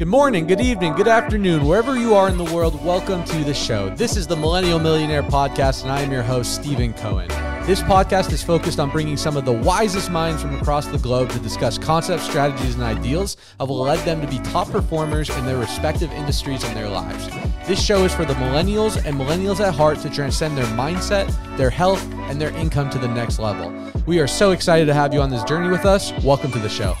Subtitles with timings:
[0.00, 3.52] Good morning, good evening, good afternoon, wherever you are in the world, welcome to the
[3.52, 3.94] show.
[3.96, 7.28] This is the Millennial Millionaire Podcast, and I am your host, Stephen Cohen.
[7.66, 11.28] This podcast is focused on bringing some of the wisest minds from across the globe
[11.32, 15.44] to discuss concepts, strategies, and ideals that will lead them to be top performers in
[15.44, 17.28] their respective industries and their lives.
[17.68, 21.28] This show is for the millennials and millennials at heart to transcend their mindset,
[21.58, 23.70] their health, and their income to the next level.
[24.06, 26.10] We are so excited to have you on this journey with us.
[26.24, 26.96] Welcome to the show.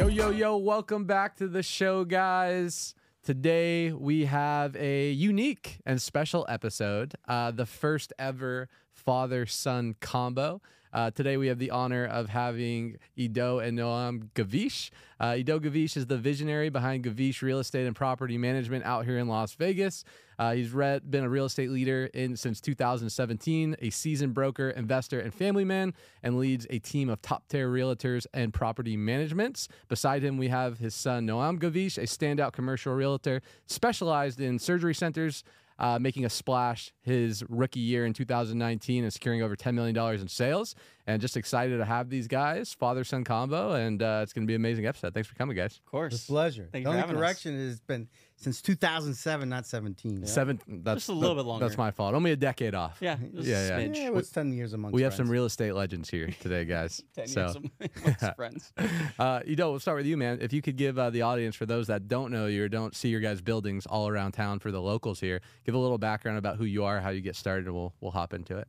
[0.00, 2.94] Yo, yo, yo, welcome back to the show, guys.
[3.22, 10.62] Today we have a unique and special episode, uh, the first ever father son combo.
[10.90, 14.88] Uh, today we have the honor of having Ido and Noam Gavish.
[15.20, 19.18] Uh, Ido Gavish is the visionary behind Gavish Real Estate and Property Management out here
[19.18, 20.02] in Las Vegas.
[20.40, 25.20] Uh, he's read, been a real estate leader in since 2017, a seasoned broker, investor,
[25.20, 29.68] and family man, and leads a team of top tier realtors and property managements.
[29.88, 34.94] Beside him, we have his son Noam Gavish, a standout commercial realtor specialized in surgery
[34.94, 35.44] centers,
[35.78, 40.28] uh, making a splash his rookie year in 2019 and securing over $10 million in
[40.28, 40.74] sales.
[41.06, 44.46] And just excited to have these guys, father son combo, and uh, it's going to
[44.46, 45.12] be an amazing episode.
[45.12, 45.76] Thanks for coming, guys.
[45.78, 46.14] Of course.
[46.14, 46.68] It's a pleasure.
[46.70, 47.20] Thank you the for only having us.
[47.20, 48.08] correction has been
[48.40, 50.24] since 2007, not 17.
[50.26, 50.58] Seven.
[50.66, 51.66] That's Just a little that- bit longer.
[51.66, 52.14] That's my fault.
[52.14, 52.96] Only a decade off.
[53.00, 53.16] Yeah.
[53.34, 53.86] just Yeah, a yeah.
[53.88, 53.96] smidge.
[53.96, 57.02] Yeah, what's 10 years amongst We have some real estate legends here today, guys.
[57.14, 57.56] Ten so, years
[58.04, 58.72] amongst friends.
[59.18, 60.38] uh, Ido, we'll start with you, man.
[60.40, 62.96] If you could give uh, the audience, for those that don't know you or don't
[62.96, 66.38] see your guys' buildings all around town, for the locals here, give a little background
[66.38, 68.66] about who you are, how you get started, and we'll we'll hop into it.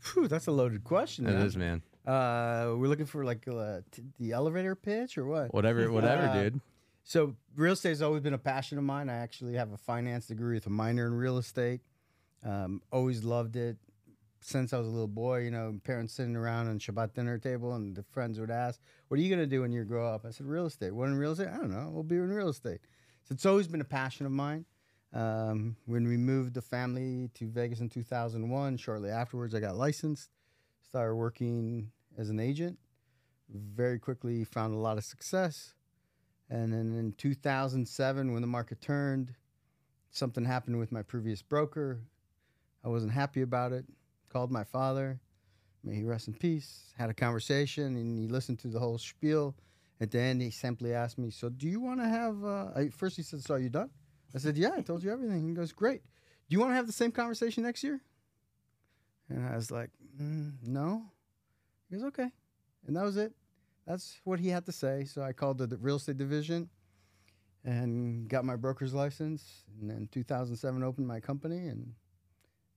[0.00, 1.26] Phew, that's a loaded question.
[1.26, 1.42] It man.
[1.46, 1.82] is, man.
[2.06, 5.54] Uh, we're looking for like uh, t- the elevator pitch or what?
[5.54, 6.60] Whatever, whatever, Uh, dude.
[7.04, 9.08] So real estate has always been a passion of mine.
[9.08, 11.80] I actually have a finance degree with a minor in real estate.
[12.44, 13.76] Um, always loved it
[14.40, 15.40] since I was a little boy.
[15.40, 19.18] You know, parents sitting around on Shabbat dinner table, and the friends would ask, "What
[19.18, 21.32] are you gonna do when you grow up?" I said, "Real estate." What in real
[21.32, 21.48] estate?
[21.48, 21.90] I don't know.
[21.90, 22.80] We'll be in real estate.
[23.24, 24.64] So it's always been a passion of mine.
[25.12, 30.30] Um, when we moved the family to Vegas in 2001, shortly afterwards, I got licensed.
[30.80, 32.78] Started working as an agent.
[33.48, 35.74] Very quickly found a lot of success.
[36.52, 39.34] And then in 2007, when the market turned,
[40.10, 42.02] something happened with my previous broker.
[42.84, 43.86] I wasn't happy about it.
[44.28, 45.18] Called my father.
[45.82, 46.92] May he rest in peace.
[46.98, 49.56] Had a conversation, and he listened to the whole spiel.
[49.98, 52.88] At the end, he simply asked me, "So, do you want to have?" Uh, I,
[52.90, 53.88] first, he said, "So, are you done?"
[54.34, 56.02] I said, "Yeah, I told you everything." He goes, "Great.
[56.02, 58.02] Do you want to have the same conversation next year?"
[59.30, 59.90] And I was like,
[60.20, 61.10] mm, "No."
[61.88, 62.30] He goes, "Okay,"
[62.86, 63.34] and that was it.
[63.86, 65.04] That's what he had to say.
[65.04, 66.68] So I called the, the real estate division
[67.64, 69.64] and got my broker's license.
[69.80, 71.92] And then 2007 opened my company, and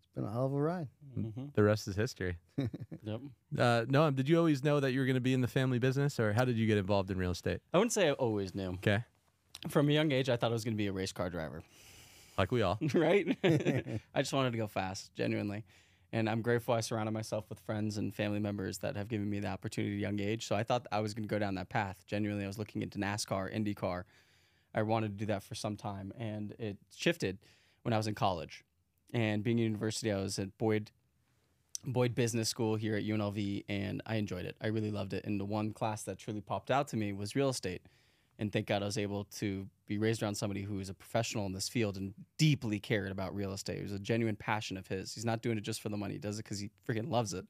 [0.03, 0.87] it's been a hell of a ride.
[1.17, 1.53] Mhm.
[1.53, 2.37] The rest is history.
[3.03, 3.21] Yep.
[3.55, 5.77] Uh, Noam, did you always know that you were going to be in the family
[5.77, 7.61] business, or how did you get involved in real estate?
[7.71, 8.69] I wouldn't say I always knew.
[8.73, 9.03] Okay,
[9.69, 11.61] From a young age, I thought I was going to be a race car driver,
[12.35, 12.79] like we all.
[12.95, 13.37] right?
[13.43, 15.65] I just wanted to go fast, genuinely.
[16.15, 19.41] And I'm grateful I surrounded myself with friends and family members that have given me
[19.41, 20.47] the opportunity at a young age.
[20.47, 22.05] So I thought I was going to go down that path.
[22.07, 24.05] Genuinely, I was looking into NASCAR, IndyCar.
[24.73, 26.13] I wanted to do that for some time.
[26.17, 27.39] And it shifted
[27.81, 28.63] when I was in college.
[29.13, 30.91] And being in university, I was at Boyd
[31.83, 34.55] Boyd Business School here at UNLV, and I enjoyed it.
[34.61, 35.25] I really loved it.
[35.25, 37.81] And the one class that truly popped out to me was real estate.
[38.37, 41.45] And thank God I was able to be raised around somebody who is a professional
[41.45, 43.77] in this field and deeply cared about real estate.
[43.77, 45.13] It was a genuine passion of his.
[45.13, 47.33] He's not doing it just for the money, he does it because he freaking loves
[47.33, 47.45] it.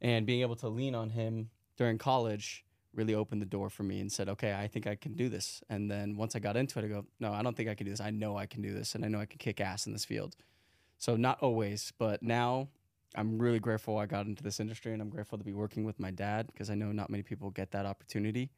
[0.00, 4.00] And being able to lean on him during college really opened the door for me
[4.00, 5.62] and said, okay, I think I can do this.
[5.70, 7.86] And then once I got into it, I go, no, I don't think I can
[7.86, 8.00] do this.
[8.00, 10.04] I know I can do this, and I know I can kick ass in this
[10.04, 10.36] field.
[10.98, 12.68] So not always, but now
[13.14, 15.98] I'm really grateful I got into this industry, and I'm grateful to be working with
[15.98, 18.50] my dad because I know not many people get that opportunity,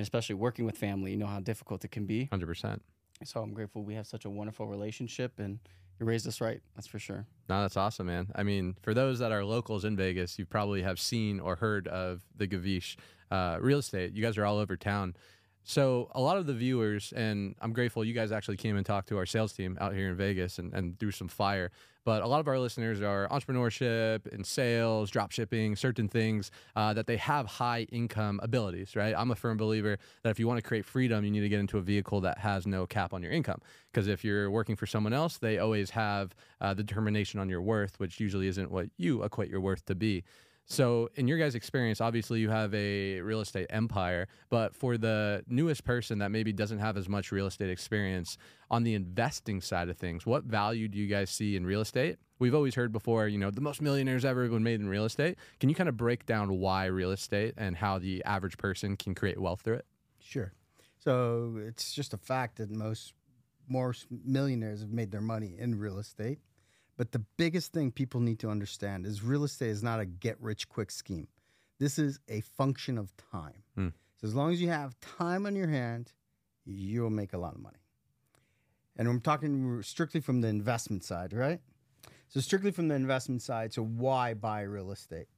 [0.00, 1.10] and especially working with family.
[1.10, 2.24] You know how difficult it can be.
[2.24, 2.82] Hundred percent.
[3.22, 5.58] So I'm grateful we have such a wonderful relationship, and
[5.98, 6.62] you raised us right.
[6.74, 7.26] That's for sure.
[7.50, 8.28] No, that's awesome, man.
[8.34, 11.86] I mean, for those that are locals in Vegas, you probably have seen or heard
[11.86, 12.96] of the Gavish
[13.30, 14.14] uh, real estate.
[14.14, 15.16] You guys are all over town.
[15.64, 19.10] So a lot of the viewers, and I'm grateful you guys actually came and talked
[19.10, 21.72] to our sales team out here in Vegas and, and threw some fire.
[22.04, 26.94] But a lot of our listeners are entrepreneurship and sales, drop shipping, certain things uh,
[26.94, 29.14] that they have high income abilities, right?
[29.16, 31.60] I'm a firm believer that if you want to create freedom, you need to get
[31.60, 33.60] into a vehicle that has no cap on your income.
[33.92, 37.60] Because if you're working for someone else, they always have uh, the determination on your
[37.60, 40.24] worth, which usually isn't what you equate your worth to be.
[40.70, 45.42] So, in your guys' experience, obviously you have a real estate empire, but for the
[45.48, 48.38] newest person that maybe doesn't have as much real estate experience
[48.70, 52.18] on the investing side of things, what value do you guys see in real estate?
[52.38, 55.38] We've always heard before, you know, the most millionaires ever been made in real estate.
[55.58, 59.12] Can you kind of break down why real estate and how the average person can
[59.12, 59.86] create wealth through it?
[60.20, 60.52] Sure.
[61.00, 63.14] So it's just a fact that most
[63.66, 63.92] more
[64.24, 66.38] millionaires have made their money in real estate.
[67.00, 70.38] But the biggest thing people need to understand is real estate is not a get
[70.38, 71.28] rich quick scheme.
[71.78, 73.62] This is a function of time.
[73.74, 73.88] Hmm.
[74.20, 76.12] So as long as you have time on your hand,
[76.66, 77.78] you'll make a lot of money.
[78.98, 81.60] And I'm talking strictly from the investment side, right?
[82.28, 85.28] So strictly from the investment side, so why buy real estate?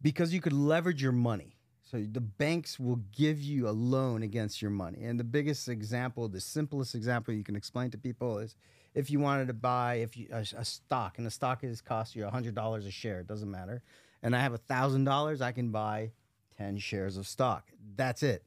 [0.00, 1.58] Because you could leverage your money.
[1.82, 5.04] So the banks will give you a loan against your money.
[5.04, 8.56] And the biggest example, the simplest example you can explain to people is
[8.94, 12.14] if you wanted to buy if you, a, a stock, and the stock is cost
[12.14, 13.82] you hundred dollars a share, it doesn't matter.
[14.22, 16.12] And I have thousand dollars, I can buy
[16.56, 17.70] ten shares of stock.
[17.96, 18.44] That's it.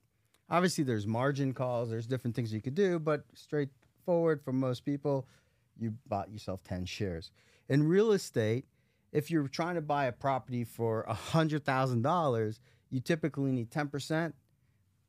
[0.50, 5.28] Obviously, there's margin calls, there's different things you could do, but straightforward for most people,
[5.78, 7.32] you bought yourself ten shares.
[7.68, 8.66] In real estate,
[9.12, 12.60] if you're trying to buy a property for hundred thousand dollars,
[12.92, 14.36] you typically need ten percent.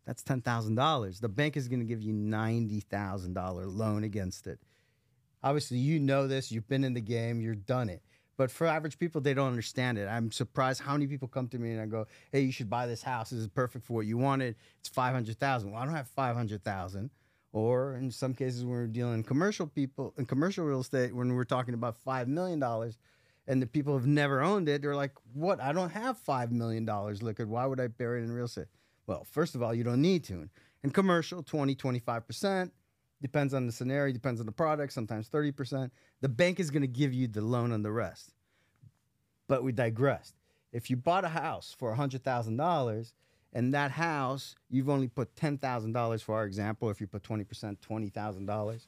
[0.07, 1.21] That's ten thousand dollars.
[1.21, 4.59] The bank is going to give you ninety thousand dollar loan against it.
[5.43, 6.51] Obviously, you know this.
[6.51, 7.41] You've been in the game.
[7.41, 8.03] You've done it.
[8.37, 10.07] But for average people, they don't understand it.
[10.09, 12.87] I'm surprised how many people come to me and I go, "Hey, you should buy
[12.87, 13.31] this house.
[13.31, 14.57] This is perfect for what you wanted.
[14.81, 15.71] It's five hundred thousand.
[15.71, 17.11] Well, I don't have five hundred thousand.
[17.53, 21.35] Or in some cases, when we're dealing in commercial people in commercial real estate, when
[21.35, 22.99] we're talking about five million dollars,
[23.47, 25.61] and the people have never owned it, they're like, "What?
[25.61, 27.49] I don't have five million dollars liquid.
[27.49, 28.67] Why would I bury it in real estate?"
[29.07, 30.49] Well, first of all, you don't need to.
[30.83, 32.73] In commercial, 20, 25 percent
[33.23, 35.91] Depends on the scenario, depends on the product, sometimes 30%.
[36.21, 38.33] The bank is going to give you the loan on the rest.
[39.49, 40.35] But we digressed.
[40.73, 43.13] If you bought a house for $100,000
[43.55, 48.87] and that house, you've only put $10,000 for our example, if you put 20%, $20,000.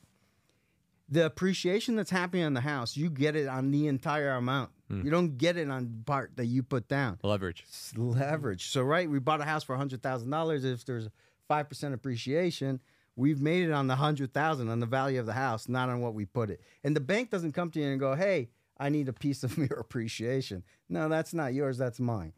[1.10, 4.72] The appreciation that's happening on the house, you get it on the entire amount.
[4.88, 5.02] Hmm.
[5.02, 7.18] You don't get it on part that you put down.
[7.22, 7.64] Leverage.
[7.66, 8.68] It's leverage.
[8.68, 10.64] So, right, we bought a house for $100,000.
[10.64, 11.08] If there's
[11.48, 12.80] 5% appreciation,
[13.18, 16.14] we've made it on the 100,000 on the value of the house, not on what
[16.14, 16.62] we put it.
[16.84, 18.48] And the bank doesn't come to you and go, "Hey,
[18.78, 22.32] I need a piece of your appreciation." No, that's not yours, that's mine.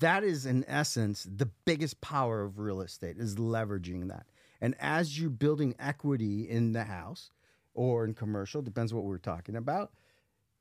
[0.00, 4.26] That is in essence the biggest power of real estate is leveraging that.
[4.60, 7.30] And as you're building equity in the house
[7.74, 9.92] or in commercial, depends what we're talking about,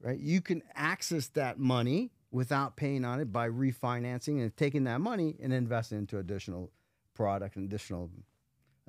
[0.01, 0.19] right?
[0.19, 5.36] You can access that money without paying on it by refinancing and taking that money
[5.42, 6.71] and investing into additional
[7.15, 8.12] product and additional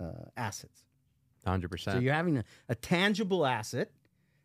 [0.01, 0.85] Uh, assets.
[1.47, 1.81] 100%.
[1.81, 3.91] So you're having a, a tangible asset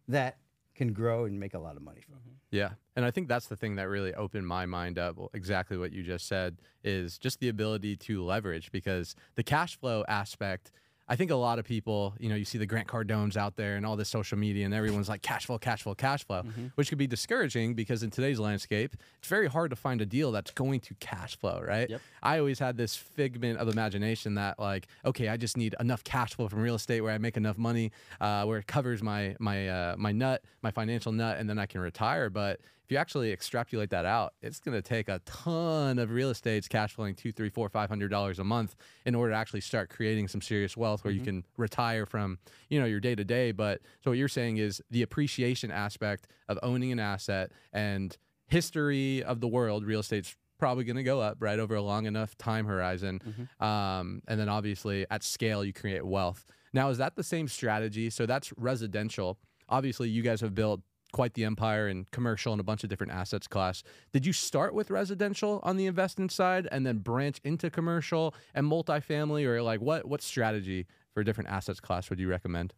[0.07, 0.38] that
[0.75, 2.15] can grow and make a lot of money from.
[2.15, 2.29] Mm-hmm.
[2.51, 2.69] Yeah.
[2.95, 5.17] And I think that's the thing that really opened my mind up.
[5.33, 10.03] Exactly what you just said is just the ability to leverage because the cash flow
[10.07, 10.71] aspect.
[11.07, 13.75] I think a lot of people, you know, you see the Grant Cardones out there
[13.75, 16.44] and all this social media, and everyone's like cash flow, cash flow, cash flow,
[16.75, 20.31] which could be discouraging because in today's landscape, it's very hard to find a deal
[20.31, 21.89] that's going to cash flow, right?
[21.89, 22.01] Yep.
[22.21, 26.35] I always had this figment of imagination that like, okay, I just need enough cash
[26.35, 27.91] flow from real estate where I make enough money,
[28.21, 31.65] uh, where it covers my my uh, my nut, my financial nut, and then I
[31.65, 32.29] can retire.
[32.29, 32.61] But
[32.93, 36.93] you actually extrapolate that out, it's going to take a ton of real estate's cash
[36.93, 38.75] flowing two, three, four, five hundred dollars a month
[39.05, 42.37] in order to actually start creating some serious wealth where you can retire from,
[42.69, 43.51] you know, your day to day.
[43.51, 48.15] But so what you're saying is the appreciation aspect of owning an asset and
[48.47, 52.05] history of the world, real estate's probably going to go up right over a long
[52.05, 53.19] enough time horizon.
[53.59, 56.45] Um, and then obviously at scale, you create wealth.
[56.71, 58.09] Now, is that the same strategy?
[58.09, 59.38] So that's residential.
[59.69, 60.81] Obviously, you guys have built
[61.13, 63.84] quite the empire in commercial and a bunch of different assets class.
[64.12, 68.70] Did you start with residential on the investment side and then branch into commercial and
[68.70, 72.74] multifamily, or like what what strategy for different assets class would you recommend?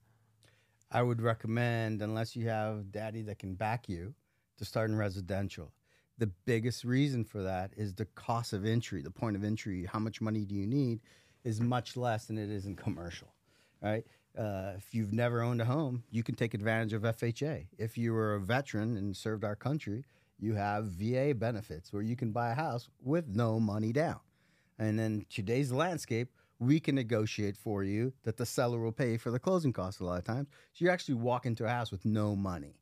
[0.92, 4.13] I would recommend, unless you have daddy that can back you,
[4.58, 5.72] to start in residential.
[6.18, 10.00] The biggest reason for that is the cost of entry, the point of entry, how
[10.00, 11.01] much money do you need,
[11.44, 13.27] is much less than it is in commercial,
[13.82, 14.06] right?
[14.38, 17.68] Uh, if you've never owned a home, you can take advantage of FHA.
[17.77, 20.04] If you were a veteran and served our country,
[20.39, 24.20] you have VA benefits where you can buy a house with no money down.
[24.77, 29.32] And then today's landscape, we can negotiate for you that the seller will pay for
[29.32, 30.48] the closing costs a lot of times.
[30.74, 32.75] So you actually walk into a house with no money.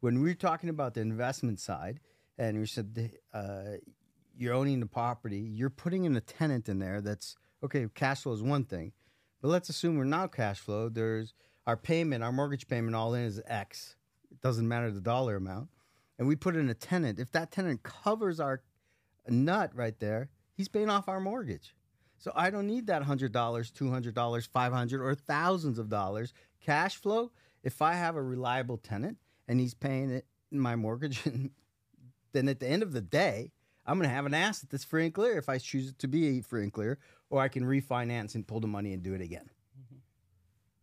[0.00, 2.00] When we're talking about the investment side,
[2.36, 3.78] and we said uh,
[4.36, 7.86] you're owning the property, you're putting in a tenant in there that's okay.
[7.94, 8.92] Cash flow is one thing,
[9.44, 10.88] but let's assume we're not cash flow.
[10.88, 11.34] There's
[11.66, 13.94] our payment, our mortgage payment, all in is X.
[14.30, 15.68] It doesn't matter the dollar amount,
[16.18, 17.18] and we put in a tenant.
[17.18, 18.62] If that tenant covers our
[19.28, 21.74] nut right there, he's paying off our mortgage.
[22.16, 25.90] So I don't need that hundred dollars, two hundred dollars, five hundred, or thousands of
[25.90, 26.32] dollars
[26.62, 27.30] cash flow.
[27.62, 31.22] If I have a reliable tenant and he's paying it my mortgage,
[32.32, 33.52] then at the end of the day,
[33.86, 36.08] I'm going to have an asset that's free and clear if I choose it to
[36.08, 36.98] be free and clear,
[37.30, 39.50] or I can refinance and pull the money and do it again.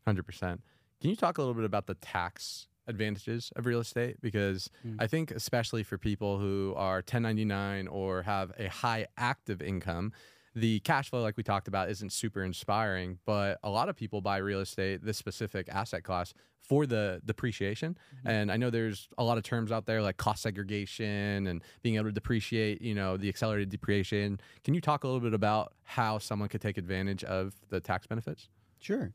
[0.05, 0.61] Hundred percent.
[0.99, 4.17] Can you talk a little bit about the tax advantages of real estate?
[4.21, 4.97] Because Mm.
[4.99, 10.11] I think, especially for people who are 1099 or have a high active income,
[10.55, 13.19] the cash flow, like we talked about, isn't super inspiring.
[13.25, 17.97] But a lot of people buy real estate, this specific asset class, for the depreciation.
[18.15, 18.27] Mm-hmm.
[18.27, 21.95] And I know there's a lot of terms out there like cost segregation and being
[21.95, 24.39] able to depreciate, you know, the accelerated depreciation.
[24.63, 28.07] Can you talk a little bit about how someone could take advantage of the tax
[28.07, 28.47] benefits?
[28.79, 29.11] Sure.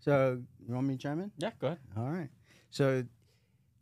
[0.00, 1.32] So, you want me to chime in?
[1.38, 1.78] Yeah, go ahead.
[1.96, 2.28] All right.
[2.70, 3.04] So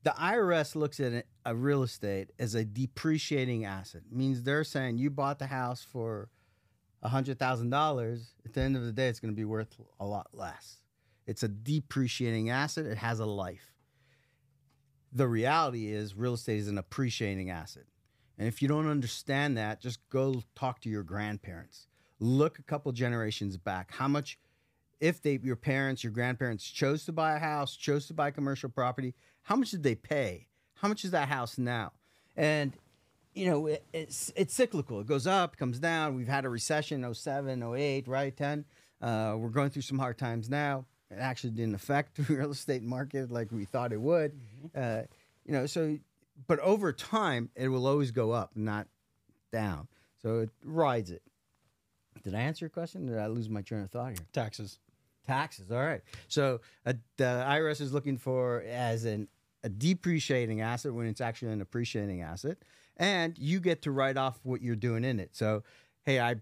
[0.03, 4.03] the IRS looks at a real estate as a depreciating asset.
[4.11, 6.29] means they're saying you bought the house for
[7.05, 8.27] $100,000.
[8.45, 10.79] At the end of the day, it's going to be worth a lot less.
[11.27, 13.73] It's a depreciating asset, it has a life.
[15.13, 17.85] The reality is, real estate is an appreciating asset.
[18.39, 21.87] And if you don't understand that, just go talk to your grandparents.
[22.21, 23.95] Look a couple generations back.
[23.95, 24.39] How much
[25.01, 28.69] if they your parents your grandparents chose to buy a house chose to buy commercial
[28.69, 31.93] property how much did they pay how much is that house now
[32.37, 32.77] and
[33.37, 35.01] you know it, it's it's cyclical.
[35.01, 36.17] It goes up comes down.
[36.17, 38.65] We've had a recession 07 08 right 10
[39.03, 40.87] uh, we're going through some hard times now.
[41.11, 44.33] It actually didn't affect the real estate market like we thought it would.
[44.75, 45.03] Uh,
[45.45, 45.99] you know so
[46.47, 48.89] but over time it will always go up not
[49.53, 49.87] down.
[50.23, 51.23] So it rides it.
[52.25, 53.07] Did i answer your question?
[53.07, 54.27] Did i lose my train of thought here?
[54.33, 54.79] Taxes.
[55.27, 55.71] Taxes.
[55.71, 56.01] All right.
[56.29, 59.29] So uh, the IRS is looking for as an
[59.67, 62.57] a depreciating asset when it's actually an appreciating asset,
[62.97, 65.31] and you get to write off what you're doing in it.
[65.37, 65.63] So,
[66.05, 66.37] hey, I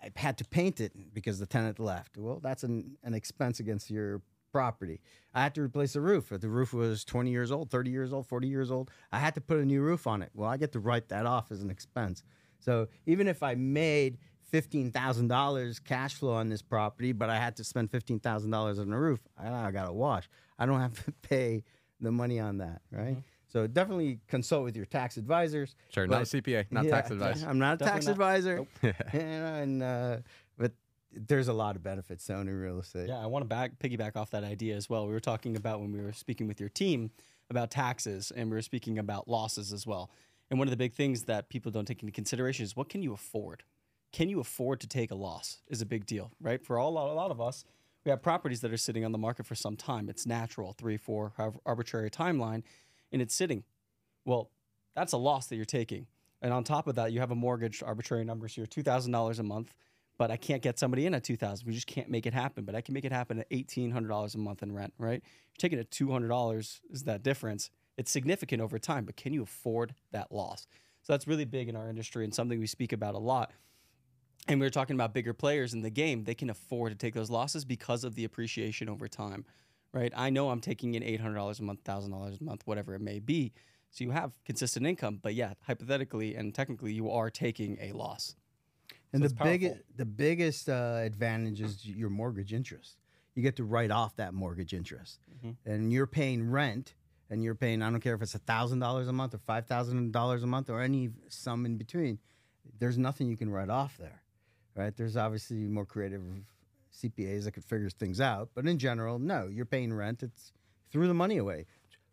[0.00, 2.16] I had to paint it because the tenant left.
[2.16, 5.00] Well, that's an, an expense against your property.
[5.34, 6.28] I had to replace the roof.
[6.30, 9.40] The roof was 20 years old, 30 years old, 40 years old, I had to
[9.40, 10.30] put a new roof on it.
[10.34, 12.22] Well, I get to write that off as an expense.
[12.60, 14.18] So even if I made
[14.52, 19.20] $15,000 cash flow on this property, but I had to spend $15,000 on the roof,
[19.36, 20.28] I, I got to wash.
[20.58, 21.64] I don't have to pay
[22.00, 23.16] the money on that, right?
[23.16, 23.20] Mm-hmm.
[23.48, 25.74] So definitely consult with your tax advisors.
[25.90, 27.42] Sure, But- not a CPA, not Yeah, tax advice.
[27.42, 28.12] I'm not a tax not.
[28.12, 28.66] advisor.
[28.82, 28.94] Nope.
[29.14, 30.18] And uh,
[30.58, 30.72] but
[31.12, 33.08] there's a lot of benefits to owning real estate.
[33.08, 35.06] Yeah, I want to back piggyback off that idea as well.
[35.06, 37.10] We were talking about when we were speaking with your team
[37.50, 40.10] about taxes, and we were speaking about losses as well.
[40.50, 43.02] And one of the big things that people don't take into consideration is what can
[43.02, 43.62] you afford?
[44.12, 45.62] Can you afford to take a loss?
[45.68, 46.62] Is a big deal, right?
[46.62, 47.64] For all, a lot of us,
[48.04, 50.08] we have properties that are sitting on the market for some time.
[50.08, 52.62] It's natural, three, four, however, arbitrary timeline,
[53.12, 53.64] and it's sitting.
[54.24, 54.50] Well,
[54.94, 56.06] that's a loss that you're taking.
[56.42, 59.38] And on top of that, you have a mortgage, arbitrary numbers here, two thousand dollars
[59.38, 59.74] a month.
[60.18, 61.66] But I can't get somebody in at two thousand.
[61.66, 62.64] We just can't make it happen.
[62.64, 64.92] But I can make it happen at eighteen hundred dollars a month in rent.
[64.98, 65.22] Right?
[65.22, 67.70] You're taking it two hundred dollars is that difference.
[67.96, 70.68] It's significant over time, but can you afford that loss?
[71.02, 73.50] So that's really big in our industry and something we speak about a lot.
[74.46, 76.22] And we were talking about bigger players in the game.
[76.22, 79.44] They can afford to take those losses because of the appreciation over time,
[79.92, 80.12] right?
[80.16, 83.52] I know I'm taking in $800 a month, $1,000 a month, whatever it may be.
[83.90, 88.34] So you have consistent income, but yeah, hypothetically and technically, you are taking a loss.
[89.12, 92.98] And So the biggest the biggest uh, advantage is your mortgage interest.
[93.34, 95.56] You get to write off that mortgage interest, Mhm.
[95.64, 96.94] and you're paying rent,
[97.30, 97.80] and you're paying.
[97.82, 100.68] I don't care if it's thousand dollars a month or five thousand dollars a month
[100.68, 102.18] or any sum in between.
[102.78, 104.22] There's nothing you can write off there,
[104.74, 104.94] right?
[104.94, 106.22] There's obviously more creative
[107.02, 109.46] CPAs that could figure things out, but in general, no.
[109.46, 110.22] You're paying rent.
[110.22, 110.52] It's
[110.90, 111.66] threw the money away,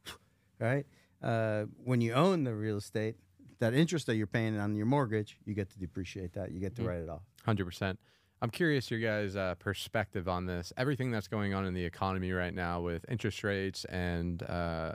[0.59, 0.85] right?
[1.21, 3.15] Uh, when you own the real estate,
[3.59, 6.51] that interest that you're paying on your mortgage, you get to depreciate that.
[6.51, 6.87] You get to Mhm.
[6.87, 7.21] write it off.
[7.45, 7.99] Hundred percent.
[8.41, 10.73] I'm curious your guys' uh, perspective on this.
[10.77, 14.93] Everything that's going on in the economy right now with interest rates and uh,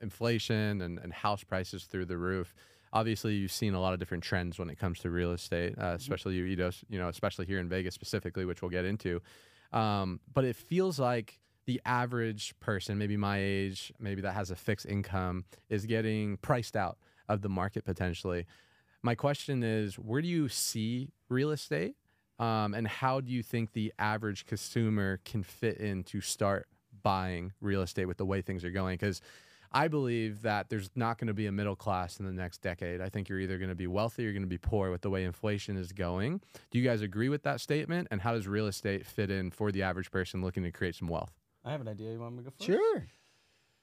[0.00, 2.54] inflation and, and house prices through the roof.
[2.92, 5.94] Obviously, you've seen a lot of different trends when it comes to real estate, uh,
[5.96, 9.20] especially you, you know, especially here in Vegas specifically, which we'll get into.
[9.72, 14.56] Um, but it feels like the average person, maybe my age, maybe that has a
[14.56, 16.96] fixed income, is getting priced out
[17.28, 18.46] of the market potentially.
[19.02, 21.94] My question is, where do you see real estate,
[22.38, 26.66] um, and how do you think the average consumer can fit in to start
[27.02, 28.94] buying real estate with the way things are going?
[28.94, 29.20] Because
[29.72, 33.00] I believe that there's not going to be a middle class in the next decade.
[33.00, 35.02] I think you're either going to be wealthy or you're going to be poor with
[35.02, 36.40] the way inflation is going.
[36.70, 38.08] Do you guys agree with that statement?
[38.10, 41.08] And how does real estate fit in for the average person looking to create some
[41.08, 41.32] wealth?
[41.64, 42.12] I have an idea.
[42.12, 42.66] You want me to go first?
[42.66, 43.06] Sure.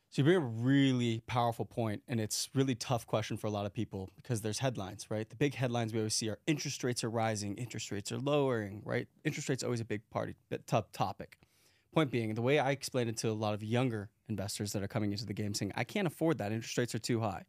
[0.09, 3.65] So you bring a really powerful point, and it's really tough question for a lot
[3.65, 5.29] of people because there's headlines, right?
[5.29, 8.81] The big headlines we always see are interest rates are rising, interest rates are lowering,
[8.85, 9.07] right?
[9.25, 11.37] Interest rates always a big party, bit tough topic.
[11.93, 14.87] Point being, the way I explain it to a lot of younger investors that are
[14.87, 17.43] coming into the game, saying I can't afford that, interest rates are too high.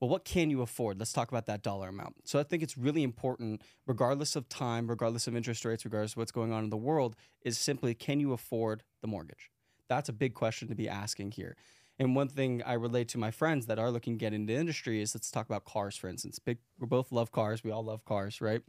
[0.00, 0.98] well, what can you afford?
[0.98, 2.16] Let's talk about that dollar amount.
[2.24, 6.18] So I think it's really important, regardless of time, regardless of interest rates, regardless of
[6.18, 9.50] what's going on in the world, is simply can you afford the mortgage?
[9.88, 11.56] That's a big question to be asking here.
[11.98, 15.00] And one thing I relate to my friends that are looking to get into industry
[15.00, 16.38] is let's talk about cars, for instance.
[16.38, 17.64] Big, we both love cars.
[17.64, 18.60] We all love cars, right?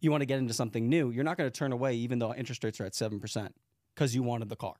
[0.00, 1.10] You want to get into something new.
[1.10, 3.48] You're not going to turn away, even though interest rates are at 7%,
[3.94, 4.74] because you wanted the car,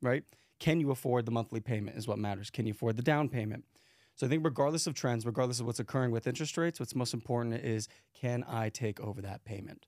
[0.00, 0.24] right?
[0.64, 2.48] Can you afford the monthly payment is what matters.
[2.48, 3.66] Can you afford the down payment?
[4.14, 7.12] So I think regardless of trends, regardless of what's occurring with interest rates, what's most
[7.12, 7.86] important is
[8.18, 9.84] can I take over that payment?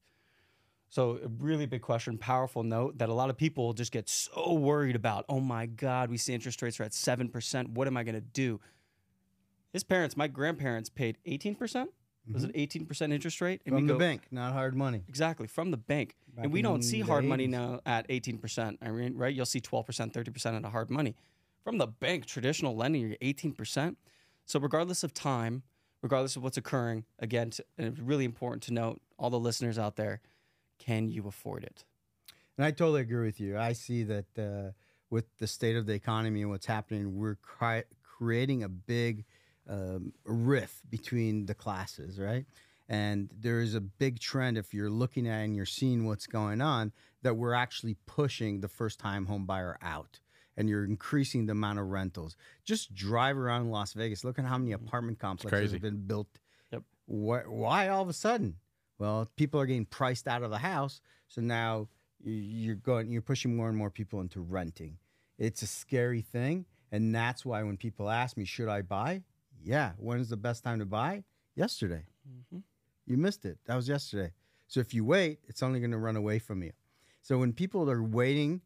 [0.90, 4.52] So a really big question, powerful note that a lot of people just get so
[4.52, 5.24] worried about.
[5.30, 7.70] Oh my God, we see interest rates are at seven percent.
[7.70, 8.60] What am I going to do?
[9.72, 11.88] His parents, my grandparents, paid eighteen percent.
[12.32, 13.60] Was it eighteen percent interest rate?
[13.66, 15.02] And From the go, bank, not hard money.
[15.08, 18.78] Exactly from the bank, Back and we don't see hard money now at eighteen percent.
[18.82, 19.34] I mean, right?
[19.34, 21.14] You'll see twelve percent, thirty percent at a hard money.
[21.62, 23.98] From the bank, traditional lending, you're eighteen percent.
[24.44, 25.62] So regardless of time,
[26.02, 29.96] regardless of what's occurring, again, and it's really important to note, all the listeners out
[29.96, 30.20] there,
[30.78, 31.84] can you afford it?
[32.56, 33.58] And I totally agree with you.
[33.58, 34.72] I see that uh,
[35.10, 39.24] with the state of the economy and what's happening, we're cri- creating a big
[39.68, 42.46] um, rift between the classes, right?
[42.88, 46.60] And there is a big trend if you're looking at and you're seeing what's going
[46.60, 46.92] on
[47.22, 50.20] that we're actually pushing the first time home buyer out
[50.56, 52.36] and you're increasing the amount of rentals.
[52.64, 54.24] Just drive around Las Vegas.
[54.24, 54.86] Look at how many mm-hmm.
[54.86, 56.28] apartment complexes have been built.
[56.72, 56.82] Yep.
[57.06, 58.56] Why, why all of a sudden?
[58.98, 61.88] Well, people are getting priced out of the house, so now
[62.24, 64.96] you're going, you're pushing more and more people into renting.
[65.38, 69.22] It's a scary thing, and that's why when people ask me, "Should I buy?"
[69.66, 69.92] Yeah.
[69.98, 71.24] When is the best time to buy?
[71.54, 72.04] Yesterday.
[72.28, 72.58] Mm-hmm.
[73.06, 73.58] You missed it.
[73.66, 74.32] That was yesterday.
[74.68, 76.72] So if you wait, it's only going to run away from you.
[77.22, 78.60] So when people are waiting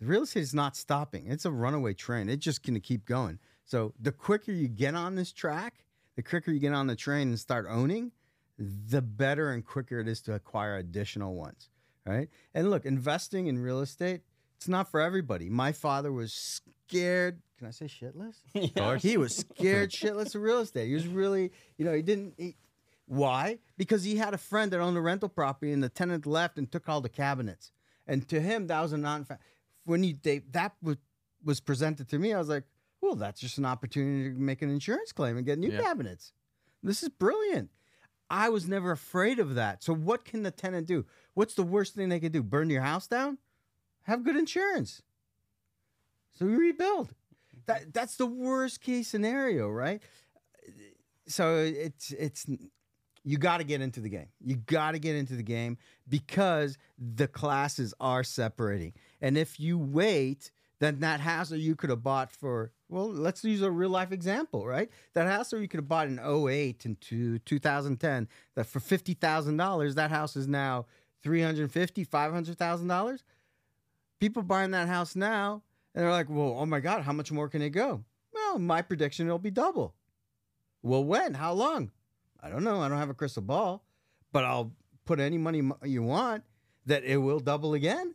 [0.00, 1.26] the real estate is not stopping.
[1.26, 2.28] It's a runaway train.
[2.28, 3.38] It's just going to keep going.
[3.66, 5.84] So the quicker you get on this track,
[6.16, 8.12] the quicker you get on the train and start owning,
[8.58, 11.68] the better and quicker it is to acquire additional ones,
[12.06, 12.28] right?
[12.54, 14.22] And look, investing in real estate,
[14.56, 15.48] it's not for everybody.
[15.50, 17.40] My father was scared.
[17.60, 18.36] Can I say shitless?
[18.74, 18.96] Yeah.
[18.96, 20.88] He was scared shitless of real estate.
[20.88, 22.32] He was really, you know, he didn't.
[22.38, 22.56] He,
[23.04, 23.58] why?
[23.76, 26.72] Because he had a friend that owned a rental property and the tenant left and
[26.72, 27.70] took all the cabinets.
[28.06, 29.26] And to him, that was a non
[29.84, 30.96] when you they, that was,
[31.44, 32.64] was presented to me, I was like,
[33.02, 35.82] well, that's just an opportunity to make an insurance claim and get new yeah.
[35.82, 36.32] cabinets.
[36.82, 37.68] This is brilliant.
[38.30, 39.84] I was never afraid of that.
[39.84, 41.04] So what can the tenant do?
[41.34, 42.42] What's the worst thing they could do?
[42.42, 43.36] Burn your house down?
[44.04, 45.02] Have good insurance.
[46.38, 47.14] So we rebuild.
[47.66, 50.02] That that's the worst case scenario, right?
[51.26, 52.46] So it's it's
[53.24, 54.28] you got to get into the game.
[54.40, 58.94] You got to get into the game because the classes are separating.
[59.20, 63.44] And if you wait, then that house that you could have bought for, well, let's
[63.44, 64.88] use a real life example, right?
[65.12, 70.10] That house that you could have bought in 08 into 2010, that for $50,000, that
[70.10, 70.86] house is now
[71.24, 73.22] $350,000, $500,000.
[74.18, 75.62] People buying that house now,
[75.94, 78.04] and they're like, well, oh my God, how much more can it go?
[78.32, 79.94] Well, my prediction, it'll be double.
[80.82, 81.34] Well, when?
[81.34, 81.90] How long?
[82.40, 82.80] I don't know.
[82.80, 83.84] I don't have a crystal ball,
[84.32, 84.72] but I'll
[85.04, 86.44] put any money you want
[86.86, 88.14] that it will double again.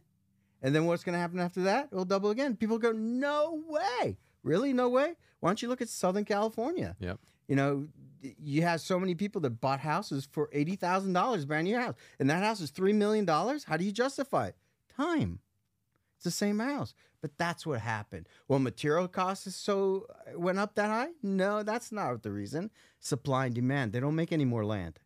[0.62, 1.90] And then what's going to happen after that?
[1.92, 2.56] It will double again.
[2.56, 4.18] People go, no way.
[4.42, 4.74] Really?
[4.74, 5.16] No way?
[5.40, 6.96] Why don't you look at Southern California?
[7.00, 7.20] Yep.
[7.48, 7.88] You know,
[8.22, 11.94] you have so many people that bought houses for $80,000 brand new house.
[12.20, 13.28] And that house is $3 million.
[13.28, 14.56] How do you justify it?
[14.96, 15.40] Time.
[16.26, 16.96] It's the same house.
[17.22, 18.28] But that's what happened.
[18.48, 21.10] Well, material costs is so uh, went up that high?
[21.22, 22.72] No, that's not the reason.
[23.00, 23.94] Supply and demand.
[23.94, 25.00] They don't make any more land.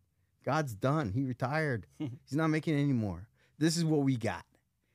[0.46, 1.12] God's done.
[1.12, 1.88] He retired.
[1.98, 3.28] He's not making any more.
[3.58, 4.46] This is what we got.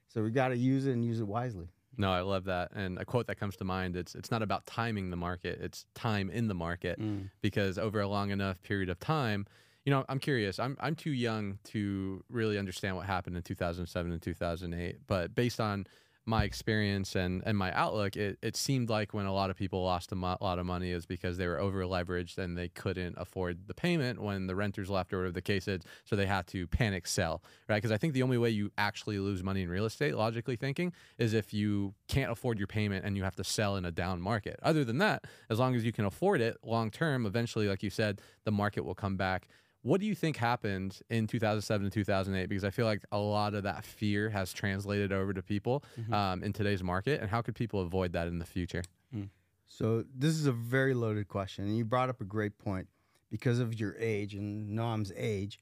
[0.08, 1.68] So we got to use it and use it wisely.
[1.98, 2.72] No, I love that.
[2.74, 5.84] And a quote that comes to mind, it's it's not about timing the market, it's
[5.94, 7.30] time in the market mm.
[7.42, 9.46] because over a long enough period of time,
[9.84, 10.58] you know, I'm curious.
[10.58, 15.60] I'm I'm too young to really understand what happened in 2007 and 2008, but based
[15.60, 15.86] on
[16.26, 19.84] my experience and, and my outlook, it, it seemed like when a lot of people
[19.84, 23.14] lost a mo- lot of money is because they were over leveraged and they couldn't
[23.18, 25.82] afford the payment when the renters left or whatever the case is.
[26.04, 27.76] So they had to panic sell, right?
[27.76, 30.92] Because I think the only way you actually lose money in real estate, logically thinking,
[31.18, 34.20] is if you can't afford your payment and you have to sell in a down
[34.20, 34.58] market.
[34.62, 37.90] Other than that, as long as you can afford it long term, eventually, like you
[37.90, 39.46] said, the market will come back.
[39.84, 42.48] What do you think happened in 2007 and 2008?
[42.48, 46.12] Because I feel like a lot of that fear has translated over to people mm-hmm.
[46.12, 47.20] um, in today's market.
[47.20, 48.82] And how could people avoid that in the future?
[49.14, 49.28] Mm.
[49.68, 51.66] So, this is a very loaded question.
[51.66, 52.88] And you brought up a great point
[53.30, 55.60] because of your age and Noam's age.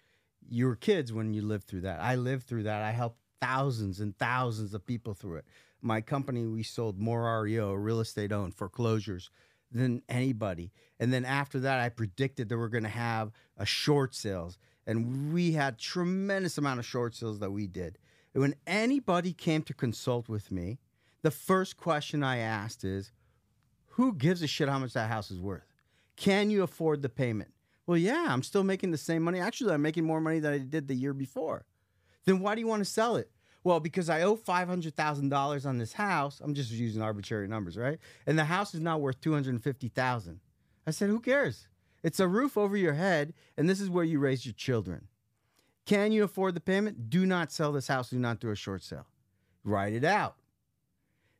[0.49, 1.99] You were kids when you lived through that.
[1.99, 2.81] I lived through that.
[2.81, 5.47] I helped thousands and thousands of people through it.
[5.81, 9.31] My company, we sold more REO, real estate owned foreclosures
[9.73, 10.73] than anybody.
[11.01, 15.33] And then after that, I predicted that we're going to have a short sales, and
[15.33, 17.99] we had tremendous amount of short sales that we did.
[18.35, 20.79] And when anybody came to consult with me,
[21.23, 23.13] the first question I asked is,
[23.91, 25.67] "Who gives a shit how much that house is worth?
[26.17, 27.53] Can you afford the payment?"
[27.87, 29.41] Well, yeah, I'm still making the same money.
[29.41, 31.65] Actually, I'm making more money than I did the year before.
[32.25, 33.31] Then why do you want to sell it?
[33.65, 36.41] Well, because I owe five hundred thousand dollars on this house.
[36.43, 37.99] I'm just using arbitrary numbers, right?
[38.27, 40.41] And the house is now worth two hundred fifty thousand.
[40.87, 41.69] I said, who cares?
[42.03, 45.07] It's a roof over your head, and this is where you raise your children.
[45.87, 47.09] Can you afford the payment?
[47.11, 48.11] Do not sell this house.
[48.11, 49.07] Do not do a short sale.
[49.63, 50.37] Write it out.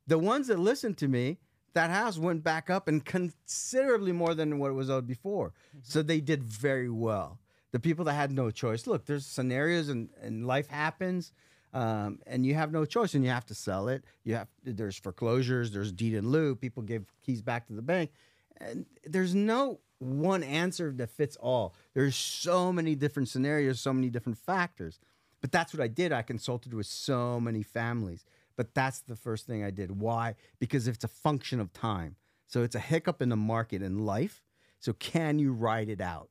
[0.07, 1.39] The ones that listened to me,
[1.75, 5.49] that house went back up and considerably more than what it was owed before.
[5.49, 5.79] Mm-hmm.
[5.83, 7.41] So they did very well.
[7.73, 11.33] The people that had no choice, look, there's scenarios and, and life happens,
[11.73, 14.05] um, and you have no choice, and you have to sell it.
[14.25, 16.55] You have there's foreclosures, there's deed in lieu.
[16.55, 18.11] People give keys back to the bank,
[18.59, 21.75] and there's no one answer that fits all.
[21.95, 24.99] There's so many different scenarios, so many different factors.
[25.41, 26.13] But that's what I did.
[26.13, 28.25] I consulted with so many families.
[28.57, 30.01] But that's the first thing I did.
[30.01, 30.35] Why?
[30.59, 32.17] Because it's a function of time.
[32.47, 34.43] So it's a hiccup in the market in life.
[34.79, 36.29] So can you ride it out?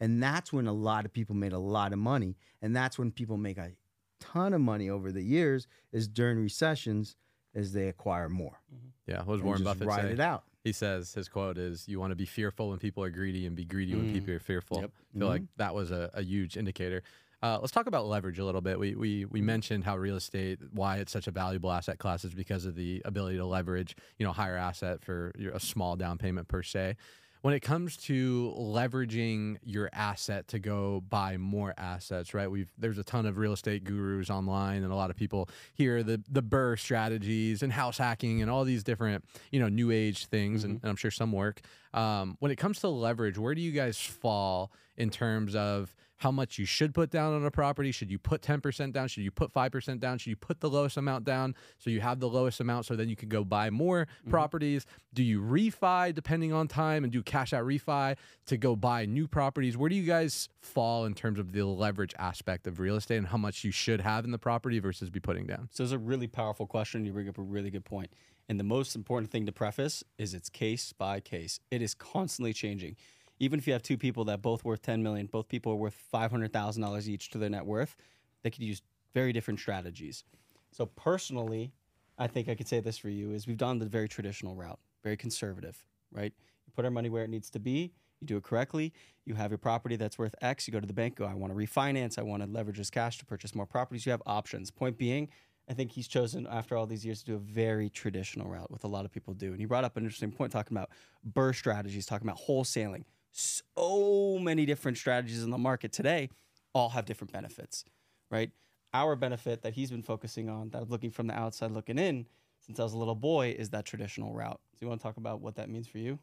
[0.00, 2.36] And that's when a lot of people made a lot of money.
[2.62, 3.72] And that's when people make a
[4.20, 7.16] ton of money over the years is during recessions
[7.54, 8.60] as they acquire more.
[9.06, 10.12] Yeah, what does Warren just Buffett ride say?
[10.12, 10.44] it out.
[10.64, 13.54] He says his quote is, "You want to be fearful when people are greedy, and
[13.54, 14.12] be greedy when Mm.
[14.14, 14.90] people are fearful." Yep.
[15.14, 17.02] I feel like that was a, a huge indicator.
[17.42, 18.78] Uh, let's talk about leverage a little bit.
[18.78, 22.32] We, we we mentioned how real estate, why it's such a valuable asset class, is
[22.32, 26.16] because of the ability to leverage, you know, higher asset for your, a small down
[26.16, 26.96] payment per se.
[27.44, 32.50] When it comes to leveraging your asset to go buy more assets, right?
[32.50, 36.02] We've there's a ton of real estate gurus online, and a lot of people hear
[36.02, 40.24] the the BRRRR strategies and house hacking and all these different you know new age
[40.24, 41.60] things, and, and I'm sure some work.
[41.92, 46.30] Um, when it comes to leverage, where do you guys fall in terms of how
[46.30, 47.92] much you should put down on a property.
[47.92, 49.08] Should you put 10% down?
[49.08, 50.16] Should you put 5% down?
[50.16, 53.10] Should you put the lowest amount down so you have the lowest amount so then
[53.10, 54.30] you can go buy more mm-hmm.
[54.30, 54.86] properties?
[55.12, 59.28] Do you refi depending on time and do cash out refi to go buy new
[59.28, 59.76] properties?
[59.76, 63.26] Where do you guys fall in terms of the leverage aspect of real estate and
[63.26, 65.68] how much you should have in the property versus be putting down?
[65.72, 67.04] So it's a really powerful question.
[67.04, 68.10] You bring up a really good point.
[68.48, 71.60] And the most important thing to preface is it's case by case.
[71.70, 72.96] It is constantly changing.
[73.44, 76.02] Even if you have two people that both worth 10 million, both people are worth
[76.12, 77.94] $500,000 each to their net worth,
[78.42, 78.80] they could use
[79.12, 80.24] very different strategies.
[80.72, 81.70] So personally,
[82.16, 84.78] I think I could say this for you is we've done the very traditional route,
[85.02, 86.32] very conservative, right?
[86.66, 88.94] You put our money where it needs to be, you do it correctly,
[89.26, 91.52] you have your property that's worth X, you go to the bank, go, I want
[91.52, 94.06] to refinance, I want to leverage this cash to purchase more properties.
[94.06, 94.70] You have options.
[94.70, 95.28] Point being,
[95.68, 98.84] I think he's chosen after all these years to do a very traditional route, what
[98.84, 99.48] a lot of people do.
[99.48, 100.88] And he brought up an interesting point talking about
[101.30, 103.04] BRRRR strategies, talking about wholesaling.
[103.36, 106.30] So many different strategies in the market today
[106.72, 107.84] all have different benefits,
[108.30, 108.52] right?
[108.92, 112.26] Our benefit that he's been focusing on, that I'm looking from the outside looking in
[112.64, 114.60] since I was a little boy, is that traditional route.
[114.74, 116.20] So you want to talk about what that means for you?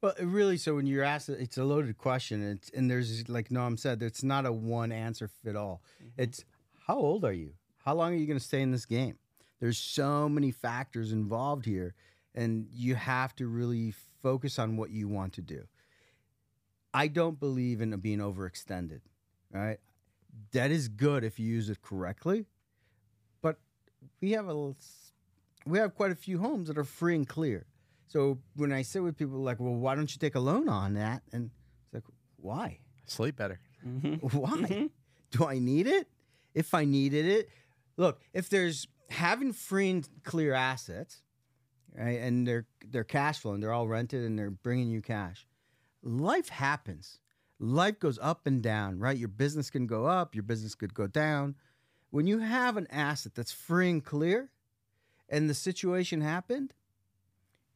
[0.00, 2.42] Well, really, so when you're asked, it's a loaded question.
[2.42, 5.82] It's, and there's, like Noam said, it's not a one answer fit all.
[6.02, 6.22] Mm-hmm.
[6.22, 6.46] It's
[6.86, 7.52] how old are you?
[7.84, 9.18] How long are you going to stay in this game?
[9.60, 11.94] There's so many factors involved here,
[12.34, 15.64] and you have to really focus on what you want to do.
[16.94, 19.00] I don't believe in being overextended,
[19.52, 19.78] right?
[20.52, 22.46] That is good if you use it correctly,
[23.42, 23.58] but
[24.20, 24.74] we have a
[25.66, 27.66] we have quite a few homes that are free and clear.
[28.06, 30.94] So when I sit with people like, well, why don't you take a loan on
[30.94, 31.22] that?
[31.32, 31.50] And
[31.84, 32.04] it's like,
[32.36, 32.78] why?
[33.06, 33.60] Sleep better.
[33.86, 34.14] Mm-hmm.
[34.38, 34.50] Why?
[34.50, 34.86] Mm-hmm.
[35.30, 36.08] Do I need it?
[36.54, 37.48] If I needed it,
[37.96, 41.22] look, if there's having free and clear assets,
[41.94, 45.46] right, and they're they're cash flowing, they're all rented and they're bringing you cash.
[46.02, 47.18] Life happens.
[47.58, 49.16] Life goes up and down, right?
[49.16, 51.56] Your business can go up, your business could go down.
[52.10, 54.50] When you have an asset that's free and clear,
[55.28, 56.72] and the situation happened,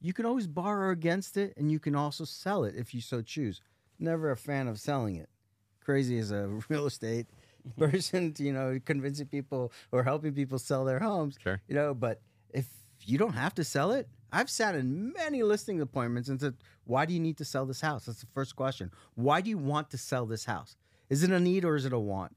[0.00, 3.22] you can always borrow against it, and you can also sell it if you so
[3.22, 3.60] choose.
[3.98, 5.28] Never a fan of selling it
[5.84, 7.26] crazy as a real estate
[7.68, 7.90] mm-hmm.
[7.90, 11.36] person, you know, convincing people or helping people sell their homes.
[11.42, 11.60] Sure.
[11.68, 12.66] You know, but if
[13.04, 17.04] you don't have to sell it, I've sat in many listing appointments and said, why
[17.04, 18.06] do you need to sell this house?
[18.06, 18.90] That's the first question.
[19.14, 20.76] Why do you want to sell this house?
[21.10, 22.34] Is it a need or is it a want?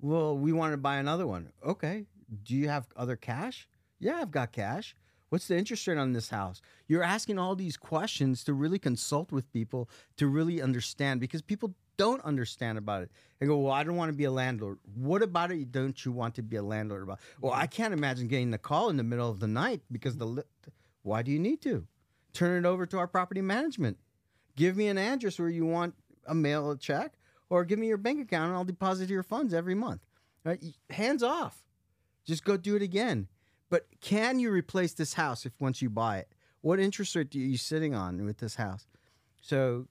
[0.00, 1.52] Well, we want to buy another one.
[1.64, 2.06] Okay.
[2.42, 3.68] Do you have other cash?
[4.00, 4.96] Yeah, I've got cash.
[5.28, 6.60] What's the interest rate on this house?
[6.86, 11.74] You're asking all these questions to really consult with people to really understand because people
[11.98, 13.10] don't understand about it.
[13.38, 14.78] They go, Well, I don't want to be a landlord.
[14.94, 17.20] What about it don't you want to be a landlord about?
[17.40, 20.44] Well, I can't imagine getting the call in the middle of the night because the
[21.02, 21.86] why do you need to?
[22.32, 23.98] turn it over to our property management.
[24.56, 25.94] Give me an address where you want
[26.26, 27.14] a mail a check,
[27.50, 30.02] or give me your bank account and I'll deposit your funds every month.
[30.44, 30.62] Right?
[30.90, 31.64] Hands off.
[32.24, 33.26] Just go do it again.
[33.70, 36.32] But can you replace this house if once you buy it?
[36.60, 38.86] What interest rate are you sitting on with this house?
[39.40, 39.86] So,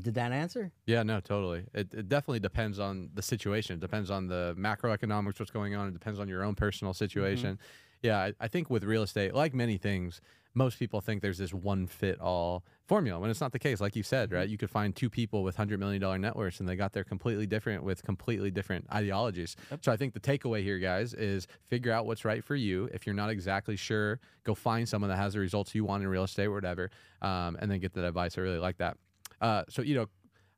[0.00, 0.72] did that answer?
[0.86, 1.64] Yeah, no, totally.
[1.72, 3.74] It, it definitely depends on the situation.
[3.74, 5.88] It depends on the macroeconomics, what's going on.
[5.88, 6.98] It depends on your own personal mm-hmm.
[6.98, 7.58] situation.
[8.06, 10.20] Yeah, I, I think with real estate, like many things,
[10.54, 13.80] most people think there's this one fit all formula when it's not the case.
[13.80, 14.48] Like you said, right?
[14.48, 17.46] You could find two people with $100 million net worths and they got there completely
[17.46, 19.56] different with completely different ideologies.
[19.82, 22.88] So I think the takeaway here, guys, is figure out what's right for you.
[22.94, 26.08] If you're not exactly sure, go find someone that has the results you want in
[26.08, 26.90] real estate or whatever,
[27.22, 28.38] um, and then get that advice.
[28.38, 28.96] I really like that.
[29.40, 30.06] Uh, so, you know,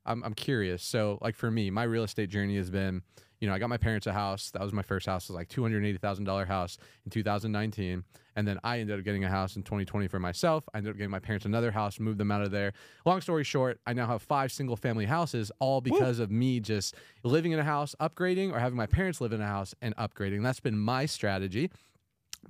[0.05, 0.83] I'm, I'm curious.
[0.83, 3.01] So, like for me, my real estate journey has been,
[3.39, 4.51] you know, I got my parents a house.
[4.51, 5.25] That was my first house.
[5.25, 8.03] It was like two hundred eighty thousand dollar house in 2019,
[8.35, 10.63] and then I ended up getting a house in 2020 for myself.
[10.73, 12.73] I ended up getting my parents another house, moved them out of there.
[13.05, 16.95] Long story short, I now have five single family houses, all because of me just
[17.23, 20.43] living in a house, upgrading, or having my parents live in a house and upgrading.
[20.43, 21.69] That's been my strategy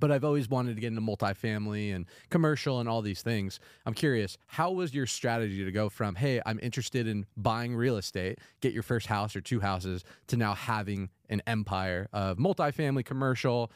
[0.00, 3.60] but I've always wanted to get into multifamily and commercial and all these things.
[3.86, 7.98] I'm curious, how was your strategy to go from, hey, I'm interested in buying real
[7.98, 13.04] estate, get your first house or two houses, to now having an empire of multifamily,
[13.04, 13.70] commercial,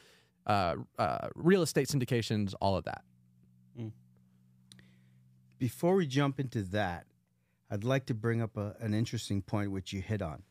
[0.47, 3.03] uh, uh, real estate syndications, all of that?
[5.57, 7.05] Before we jump into that,
[7.71, 10.43] I'd like to bring up a, an interesting point which you hit on,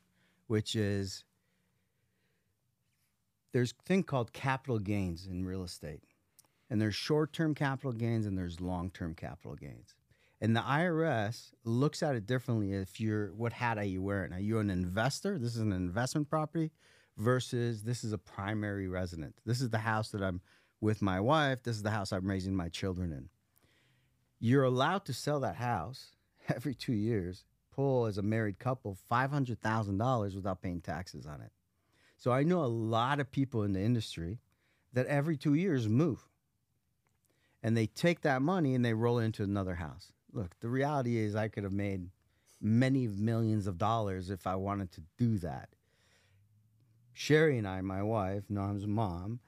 [0.46, 1.24] which is
[3.54, 6.02] there's a thing called capital gains in real estate.
[6.68, 9.94] And there's short-term capital gains and there's long-term capital gains.
[10.40, 14.32] And the IRS looks at it differently if you're what hat are you wearing?
[14.32, 15.38] Are you an investor?
[15.38, 16.72] This is an investment property
[17.16, 19.38] versus this is a primary residence.
[19.46, 20.40] This is the house that I'm
[20.80, 21.62] with my wife.
[21.62, 23.28] This is the house I'm raising my children in.
[24.40, 26.16] You're allowed to sell that house
[26.48, 31.52] every two years, pull as a married couple $500,000 without paying taxes on it.
[32.24, 34.38] So I know a lot of people in the industry
[34.94, 36.26] that every two years move
[37.62, 40.10] and they take that money and they roll into another house.
[40.32, 42.08] Look, the reality is I could have made
[42.62, 45.68] many millions of dollars if I wanted to do that.
[47.12, 49.40] Sherry and I, my wife, Noam's mom,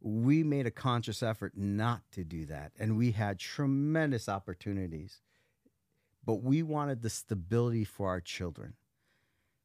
[0.00, 2.72] we made a conscious effort not to do that.
[2.80, 5.20] And we had tremendous opportunities.
[6.24, 8.74] But we wanted the stability for our children.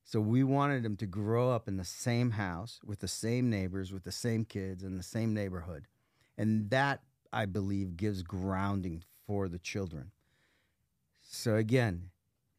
[0.07, 3.91] So we wanted them to grow up in the same house with the same neighbors,
[3.91, 5.85] with the same kids in the same neighborhood.
[6.37, 7.01] And that,
[7.33, 10.11] I believe, gives grounding for the children.
[11.21, 12.11] So again,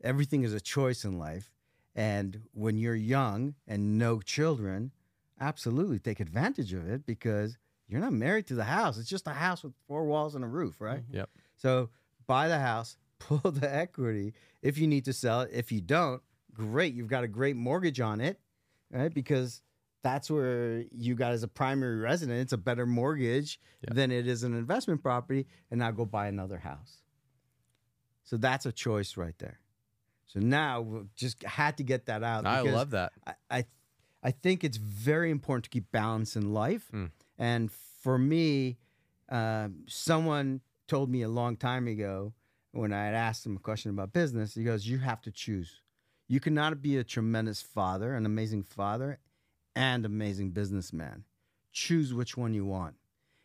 [0.04, 1.50] everything is a choice in life.
[1.94, 4.92] And when you're young and no children,
[5.40, 7.56] absolutely take advantage of it because
[7.88, 8.98] you're not married to the house.
[8.98, 11.00] It's just a house with four walls and a roof, right?
[11.00, 11.16] Mm-hmm.
[11.16, 11.30] Yep.
[11.56, 11.88] So
[12.26, 15.50] buy the house, pull the equity if you need to sell it.
[15.50, 16.20] If you don't,
[16.58, 16.94] great.
[16.94, 18.38] You've got a great mortgage on it,
[18.90, 19.12] right?
[19.12, 19.62] Because
[20.02, 22.40] that's where you got as a primary resident.
[22.40, 23.94] It's a better mortgage Yeah.
[23.94, 25.46] than it is an investment property.
[25.70, 26.98] And now go buy another house.
[28.24, 29.58] So that's a choice right there.
[30.26, 32.44] So now we just had to get that out.
[32.46, 33.12] I love that.
[33.26, 33.64] I, I
[34.22, 36.90] I think it's very important to keep balance in life.
[36.92, 37.10] Mm.
[37.38, 37.70] And
[38.02, 38.76] for me,
[39.28, 42.34] um, someone told me a long time ago
[42.72, 45.80] when I had asked him a question about business, he goes, You have to choose.
[46.28, 49.18] You cannot be a tremendous father, an amazing father,
[49.74, 51.24] and amazing businessman.
[51.72, 52.96] Choose which one you want.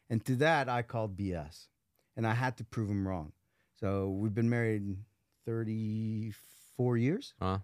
[0.09, 1.67] And to that, I called BS.
[2.15, 3.31] And I had to prove him wrong.
[3.79, 4.97] So we've been married
[5.45, 7.59] 34 years Huh?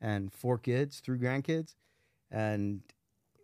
[0.00, 1.74] and four kids, three grandkids.
[2.30, 2.80] And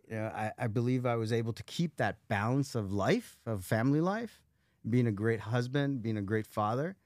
[0.09, 3.65] you know, I, I believe I was able to keep that balance of life, of
[3.65, 4.43] family life,
[4.89, 6.97] being a great husband, being a great father,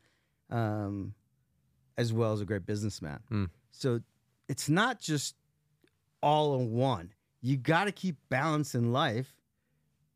[0.51, 1.15] um,
[1.99, 3.21] as well as a great businessman.
[3.31, 3.51] Mm.
[3.77, 4.01] So
[4.49, 5.35] it's not just
[6.23, 7.13] all in one.
[7.41, 9.35] You got to keep balance in life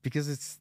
[0.03, 0.59] because it's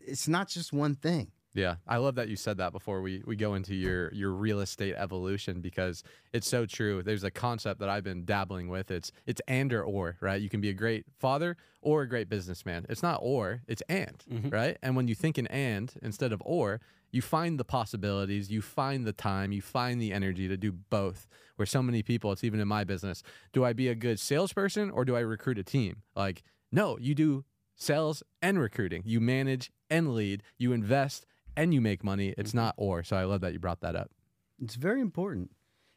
[0.00, 1.32] it's not just one thing.
[1.54, 4.60] Yeah, I love that you said that before we, we go into your your real
[4.60, 7.02] estate evolution because it's so true.
[7.02, 8.90] There's a concept that I've been dabbling with.
[8.90, 10.40] It's it's and or or, right?
[10.42, 12.86] You can be a great father or a great businessman.
[12.88, 14.52] It's not or, it's and, Mhm.
[14.52, 14.78] right?
[14.82, 16.80] And when you think in and instead of or,
[17.12, 21.28] you find the possibilities, you find the time, you find the energy to do both.
[21.56, 24.90] Where so many people, it's even in my business, do I be a good salesperson
[24.90, 26.02] or do I recruit a team?
[26.16, 27.44] Like, no, you do
[27.76, 29.02] sales and recruiting.
[29.04, 32.34] You manage and lead, you invest and you make money.
[32.36, 32.58] It's mm-hmm.
[32.58, 33.02] not or.
[33.02, 34.10] So I love that you brought that up.
[34.62, 35.50] It's very important.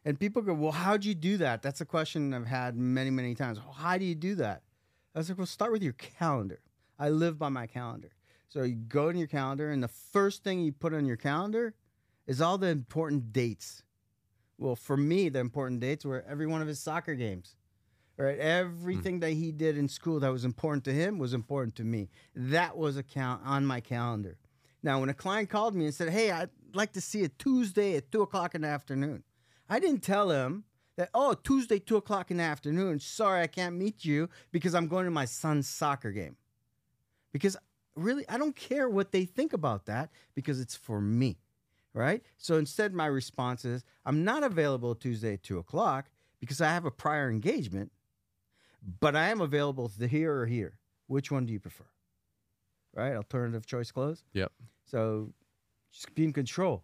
[0.05, 1.61] And people go, well, how'd you do that?
[1.61, 3.59] That's a question I've had many, many times.
[3.59, 4.63] Well, how do you do that?
[5.13, 6.61] I was like, well, start with your calendar.
[6.97, 8.11] I live by my calendar.
[8.49, 11.73] So you go in your calendar, and the first thing you put on your calendar
[12.25, 13.83] is all the important dates.
[14.57, 17.55] Well, for me, the important dates were every one of his soccer games.
[18.17, 18.37] Right?
[18.37, 18.41] Hmm.
[18.41, 22.09] Everything that he did in school that was important to him was important to me.
[22.35, 24.37] That was a count on my calendar.
[24.87, 27.97] Now, when a client called me and said, Hey, I'd like to see a Tuesday
[27.97, 29.21] at two o'clock in the afternoon,
[29.67, 30.63] I didn't tell him
[30.95, 34.87] that, oh, Tuesday, two o'clock in the afternoon, sorry, I can't meet you because I'm
[34.87, 36.37] going to my son's soccer game.
[37.33, 37.57] Because
[37.97, 41.35] really, I don't care what they think about that because it's for me,
[41.93, 42.23] right?
[42.37, 46.85] So instead, my response is, I'm not available Tuesday at two o'clock because I have
[46.85, 47.91] a prior engagement,
[49.01, 50.79] but I am available here or here.
[51.07, 51.87] Which one do you prefer?
[52.97, 53.15] Right?
[53.15, 54.23] Alternative choice close.
[54.33, 54.51] Yep.
[54.85, 55.33] So
[55.93, 56.83] just be in control.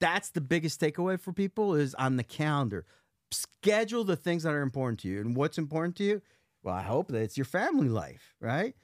[0.00, 2.84] That's the biggest takeaway for people is on the calendar.
[3.30, 5.20] Schedule the things that are important to you.
[5.20, 6.22] And what's important to you?
[6.62, 8.74] Well, I hope that it's your family life, right?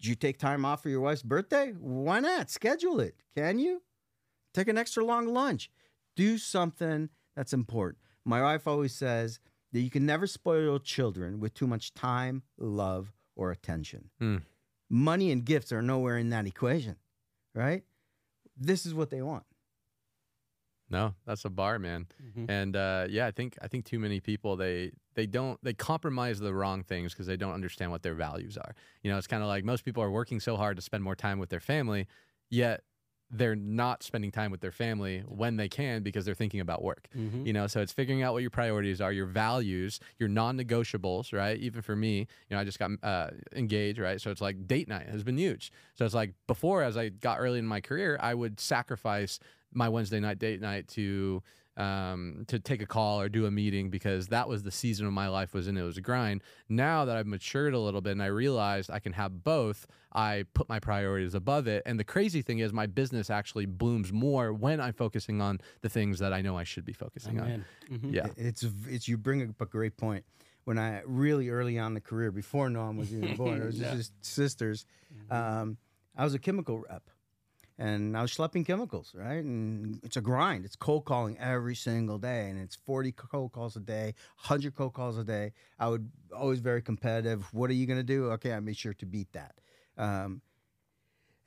[0.00, 1.72] Did you take time off for your wife's birthday?
[1.78, 2.50] Why not?
[2.50, 3.14] Schedule it.
[3.36, 3.82] Can you?
[4.52, 5.70] Take an extra long lunch.
[6.16, 7.98] Do something that's important.
[8.24, 9.38] My wife always says
[9.72, 14.10] that you can never spoil children with too much time, love, or attention.
[14.18, 14.38] Hmm.
[14.94, 16.96] Money and gifts are nowhere in that equation,
[17.54, 17.82] right?
[18.58, 19.44] This is what they want.
[20.90, 22.06] No, that's a bar, man.
[22.22, 22.50] Mhm.
[22.50, 26.38] And uh, yeah, I think I think too many people they they don't they compromise
[26.38, 28.74] the wrong things because they don't understand what their values are.
[29.02, 31.16] You know, it's kind of like most people are working so hard to spend more
[31.16, 32.06] time with their family,
[32.50, 32.82] yet
[33.34, 37.08] they're not spending time with their family when they can because they're thinking about work.
[37.16, 37.46] Mhm.
[37.46, 41.58] You know, so it's figuring out what your priorities are, your values, your non-negotiables, right?
[41.58, 44.20] Even for me, you know, I just got uh, engaged, right?
[44.20, 45.72] So it's like date night has been huge.
[45.94, 49.38] So it's like before, as I got early in my career, I would sacrifice
[49.72, 51.42] my Wednesday night date night to
[51.76, 55.12] um, to take a call or do a meeting because that was the season of
[55.12, 55.76] my life was in.
[55.76, 56.42] It was a grind.
[56.68, 60.44] Now that I've matured a little bit and I realized I can have both, I
[60.54, 61.82] put my priorities above it.
[61.86, 65.88] And the crazy thing is, my business actually blooms more when I'm focusing on the
[65.88, 67.46] things that I know I should be focusing on.
[67.46, 67.64] Amen.
[67.90, 68.12] Mhm.
[68.14, 68.26] Yeah.
[68.36, 70.24] It's it's you bring up a great point.
[70.64, 73.80] When I really early on in the career, before Noam was even born, it was
[73.80, 73.94] Yeah.
[73.94, 74.84] just sisters.
[75.30, 75.78] Um,
[76.16, 77.02] I was a chemical rep,
[77.78, 79.42] and I was schlepping chemicals, right?
[79.44, 80.64] And it's a grind.
[80.64, 84.94] It's cold calling every single day, and it's forty cold calls a day, hundred cold
[84.94, 85.52] calls a day.
[85.78, 87.44] I would always very competitive.
[87.52, 88.30] What are you gonna do?
[88.32, 89.54] Okay, I made sure to beat that.
[89.96, 90.42] Um,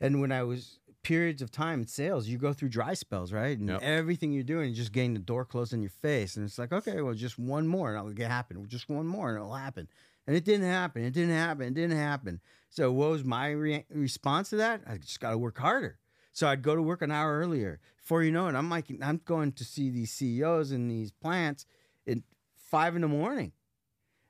[0.02, 3.58] and when I was periods of time in sales, you go through dry spells, right?
[3.58, 3.82] And Yep.
[3.82, 6.36] everything you're doing, you're just getting the door closed in your face.
[6.36, 8.68] And it's like, okay, well, just one more and it'll get happen.
[8.68, 9.88] Just one more and it'll happen.
[10.28, 11.04] And it didn't happen.
[11.04, 11.68] It didn't happen.
[11.68, 12.42] It didn't happen.
[12.70, 14.82] So what was my re- response to that?
[14.88, 16.00] I just got to work harder.
[16.36, 17.80] So I'd go to work an hour earlier.
[17.96, 21.66] Before you know it, I'm like, I'm going to see these CEOs in these plants
[22.06, 22.18] at
[22.58, 23.54] five in the morning.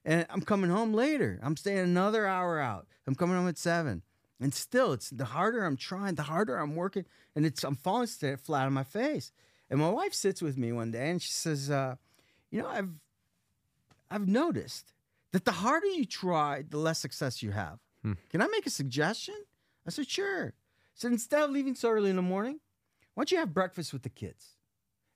[0.06, 1.40] And I'm coming home later.
[1.42, 2.86] I'm staying another hour out.
[3.08, 4.04] I'm coming home at seven.
[4.40, 8.06] And still, it's the harder I'm trying, the harder I'm working, and it's I'm falling
[8.06, 9.32] flat on my face.
[9.72, 11.96] And my wife sits with me one day and she says, uh,
[12.52, 12.90] "You know, I've
[14.12, 14.94] I've noticed
[15.32, 17.80] that the harder you try, the less success you have.
[18.04, 18.14] Hmm.
[18.30, 19.42] Can I make a suggestion?"
[19.88, 20.54] I said, "Sure."
[20.96, 22.60] So instead of leaving so early in the morning,
[23.14, 24.56] why don't you have breakfast with the kids?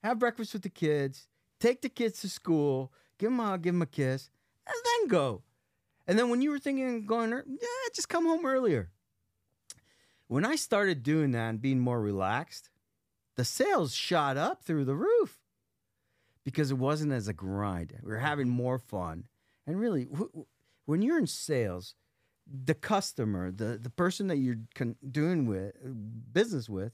[0.04, 1.28] Have breakfast with the kids.
[1.60, 2.92] Take the kids to school.
[3.18, 4.30] Give them a hug, give them a kiss,
[4.68, 5.42] and then go.
[6.08, 8.89] And then when you were thinking of going, yeah, just come home earlier.
[10.28, 12.70] When I started doing that and being more relaxed,
[13.36, 15.39] the sales shot up through the roof
[16.44, 17.94] because it wasn't as a grind.
[18.04, 19.28] We were having more fun.
[19.65, 21.96] And really, wh- wh- when you're in sales,
[22.66, 25.74] the customer, the, the person that you're con- doing with
[26.34, 26.94] business with,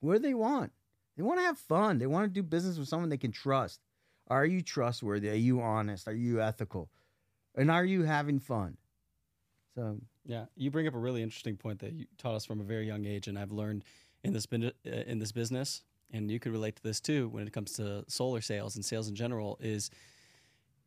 [0.00, 0.72] what do they want?
[1.16, 1.98] They want to have fun.
[1.98, 3.80] They want to do business with someone they can trust.
[4.28, 5.28] Are you trustworthy?
[5.30, 6.08] Are you honest?
[6.08, 6.88] Are you ethical?
[7.54, 8.76] And are you having fun?
[9.74, 12.64] So Yeah, you bring up a really interesting point that you taught us from a
[12.64, 13.84] very young age, and I've learned
[14.24, 17.46] in this bin- uh, in this business, and you could relate to this too when
[17.46, 19.58] it comes to solar sales and sales in general.
[19.60, 19.90] Is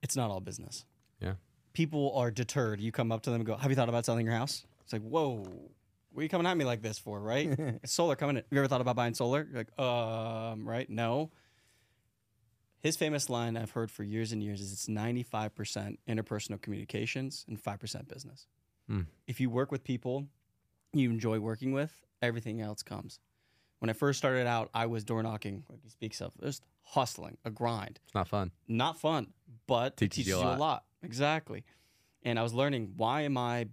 [0.01, 0.86] it's not all business.
[1.19, 1.34] Yeah.
[1.75, 2.81] People are deterred.
[2.81, 4.93] You come up to them and go, "Have you thought about selling your house?" It's
[4.93, 5.43] like, "Whoa,
[6.11, 7.47] what are you coming at me like this for?" Right?
[7.83, 8.43] It's solar coming in.
[8.43, 9.47] Have you ever thought about buying solar?
[9.49, 10.89] You're like, um, right?
[10.89, 11.31] No.
[12.79, 17.60] His famous line I've heard for years and years is it's 95% interpersonal communications and
[17.60, 18.45] 5% business.
[18.87, 19.02] Hmm.
[19.25, 20.27] If you work with people
[20.95, 23.19] you enjoy working with, everything else comes.
[23.80, 27.38] When I first started out, I was door knocking, like he speaks of, just hustling,
[27.46, 28.00] a grind.
[28.06, 28.52] It's not fun.
[28.67, 29.34] Not fun,
[29.67, 30.60] but it Teaches teaches you a you a lot.
[30.60, 30.84] lot.
[31.04, 31.63] Exactly.
[32.23, 33.67] And I was learning why am I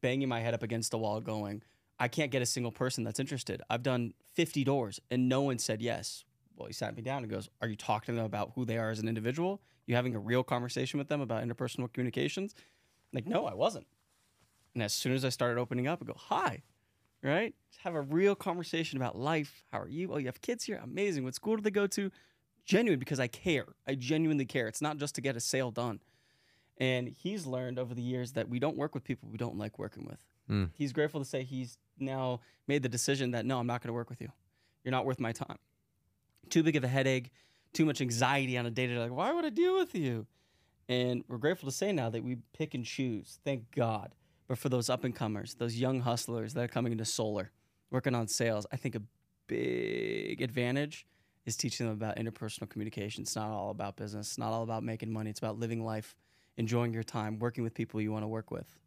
[0.00, 1.62] banging my head up against the wall going,
[1.98, 3.62] I can't get a single person that's interested.
[3.70, 6.24] I've done 50 doors and no one said yes.
[6.56, 8.78] Well, he sat me down and goes, Are you talking to them about who they
[8.78, 9.60] are as an individual?
[9.86, 12.54] You having a real conversation with them about interpersonal communications?
[13.12, 13.86] like, no, I wasn't.
[14.74, 16.62] And as soon as I started opening up, I go, Hi.
[17.26, 17.54] Right?
[17.70, 19.64] Just have a real conversation about life.
[19.72, 20.12] How are you?
[20.12, 20.80] Oh, you have kids here?
[20.82, 21.24] Amazing.
[21.24, 22.10] What school do they go to?
[22.64, 23.66] Genuine because I care.
[23.86, 24.66] I genuinely care.
[24.66, 26.00] It's not just to get a sale done.
[26.78, 29.78] And he's learned over the years that we don't work with people we don't like
[29.78, 30.18] working with.
[30.50, 30.70] Mm.
[30.74, 33.94] He's grateful to say he's now made the decision that no, I'm not going to
[33.94, 34.28] work with you.
[34.84, 35.58] You're not worth my time.
[36.50, 37.32] Too big of a headache,
[37.72, 39.00] too much anxiety on a day to day.
[39.00, 40.26] Like, why would I deal with you?
[40.88, 43.40] And we're grateful to say now that we pick and choose.
[43.44, 44.14] Thank God.
[44.48, 47.50] But for those up and comers, those young hustlers that are coming into solar,
[47.90, 49.02] working on sales, I think a
[49.48, 51.06] big advantage
[51.46, 53.22] is teaching them about interpersonal communication.
[53.22, 54.28] It's not all about business.
[54.28, 55.30] It's not all about making money.
[55.30, 56.14] It's about living life,
[56.56, 58.78] enjoying your time, working with people you want to work with.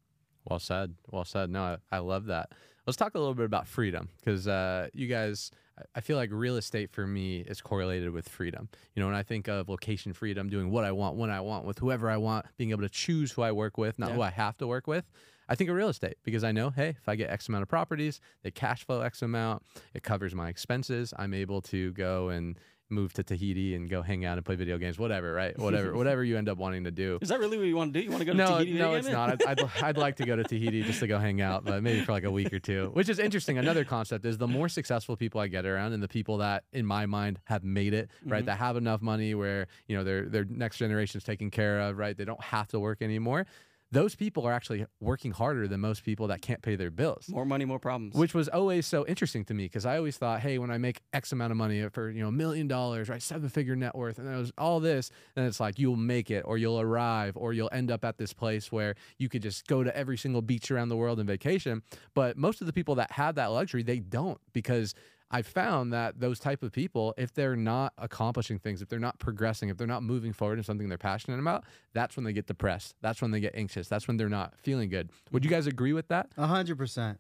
[0.50, 0.96] Well said.
[1.12, 1.50] Well said.
[1.50, 2.52] No, I, I love that.
[2.88, 5.52] Let's talk a little bit about freedom because uh, you guys,
[5.96, 8.68] I- feel like real estate for me is correlated with freedom.
[8.96, 11.66] You know, when I think of location freedom, doing what I want, when I want,
[11.66, 14.16] with whoever I want, being able to choose who I work with, not Yeah.
[14.16, 15.06] who I have to work with.
[15.50, 17.68] I think of real estate because I know, hey, if I get X amount of
[17.70, 21.14] properties, they cash flow X amount, it covers my expenses.
[21.18, 22.58] I'm able to go and
[22.92, 25.56] move to Tahiti and go hang out and play video games, whatever, right?
[25.60, 27.20] Whatever, whatever you end up wanting to do.
[27.22, 28.04] Is that really what you want to do?
[28.04, 28.74] You want to go to No, Tahiti?
[28.80, 29.30] no, it's not.
[29.30, 32.02] I'd, I'd, I'd like to go to Tahiti just to go hang out, but maybe
[32.04, 32.90] for like a week or two.
[32.94, 33.60] Which is interesting.
[33.60, 36.84] Another concept is the more successful people I get around, and the people that, in
[36.84, 38.42] my mind, have made it, right?
[38.42, 38.48] Mhm.
[38.48, 41.98] That have enough money where you know their their next generation is taken care of,
[42.00, 42.18] right?
[42.18, 43.46] They don't have to work anymore.
[43.92, 47.46] Those people are actually working harder than most people that can't pay their bills More
[47.46, 48.14] money, more problems.
[48.14, 51.02] which was always so interesting to me because I always thought, hey, when I make
[51.12, 54.20] X amount of money for you know a million dollars, right, seven figure net worth,
[54.20, 57.52] and it was all this, then it's like you'll make it, or you'll arrive, or
[57.52, 60.70] you'll end up at this place where you could just go to every single beach
[60.70, 61.82] around the world and vacation.
[62.14, 64.94] But most of the people that have that luxury, they don't because
[65.32, 69.20] I found that those type of people, if they're not accomplishing things, if they're not
[69.20, 72.48] progressing, if they're not moving forward in something they're passionate about, that's when they get
[72.48, 72.96] depressed.
[73.02, 73.88] That's when they get anxious.
[73.88, 75.12] That's when they're not feeling good.
[75.32, 76.30] Would you guys agree with that?
[76.38, 77.20] A hundred percent.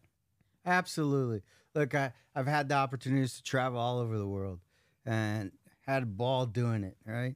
[0.66, 1.44] Absolutely.
[1.76, 4.60] Look, I, I've had the opportunities to travel all over the world
[5.06, 5.52] and
[5.86, 7.36] had a ball doing it, right?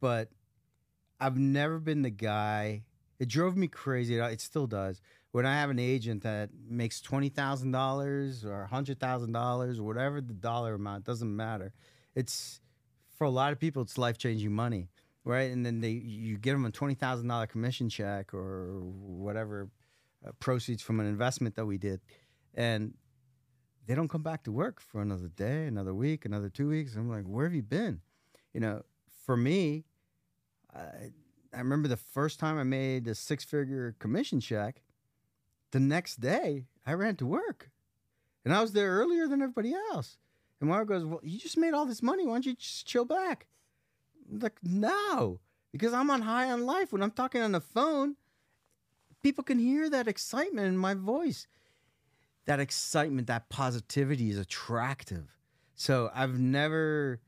[0.00, 0.28] But
[1.20, 2.84] I've never been the guy.
[3.18, 4.16] It drove me crazy.
[4.16, 5.00] It still does.
[5.32, 9.82] When I have an agent that makes twenty thousand dollars or hundred thousand dollars or
[9.84, 11.72] whatever the dollar amount doesn't matter.
[12.14, 12.60] It's
[13.16, 14.90] for a lot of people, it's life changing money,
[15.24, 15.50] right?
[15.50, 19.70] And then they you give them a twenty thousand dollar commission check or whatever
[20.26, 22.02] uh, proceeds from an investment that we did,
[22.54, 22.92] and
[23.86, 26.94] they don't come back to work for another day, another week, another two weeks.
[26.94, 28.00] I'm like, where have you been?
[28.52, 28.82] You know,
[29.24, 29.84] for me,
[30.74, 31.10] I,
[31.54, 34.82] I remember the first time I made a six figure commission check.
[35.72, 37.70] The next day, I ran to work,
[38.44, 40.18] and I was there earlier than everybody else.
[40.60, 42.26] And Mario goes, "Well, you just made all this money.
[42.26, 43.46] Why don't you just chill back?"
[44.30, 45.40] I'm like, no,
[45.72, 46.92] because I'm on high on life.
[46.92, 48.16] When I'm talking on the phone,
[49.22, 51.46] people can hear that excitement in my voice.
[52.46, 55.38] That excitement, that positivity is attractive.
[55.74, 57.20] So I've never,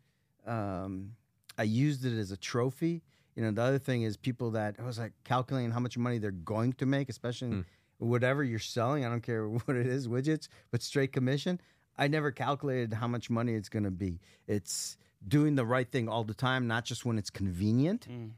[0.46, 1.12] um,
[1.56, 3.02] I used it as a trophy.
[3.36, 6.18] You know, the other thing is people that I was like calculating how much money
[6.18, 7.64] they're going to make, especially in
[8.04, 9.04] whatever you're selling.
[9.04, 11.60] I don't care what it is, widgets, but straight commission.
[11.96, 14.20] I never calculated how much money it's going to be.
[14.48, 14.96] It's
[15.26, 18.08] doing the right thing all the time, not just when it's convenient.
[18.10, 18.32] Mm.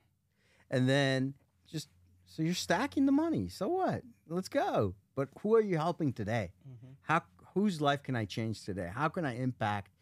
[0.70, 1.34] And then
[1.66, 1.88] just
[2.26, 3.48] so you're stacking the money.
[3.48, 4.02] So what?
[4.28, 4.94] Let's go.
[5.14, 6.52] But who are you helping today?
[6.68, 6.96] Mhm.
[7.02, 7.22] How
[7.54, 8.90] whose life can I change today?
[8.92, 9.92] How can I impact?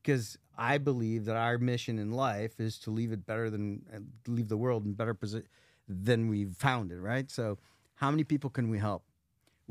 [0.00, 3.82] Because I believe that our mission in life is to leave it better than
[4.26, 5.48] leave the world in better position
[5.86, 6.98] than we found it.
[7.00, 7.30] Right.
[7.30, 7.58] So,
[7.96, 9.04] how many people can we help?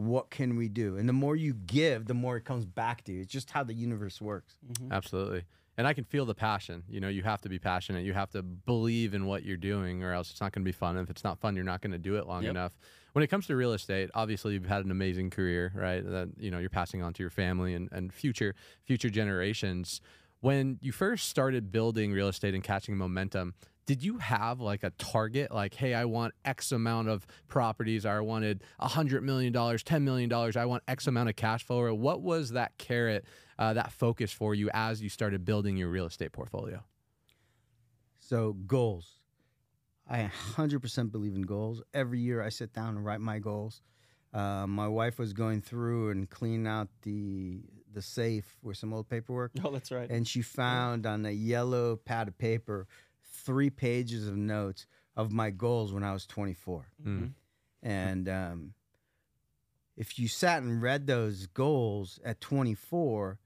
[0.05, 0.97] What can we do?
[0.97, 3.21] And the more you give, the more it comes back to you.
[3.21, 4.57] It's just how the universe works.
[4.73, 4.91] Mhm.
[4.91, 5.43] Absolutely.
[5.77, 6.83] And I can feel the passion.
[6.89, 8.03] You know, you have to be passionate.
[8.05, 10.71] You have to believe in what you're doing, or else it's not going to be
[10.73, 10.97] fun.
[10.97, 12.49] If it's not fun, you're not going to do it long Yep.
[12.51, 12.73] enough.
[13.13, 16.03] When it comes to real estate, obviously you've had an amazing career, right?
[16.05, 20.01] That you know you're passing on to your family and, and future future generations.
[20.41, 23.53] When you first started building real estate and catching momentum,
[23.91, 25.51] did you have like a target?
[25.51, 28.05] Like, hey, I want X amount of properties.
[28.05, 30.55] Or I wanted a hundred million dollars, ten million dollars.
[30.55, 31.81] I want X amount of cash flow.
[31.81, 33.25] Or what was that carrot,
[33.59, 36.85] uh, that focus for you as you started building your real estate portfolio?
[38.19, 39.19] So goals.
[40.09, 41.81] I 100% believe in goals.
[41.93, 43.81] Every year I sit down and write my goals.
[44.33, 47.59] Uh, my wife was going through and cleaning out the
[47.93, 50.09] the safe with some old paperwork, Oh, that's right.
[50.09, 52.87] and she found on a yellow pad of paper
[53.45, 54.85] three pages of notes
[55.15, 56.85] of my goals when I was 24.
[57.05, 57.33] Mhm.
[57.83, 58.73] And um,
[59.97, 63.39] if you sat and read those goals at 24,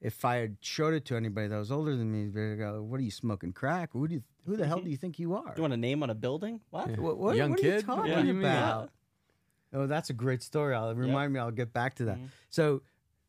[0.00, 3.00] if I had showed it to anybody that was older than me, they'd go, "What
[3.00, 3.90] are you smoking crack?
[3.92, 5.44] Who do you, who the hell do you think you are?
[5.44, 6.60] Do You want a name on a building?
[6.70, 6.90] What?
[6.90, 6.96] Yeah.
[6.96, 8.44] What, what, Young what are you talking What do you mean?
[8.44, 8.90] about?"
[9.72, 10.74] Oh, that's a great story.
[10.74, 11.40] I'll remind me.
[11.40, 12.18] I'll get back to that.
[12.18, 12.28] Mhm.
[12.48, 12.82] So,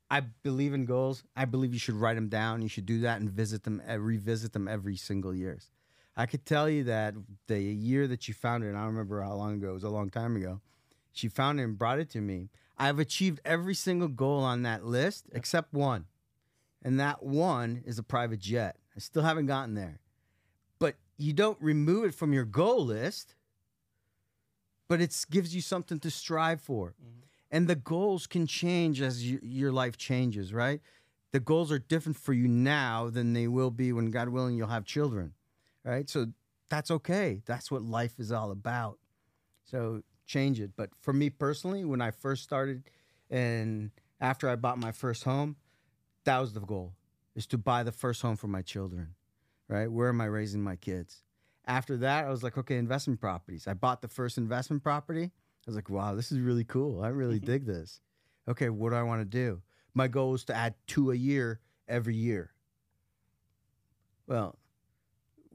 [0.09, 1.23] I believe in goals.
[1.35, 2.61] I believe you should write them down.
[2.61, 5.69] You should do that and visit them, uh, revisit them every single years.
[6.19, 7.13] I could tell you that
[7.47, 9.69] the year that she found it, and I don't remember how long ago.
[9.69, 10.59] It was a long time ago.
[11.13, 12.49] She found it and brought it to me.
[12.77, 16.07] I've achieved every single goal on that list except one,
[16.83, 18.75] and that one is a private jet.
[18.97, 20.01] I still haven't gotten there,
[20.77, 23.35] but you don't remove it from your goal list.
[24.89, 27.19] But it gives you something to strive for mm-hmm.
[27.51, 30.81] and the goals can change as you, your life changes right
[31.31, 34.67] the goals are different for you now than they will be when god willing you'll
[34.67, 35.35] have children
[35.89, 36.09] right?
[36.09, 36.27] So
[36.69, 37.41] that's okay.
[37.45, 38.99] That's what life is all about.
[39.63, 40.71] So change it.
[40.75, 42.83] But for me personally when i first started
[43.31, 43.89] and
[44.21, 45.55] after i bought my first home
[46.25, 46.93] that was the goal
[47.35, 49.15] is to buy the first home for my children
[49.67, 49.91] right?
[49.91, 51.23] Where am i raising my kids?
[51.65, 53.67] After that i was like okay investment properties.
[53.67, 55.23] I bought the first investment property.
[55.23, 57.03] I was like, wow, this is really cool.
[57.03, 57.51] I really mm-hmm.
[57.51, 57.99] dig this.
[58.47, 59.61] Okay, what do I want to do?
[59.93, 62.51] My goal is to add two a year every year.
[64.27, 64.57] Well,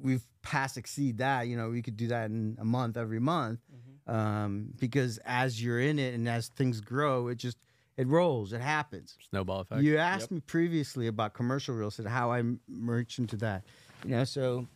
[0.00, 1.48] we've past exceed that.
[1.48, 3.60] You know, we could do that in a month, every month,
[4.06, 7.58] um, because as you're in it and as things grow, it just
[7.96, 9.16] it rolls, it happens.
[9.30, 9.82] Snowball effect.
[9.82, 13.62] You asked me previously about commercial real estate, how I merged into that.
[14.04, 14.66] You know, so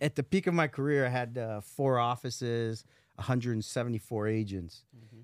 [0.00, 2.84] at the peak of my career, I had uh, four offices,
[3.16, 4.82] 174 agents,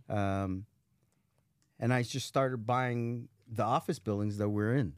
[0.09, 0.67] um,
[1.79, 4.95] and I just started buying the office buildings that we're in.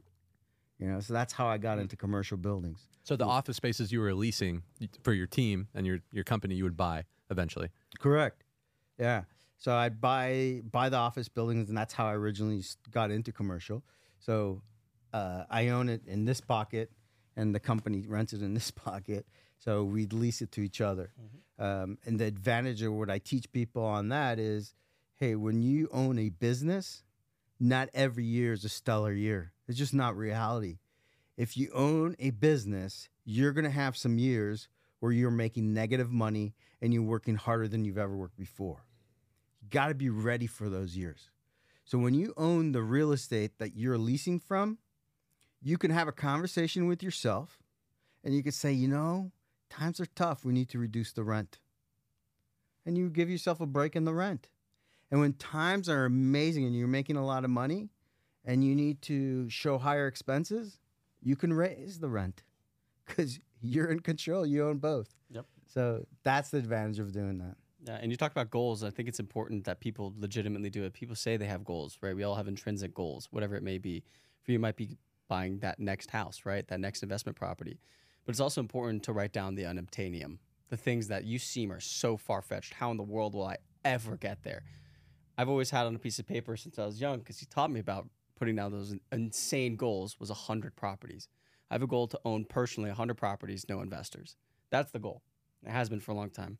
[0.79, 2.87] You know, so that's how I got into commercial buildings.
[3.03, 4.63] So the office spaces you were leasing
[5.03, 7.69] for your team and your your company, you would buy eventually.
[7.99, 8.43] Correct.
[8.97, 9.23] Yeah.
[9.57, 13.83] So I'd buy buy the office buildings, and that's how I originally got into commercial.
[14.19, 14.61] So
[15.13, 16.91] uh, I own it in this pocket,
[17.35, 19.25] and the company rents it in this pocket.
[19.57, 21.11] So we'd lease it to each other.
[21.57, 24.73] Um, and the advantage of what I teach people on that is,
[25.15, 27.03] hey, when you own a business,
[27.59, 29.51] not every year is a stellar year.
[29.67, 30.79] It's just not reality.
[31.37, 34.67] If you own a business, you're going to have some years
[34.99, 38.85] where you're making negative money and you're working harder than you've ever worked before.
[39.61, 41.29] You got to be ready for those years.
[41.85, 44.77] So when you own the real estate that you're leasing from,
[45.61, 47.59] you can have a conversation with yourself
[48.23, 49.31] and you can say, you know,
[49.69, 50.45] times are tough.
[50.45, 51.59] We need to reduce the rent.
[52.85, 54.49] And you give yourself a break in the rent.
[55.11, 57.89] And when times are amazing and you're making a lot of money
[58.45, 60.79] and you need to show higher expenses,
[61.21, 62.43] you can raise the rent
[63.05, 64.45] because you're in control.
[64.45, 65.13] You own both.
[65.31, 65.45] Yep.
[65.67, 67.55] So that's the advantage of doing that.
[67.87, 68.83] Yeah, and you talk about goals.
[68.83, 70.93] I think it's important that people legitimately do it.
[70.93, 72.15] People say they have goals, right?
[72.15, 74.03] We all have intrinsic goals, whatever it may be.
[74.43, 74.97] For you, it might be
[75.29, 76.67] buying that next house, right?
[76.67, 77.79] That next investment property.
[78.25, 81.79] But it's also important to write down the unobtainium, the things that you seem are
[81.79, 82.73] so far fetched.
[82.73, 84.63] How in the world will I ever get there?
[85.39, 87.71] I've always had on a piece of paper since I was young because he taught
[87.71, 91.29] me about putting down those insane goals was 100 properties.
[91.71, 94.35] I have a goal to own personally 100 properties, no investors.
[94.69, 95.21] That's the goal.
[95.65, 96.57] It has been for a long time.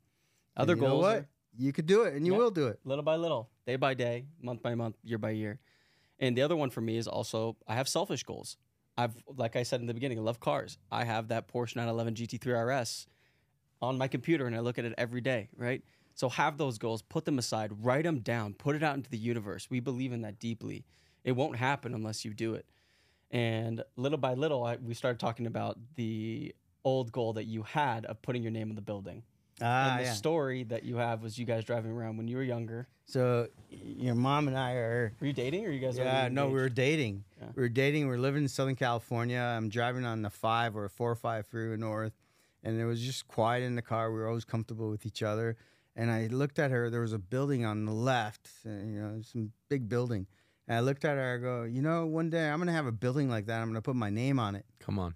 [0.56, 1.18] Other you know goals what?
[1.18, 1.28] are
[1.58, 2.38] You could do it and you Yeah.
[2.38, 2.80] will do it.
[2.86, 5.60] little by little, day by day, month by month, year by year.
[6.18, 8.56] And the other one for me is also I have selfish goals.
[8.98, 10.78] I've like I said in the beginning, I love cars.
[10.90, 13.08] I have that Porsche 911 GT3 RS
[13.82, 15.84] on my computer and I look at it every day, right?
[16.20, 19.18] So have those goals, put them aside, write them down, put it out into the
[19.18, 19.70] universe.
[19.70, 20.84] We believe in that deeply.
[21.24, 22.66] It won't happen unless you do it.
[23.32, 26.54] And little by little, I, we started talking about the
[26.84, 29.24] old goal that you had of putting your name on the building.
[29.62, 30.14] Ah, and the yeah.
[30.14, 32.90] story that you have was you guys driving around when you were younger.
[33.06, 35.14] So your mom and I are.
[35.22, 35.98] Were you dating or you guys?
[35.98, 37.24] Yeah, no, we were dating.
[37.40, 37.48] Yeah.
[37.56, 38.10] We were dating.
[38.10, 39.40] We are living in Southern California.
[39.40, 42.12] I'm driving on the five or four or five freeway north,
[42.62, 44.12] and it was just quiet in the car.
[44.12, 45.56] We were always comfortable with each other.
[46.00, 46.90] And I looked at her.
[46.90, 50.28] There was a building on the left, uh, you know, some big building.
[50.66, 51.34] And I looked at her.
[51.34, 53.62] I go, you know, one day I'm gonna have a building like that.
[53.62, 54.66] I'm gonna put my name on it.
[54.80, 55.14] Come on.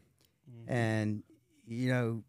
[0.67, 1.23] And
[1.65, 2.23] you know,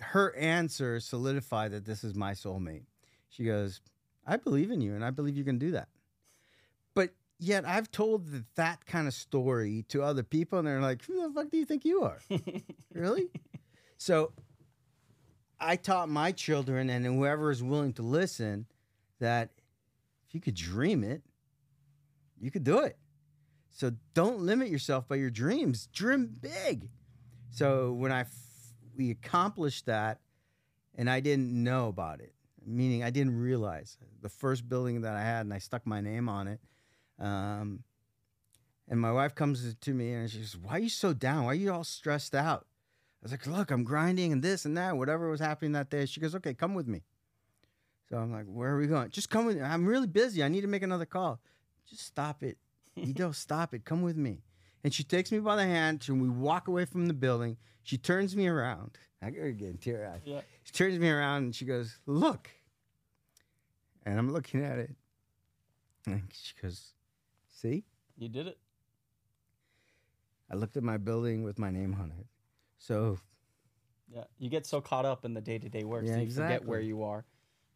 [0.00, 2.84] her answer solidified that this is my soulmate.
[3.30, 3.80] She goes,
[4.26, 5.88] "I believe in you, and I believe you can do that."
[6.92, 11.02] But yet, I've told that, that kind of story to other people, and they're like,
[11.06, 12.18] "Who the fuck do you think you are?"
[12.92, 13.30] really?
[13.96, 14.32] So,
[15.60, 18.66] I taught my children and whoever is willing to listen
[19.20, 19.50] that
[20.26, 21.22] if you could dream it,
[22.40, 22.96] you could do it.
[23.70, 25.88] So don't limit yourself by your dreams.
[25.92, 26.90] Dream big.
[27.50, 28.30] So when I f-
[28.96, 30.20] we accomplished that,
[30.96, 32.34] and I didn't know about it,
[32.64, 36.28] meaning I didn't realize the first building that I had, and I stuck my name
[36.28, 36.60] on it.
[37.18, 37.82] Um,
[38.88, 41.44] and my wife comes to me and she says, "Why are you so down?
[41.44, 42.66] Why are you all stressed out?"
[43.24, 46.04] I was like, "Look, I'm grinding and this and that, whatever was happening that day."
[46.04, 47.02] She goes, "Okay, come with me."
[48.10, 49.62] So I'm like, "Where are we going?" Just come with me.
[49.62, 50.44] I'm really busy.
[50.44, 51.40] I need to make another call.
[51.88, 52.58] just stop it.
[52.94, 53.86] You don't stop it.
[53.86, 54.42] Come with me.
[54.82, 57.56] And she takes me by the hand and we walk away from the building.
[57.82, 58.98] She turns me around.
[59.22, 60.20] I gotta get tear eyed.
[60.26, 60.42] Yeah.
[60.64, 62.50] She turns me around and she goes, Look.
[64.04, 64.94] And I'm looking at it.
[66.06, 66.92] And she goes,
[67.48, 67.84] See?
[68.18, 68.58] You did it.
[70.50, 72.26] I looked at my building with my name on it.
[72.84, 73.18] So
[74.12, 74.24] Yeah.
[74.38, 76.64] You get so caught up in the day to day work, Yeah, so you forget
[76.64, 77.24] where you are.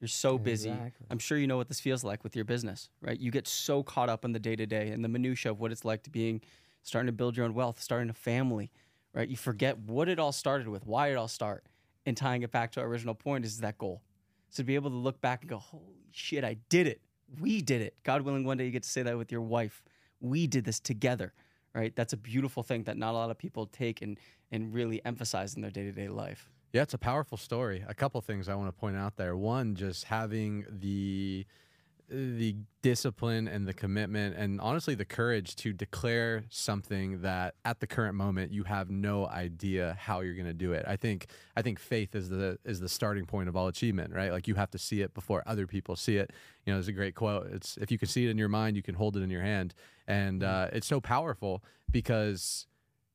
[0.01, 0.69] You're so busy.
[0.69, 1.07] Exactly.
[1.11, 3.19] I'm sure you know what this feels like with your business, right?
[3.19, 5.73] You get so caught up in the day to day and the minutia of what
[5.73, 6.43] it's like to being
[6.83, 8.71] starting to build your own wealth, starting a family,
[9.13, 9.29] right?
[9.29, 11.65] You forget what it all started with, why it all start,
[12.07, 14.03] and tying it back to our original point is that goal.
[14.51, 17.01] So to be able to look back and go, "Holy shit, I did it.
[17.41, 19.83] We did it." God willing, one day you get to say that with your wife.
[20.21, 21.33] We did this together,
[21.75, 21.95] right?
[21.95, 24.19] That's a beautiful thing that not a lot of people take and
[24.51, 26.51] and really emphasize in their day to day life.
[26.73, 27.85] Yeah, it's a powerful story.
[27.89, 29.37] A couple things I want to point out there.
[29.37, 31.47] One, just having the
[32.11, 37.87] the discipline and the commitment and honestly the courage to declare something that at the
[37.87, 40.85] current moment you have no idea how you're going to do it.
[40.89, 44.33] I think I think faith is the is the starting point of all achievement, right?
[44.33, 46.31] Like you have to see it before other people see it.
[46.65, 47.49] You know, there's a great quote.
[47.53, 49.43] It's if you can see it in your mind, you can hold it in your
[49.43, 49.75] hand.
[50.07, 52.67] And uh, it's so powerful because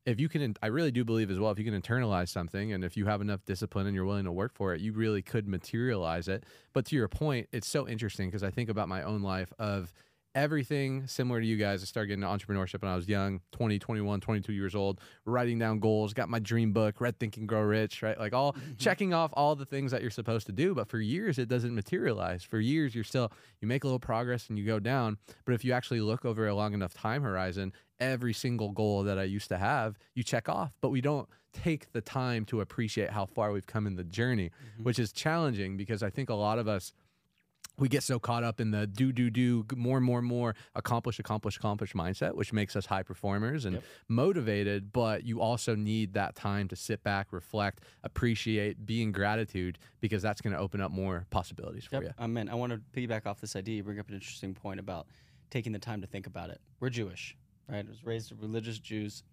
[0.05, 2.83] if you can i really do believe as well if you can internalize something and
[2.83, 5.47] if you have enough discipline and you're willing to work for it you really could
[5.47, 6.45] materialize it.
[6.73, 9.93] But to your point it's so interesting because i think about my own life of
[10.35, 11.81] everything similar to you guys.
[11.81, 15.59] I started getting into entrepreneurship when i was young 20 21 22 years old writing
[15.59, 18.19] down goals got my dream book read think and grow rich right?
[18.19, 18.73] Like all mm-hmm.
[18.77, 21.73] checking off all the things that you're supposed to do but for years it doesn't
[21.73, 22.43] materialize.
[22.43, 23.31] For years you're still
[23.61, 26.47] you make a little progress and you go down but if you actually look over
[26.47, 30.49] a long enough time horizon every single goal that I used to have, you check
[30.49, 34.03] off, but we don't take the time to appreciate how far we've come in the
[34.03, 34.83] journey, mm-hmm.
[34.83, 36.93] which is challenging because I think a lot of us
[37.77, 41.57] we get so caught up in the do do do more more more accomplish accomplish
[41.57, 43.83] accomplish mindset which makes us high performers and Yep.
[44.09, 49.79] motivated but you also need that time to sit back reflect appreciate be in gratitude
[50.01, 52.23] because that's going to open up more possibilities for Yep, you Amen.
[52.23, 53.77] I mean, I want to piggyback off this idea.
[53.77, 55.07] You bring up an interesting point about
[55.49, 56.59] taking the time to think about it.
[56.79, 57.35] We're Jewish,
[57.69, 57.85] right?
[57.85, 59.23] I was raised religious Jews,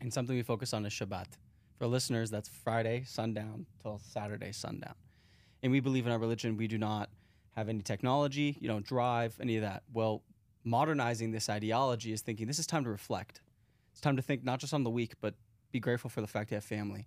[0.00, 1.26] and something we focus on is Shabbat.
[1.78, 4.94] For listeners, that's Friday sundown till Saturday sundown.
[5.62, 7.08] And we believe in our religion, we do not
[7.56, 9.82] have any technology, you don't drive, any of that.
[9.92, 10.22] Well,
[10.64, 13.42] modernizing this ideology is thinking this is time to reflect.
[13.92, 15.34] It's time to think not just on the week, but
[15.70, 17.06] be grateful for the fact you have family,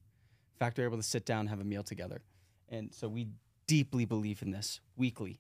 [0.54, 2.22] the fact you're able to sit down and have a meal together.
[2.70, 3.28] And so we
[3.68, 5.40] deeply believe in this weekly.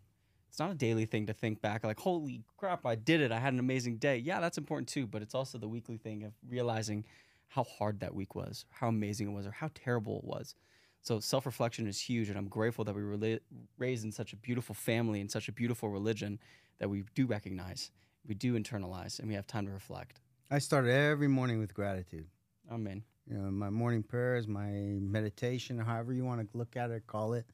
[0.49, 3.31] It's not a daily thing to think back like, holy crap, I did it.
[3.31, 4.17] I had an amazing day.
[4.17, 7.05] Yeah, that's important too, but it's also the weekly thing of realizing
[7.49, 10.55] how hard that week was, how amazing it was, or how terrible it was.
[11.01, 13.39] So self reflection is huge, and I'm grateful that we were
[13.77, 16.39] raised in such a beautiful family and such a beautiful religion
[16.79, 17.91] that we do recognize,
[18.27, 20.21] we do internalize, and we have time to reflect.
[20.51, 22.27] I start every morning with gratitude.
[22.71, 23.03] Amen.
[23.29, 27.33] You know, my morning prayers, my meditation, however you want to look at it, call
[27.33, 27.45] it.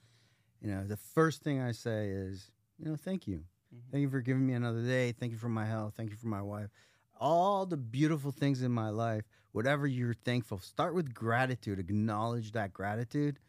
[0.62, 3.44] You know, the first thing I say is, you know, thank you.
[3.74, 3.92] Mhm.
[3.92, 5.12] Thank you for giving me another day.
[5.12, 5.96] Thank you for my health.
[5.96, 6.70] Thank you for my wife.
[7.20, 11.80] All the beautiful things in my life, whatever you're thankful, start with gratitude.
[11.80, 13.40] Acknowledge that gratitude.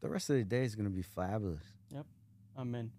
[0.00, 1.64] The rest of the day is going to be fabulous.
[1.90, 2.06] Yep.
[2.58, 2.90] Amen.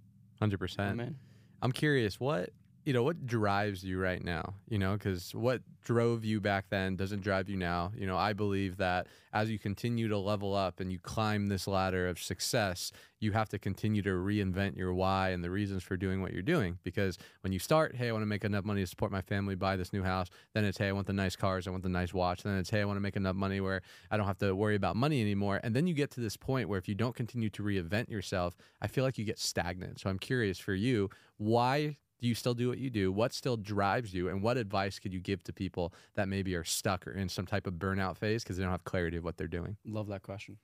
[0.41, 1.15] 100% Amen.
[1.61, 2.51] I'm curious what
[2.87, 6.95] you know what drives you right now you know because what drove you back then
[6.95, 7.91] doesn't drive you now.
[7.93, 11.67] You know i believe that as you continue to level up and you climb this
[11.67, 15.97] ladder of success you have to continue to reinvent your why and the reasons for
[15.97, 16.77] doing what you're doing.
[16.83, 19.55] Because when you start hey i want to make enough money to support my family
[19.55, 21.89] buy this new house then it's hey i want the nice cars i want the
[21.89, 23.81] nice watch then it's hey i want to make enough money where
[24.11, 25.59] i don't have to worry about money anymore.
[25.61, 28.55] And then you get to this point where if you don't continue to reinvent yourself
[28.81, 29.99] i feel like you get stagnant.
[29.99, 33.11] So i'm curious for you why do you still do what you do?
[33.11, 34.29] What still drives you?
[34.29, 37.45] And what advice could you give to people that maybe are stuck or in some
[37.45, 39.77] type of burnout phase because they don't have clarity of what they're doing?
[39.85, 40.57] Love that question.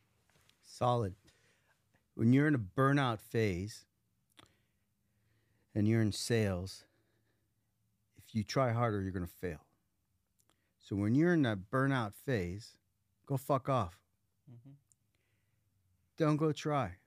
[0.63, 1.13] Solid.
[2.15, 3.85] When you're in a burnout phase
[5.75, 6.85] and you're in sales,
[8.17, 9.65] if you try harder, you're going to fail.
[10.79, 12.77] So when you're in that burnout phase,
[13.25, 13.99] go fuck off.
[14.51, 14.73] Mhm.
[16.17, 16.97] Don't go try.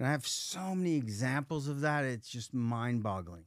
[0.00, 2.04] And I have so many examples of that.
[2.06, 3.44] It's just mind boggling.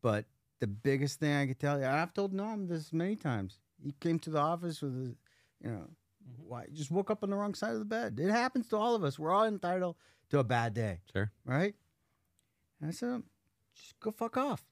[0.00, 0.26] But
[0.60, 3.58] the biggest thing I could tell you, I've told Noam this many times.
[3.82, 5.16] He came to the office with, a,
[5.66, 5.88] you know,
[6.24, 6.44] Mhm.
[6.46, 8.20] why just woke up on the wrong side of the bed.
[8.20, 9.18] It happens to all of us.
[9.18, 9.96] We're all entitled
[10.30, 11.00] to a bad day.
[11.12, 11.32] Sure.
[11.44, 11.74] Right?
[12.78, 13.24] And I said,
[13.74, 14.64] just go fuck off.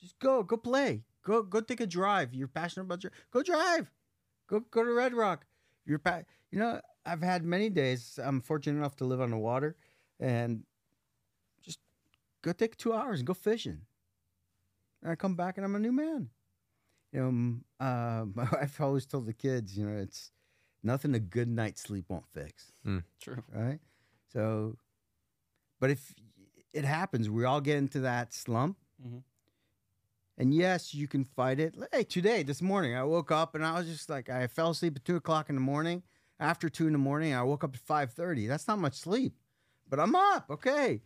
[0.00, 1.04] Just go, go play.
[1.22, 2.34] Go go take a drive.
[2.34, 3.92] You're passionate about your go drive.
[4.48, 5.46] Go go to Red Rock.
[5.84, 8.18] You're pa- you know, I've had many days.
[8.22, 9.76] I'm fortunate enough to live on the water
[10.20, 10.64] and
[11.62, 11.78] just
[12.42, 13.80] go take two hours and go fishing.
[15.02, 16.28] and I come back and I'm a new man.
[17.12, 20.30] You know, um, uh, my wife always told the kids, you know, it's
[20.82, 22.72] nothing a good night's sleep won't fix,
[23.20, 23.42] True.
[23.54, 23.78] right?
[24.32, 24.76] So,
[25.80, 26.14] but if
[26.74, 28.76] it happens, we all get into that slump.
[29.02, 29.22] Mhm.
[30.36, 31.74] And yes, you can fight it.
[31.92, 34.94] Hey, today, this morning, I woke up and I was just like, I fell asleep
[34.96, 36.02] at two o'clock in the morning.
[36.40, 38.46] After two in the morning, I woke up at five thirty.
[38.46, 39.34] That's not much sleep,
[39.88, 40.46] but I'm up.
[40.50, 41.00] Okay,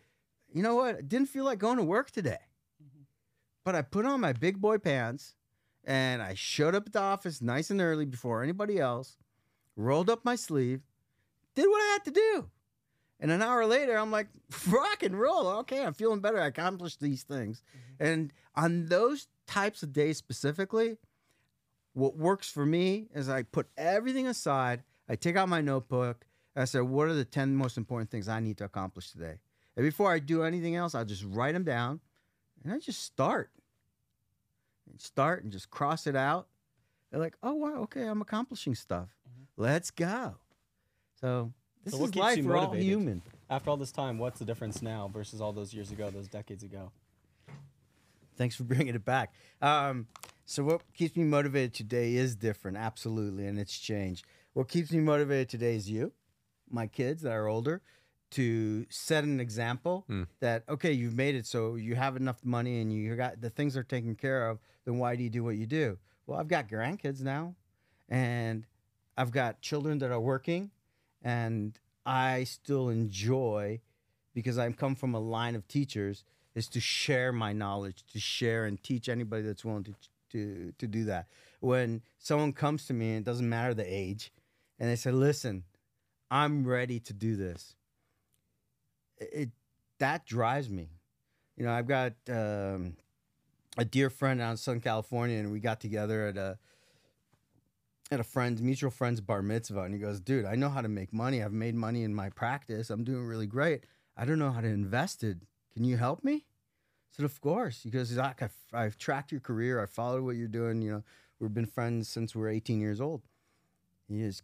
[0.53, 0.97] you know what?
[0.97, 2.39] I didn't feel like going to work today,
[2.83, 3.05] mm-hmm.
[3.65, 5.35] but I put on my big boy pants
[5.85, 9.17] and I showed up at the office nice and early before anybody else.
[9.75, 10.83] Rolled up my sleeve,
[11.55, 12.51] did what I had to do.
[13.19, 14.27] And an hour later, I'm like,
[14.69, 15.47] rock and roll.
[15.61, 16.41] Okay, I'm feeling better.
[16.41, 17.63] I accomplished these things.
[17.71, 18.05] Mm-hmm.
[18.05, 20.99] And on those types of days specifically,
[21.95, 24.83] what works for me is I put everything aside.
[25.09, 26.27] I take out my notebook.
[26.55, 29.39] I say, what are the 10 most important things I need to accomplish today?
[29.77, 32.01] And before I do anything else, I'll just write them down
[32.63, 33.51] and I just start.
[34.91, 36.49] And start and just cross it out.
[37.11, 39.09] They're like, oh, wow, okay, I'm accomplishing stuff.
[39.57, 40.35] Let's go.
[41.21, 41.53] So,
[41.85, 42.39] this So what is keeps life.
[42.39, 42.87] you We're all motivated?
[42.89, 43.23] human.
[43.49, 46.63] After all this time, what's the difference now versus all those years ago, those decades
[46.63, 46.91] ago?
[48.37, 49.33] Thanks for bringing it back.
[49.61, 50.07] Um,
[50.47, 54.27] so what keeps me motivated today is different, absolutely, and it's changed.
[54.55, 56.13] What keeps me motivated today is you,
[56.69, 57.81] my kids that are older,
[58.33, 60.27] to set an example Mm.
[60.41, 63.77] that okay, you've made it, so you have enough money and you got the things
[63.77, 64.59] are taken care of.
[64.85, 65.99] Then why do you do what you do?
[66.27, 67.55] Well, I've got grandkids now,
[68.09, 68.67] and
[69.17, 70.71] I've got children that are working,
[71.23, 73.81] and I still enjoy
[74.35, 76.25] because I come from a line of teachers
[76.55, 79.95] is to share my knowledge, to share and teach anybody that's willing to
[80.31, 81.29] to to do that.
[81.61, 84.33] When someone comes to me, and it doesn't matter the age,
[84.83, 85.63] and they said, "Listen,
[86.29, 87.77] I'm ready to do this,"
[89.17, 89.51] it, it
[89.99, 90.89] that drives me.
[91.57, 92.97] You know, I've got um,
[93.79, 96.59] a dear friend out in Southern California, and we got together at a
[98.11, 100.89] at a friend's mutual friend's bar mitzvah, and he goes, "Dude, I know how to
[100.89, 101.45] make money.
[101.45, 102.91] I've made money in my practice.
[102.91, 103.85] I'm doing really great.
[104.17, 105.39] I don't know how to invest it.
[105.73, 109.41] Can you help me?" I said, "Of course." He goes, "Zach, I've, I've tracked your
[109.41, 109.81] career.
[109.81, 110.83] I followed what you're doing.
[110.83, 111.03] You know,
[111.39, 113.23] we've been friends since we are 18 years old."
[114.09, 114.43] He is,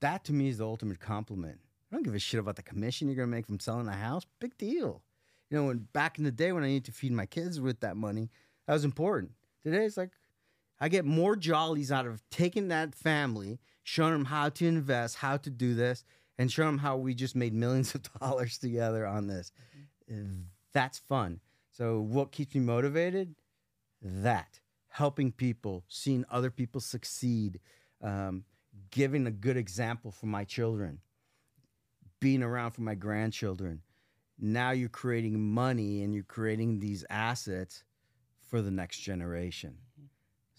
[0.00, 1.58] that to me is the ultimate compliment.
[1.90, 4.24] I don't give a shit about the commission you're gonna make from selling a house.
[4.40, 5.02] Big deal.
[5.50, 7.80] You know, when back in the day when I needed to feed my kids with
[7.80, 8.30] that money,
[8.66, 9.32] that was important.
[9.62, 10.10] Today it's like
[10.80, 15.36] I get more jollies out of taking that family, showing them how to invest, how
[15.38, 16.04] to do this,
[16.38, 19.52] and showing them how we just made millions of dollars together on this.
[20.72, 21.40] That's fun.
[21.70, 23.34] So, what keeps me motivated?
[24.02, 27.60] That helping people, seeing other people succeed,
[28.02, 28.44] um,
[28.90, 31.00] giving a good example for my children,
[32.20, 33.82] being around for my grandchildren.
[34.38, 37.84] Now you're creating money and you're creating these assets
[38.48, 39.76] for the next generation.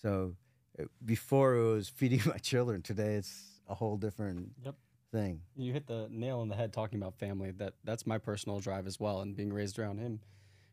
[0.02, 0.36] So
[0.80, 2.82] uh, before it was feeding my children.
[2.82, 4.76] Today it's a whole different Yep.
[5.12, 5.42] thing.
[5.56, 7.52] You hit the nail on the head talking about family.
[7.52, 10.20] That that's my personal drive as well, and being raised around him,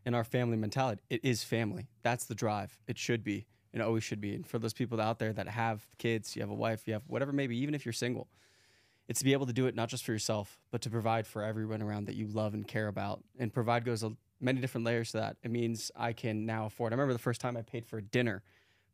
[0.07, 1.03] and our family mentality.
[1.11, 1.89] It is family.
[2.03, 2.79] That's the drive.
[2.87, 4.35] It should be, and always should be.
[4.35, 7.03] And for those people out there that have kids, you have a wife, you have
[7.09, 8.29] whatever, maybe even if you're single,
[9.09, 11.43] it's to be able to do it not just for yourself, but to provide for
[11.43, 13.23] everyone around that you love and care about.
[13.39, 14.03] And provide goes
[14.41, 15.37] many different layers to that.
[15.43, 16.93] It means I can now afford.
[16.93, 18.43] I remember the first time I paid for dinner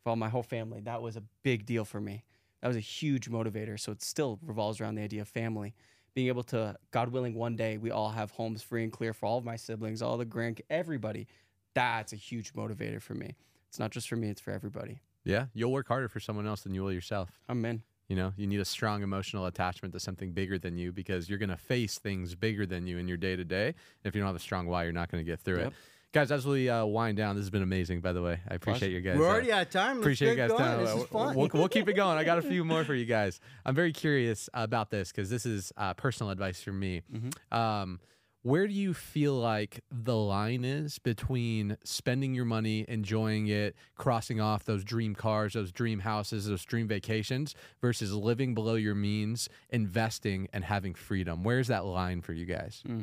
[0.02, 0.80] for all my whole family.
[0.80, 2.24] That was a big deal for me.
[2.62, 3.78] That was a huge motivator.
[3.78, 5.74] So it still revolves around the idea of family.
[6.14, 9.26] Being able to, God willing, one day we all have homes free and clear for
[9.26, 11.28] all of my siblings, all the grand, everybody.
[11.74, 13.36] That's a huge motivator for me.
[13.70, 15.00] It's not just for me; it's for everybody.
[15.24, 17.30] Yeah, you'll work harder for someone else than you will yourself.
[17.48, 17.82] I'm in.
[18.08, 21.38] You know, you need a strong emotional attachment to something bigger than you because you're
[21.38, 23.74] going to face things bigger than you in your day to day.
[24.02, 25.72] If you don't have a strong why, you're not going to get through it.
[26.12, 28.40] Guys, as we uh, wind down, this has been amazing, by the way.
[28.50, 29.16] I appreciate you guys.
[29.16, 29.90] We're uh, already out of time.
[29.98, 30.48] Let's Appreciate you guys.
[30.50, 30.60] going.
[30.64, 30.80] time.
[30.80, 31.36] This Uh, is fun.
[31.36, 32.18] We'll, we'll keep it going.
[32.18, 33.38] I got a few more for you guys.
[33.64, 37.02] I'm very curious about this because this is uh, personal advice for me.
[37.14, 37.56] Mm-hmm.
[37.56, 38.00] Um,
[38.42, 44.40] where do you feel like the line is between spending your money, enjoying it, crossing
[44.40, 49.48] off those dream cars, those dream houses, those dream vacations, versus living below your means,
[49.68, 51.44] investing, and having freedom?
[51.44, 52.82] Where's that line for you guys?
[52.86, 53.02] Hmm.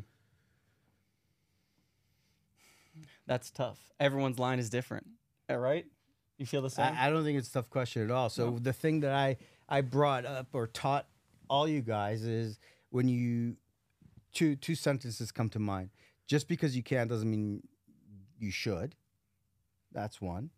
[3.27, 3.77] That's tough.
[3.99, 5.05] Everyone's line is different.
[5.49, 5.85] All right?
[6.37, 6.85] You feel the same?
[6.85, 8.29] I, I don't think it's a tough question at all.
[8.29, 9.37] So the thing that I
[9.69, 11.07] I brought up or taught
[11.49, 12.59] all you guys is
[12.89, 13.57] when you
[14.33, 15.89] two two sentences come to mind.
[16.27, 17.63] Just because you can doesn't mean
[18.39, 18.95] you should.
[19.91, 20.49] That's one.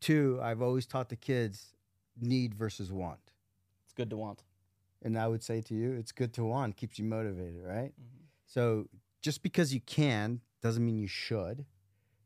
[0.00, 1.74] Two, I've always taught the kids
[2.20, 3.32] need versus want.
[3.84, 4.42] it's good to want.
[5.02, 7.92] And I would say to you, it's good to want, keeps you motivated, right?
[7.92, 8.24] Mm-hmm.
[8.46, 8.88] So
[9.22, 11.64] just because you can doesn't mean you should,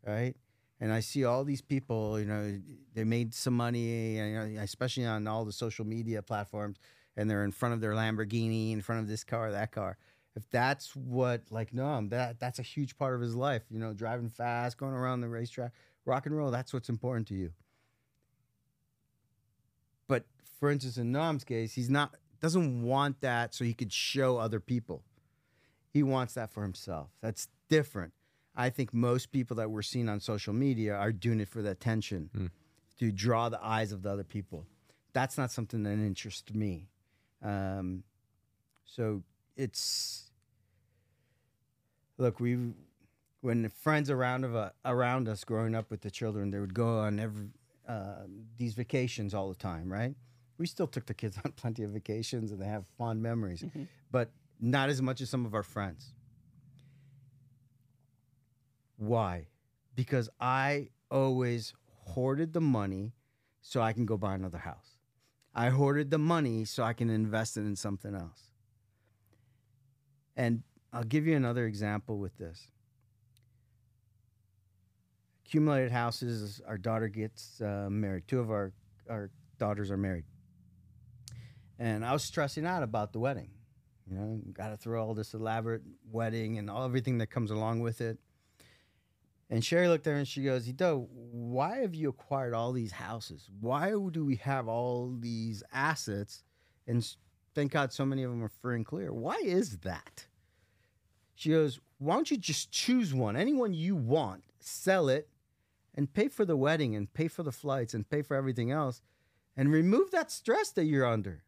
[0.07, 0.35] right?
[0.83, 2.59] and I see all these people, you know,
[2.93, 6.77] they made some money, you know, especially on all the social media platforms,
[7.17, 9.97] and they're in front of their Lamborghini, in front of this car, that car.
[10.35, 13.93] If that's what, like, no, that that's a huge part of his life, you know,
[13.93, 15.73] driving fast, going around the racetrack,
[16.07, 16.51] rock and roll.
[16.51, 17.53] That's what's important to you.
[20.09, 20.25] But
[20.59, 24.59] for instance, in Noam's case, he's not doesn't want that so he could show other
[24.59, 25.05] people.
[25.93, 27.11] He wants that for himself.
[27.21, 28.13] That's different.
[28.57, 31.71] I think most people that we're seeing on social media are doing it for the
[31.71, 32.51] attention, Mm.
[32.99, 34.67] to draw the eyes of the other people.
[35.13, 36.89] That's not something that interests me.
[37.43, 38.03] Um,
[38.85, 39.23] so
[39.57, 40.31] it's
[42.19, 42.73] look we
[43.41, 47.01] when friends around of uh, around us growing up with the children, they would go
[47.01, 47.49] on every
[47.89, 48.23] uh,
[48.57, 50.15] these vacations all the time, right?
[50.59, 53.89] We still took the kids on plenty of vacations and they have fond memories, Mhm.
[54.11, 54.31] but
[54.61, 56.13] not as much as some of our friends.
[58.97, 59.49] Why?
[59.97, 61.75] Because I always
[62.05, 63.13] hoarded the money
[63.61, 64.99] so I can go buy another house.
[65.55, 68.52] I hoarded the money so I can invest it in something else.
[70.37, 70.63] And
[70.93, 72.69] I'll give you another example with this.
[75.47, 78.25] Accumulated houses, our daughter gets uh, married.
[78.27, 78.73] Two of our,
[79.09, 80.25] our daughters are married.
[81.79, 83.51] And I was stressing out about the wedding.
[84.09, 87.81] You know, got to throw all this elaborate wedding and all everything that comes along
[87.81, 88.19] with it.
[89.51, 92.93] And Sherry looked at her and she goes, Iddo, why have you acquired all these
[92.93, 93.51] houses?
[93.61, 96.43] Why do we have all these assets?
[96.87, 97.07] And
[97.55, 99.13] thank God so many of them are free and clear.
[99.13, 100.27] Why is that?
[101.35, 105.29] She goes, Why don't you just choose one, anyone you want, sell it,
[105.95, 109.03] and pay for the wedding and pay for the flights and pay for everything else
[109.57, 111.43] and remove that stress that you're under?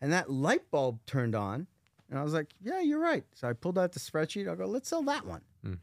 [0.00, 1.66] And that light bulb turned on.
[2.08, 3.24] And I was like, Yeah, you're right.
[3.34, 4.48] So I pulled out the spreadsheet.
[4.48, 5.42] I'll go, Let's sell that one.
[5.64, 5.74] Hmm.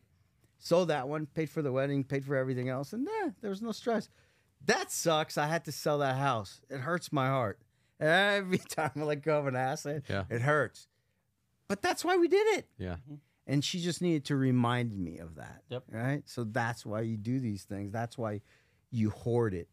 [0.59, 2.93] Sold that one, paid for the wedding, paid for everything else.
[2.93, 4.09] And yeah, there was no stress.
[4.65, 5.37] That sucks.
[5.37, 6.61] I had to sell that house.
[6.69, 7.59] It hurts my heart.
[7.99, 10.25] Every time I let go of an asset, Yeah.
[10.29, 10.87] it hurts.
[11.67, 12.67] But that's why we did it.
[12.77, 12.93] Yeah.
[12.95, 13.15] Mm-hmm.
[13.47, 15.63] And she just needed to remind me of that.
[15.69, 15.83] Yep.
[15.89, 16.21] Right.
[16.25, 17.91] So that's why you do these things.
[17.91, 18.41] That's why
[18.91, 19.69] you hoard it.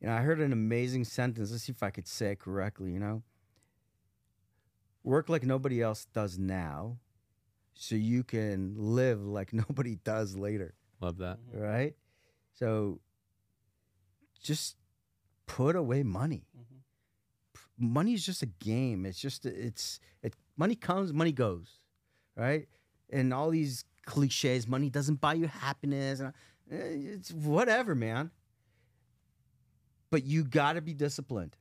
[0.00, 1.50] You know, I heard an amazing sentence.
[1.50, 2.92] Let's see if I could say it correctly.
[2.92, 3.22] You know,
[5.02, 6.98] work like nobody else does now,
[7.74, 10.74] so you can live like nobody does later.
[11.00, 11.38] Love that.
[11.38, 11.58] Mm-hmm.
[11.58, 11.94] Right.
[12.54, 13.00] So
[14.42, 14.76] just
[15.46, 16.46] put away money.
[16.56, 16.80] Mhm.
[17.78, 19.04] Money is just a game.
[19.06, 20.34] It's just it's it.
[20.56, 21.80] Money comes, money goes,
[22.36, 22.68] right?
[23.10, 24.66] And all these cliches.
[24.68, 26.20] Money doesn't buy you happiness.
[26.20, 26.32] And
[26.70, 28.30] eh, it's whatever, man.
[30.10, 31.56] But you got to be disciplined.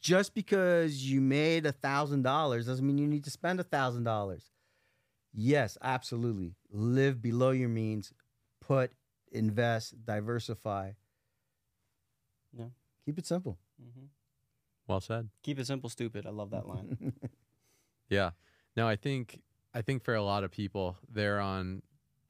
[0.00, 4.04] Just because you made a thousand dollars doesn't mean you need to spend a thousand
[4.04, 4.50] dollars.
[5.34, 6.54] Yes, absolutely.
[6.70, 8.12] Live below your means.
[8.60, 8.92] Put,
[9.32, 10.92] invest, diversify.
[12.56, 12.66] Yeah.
[13.08, 13.58] Keep it simple.
[13.82, 14.08] Mhm.
[14.86, 15.30] Well said.
[15.42, 16.26] Keep it simple, stupid.
[16.26, 17.14] I love that line.
[18.10, 18.30] Yeah.
[18.76, 19.40] No, I think
[19.74, 21.82] I think for a lot of people, they're on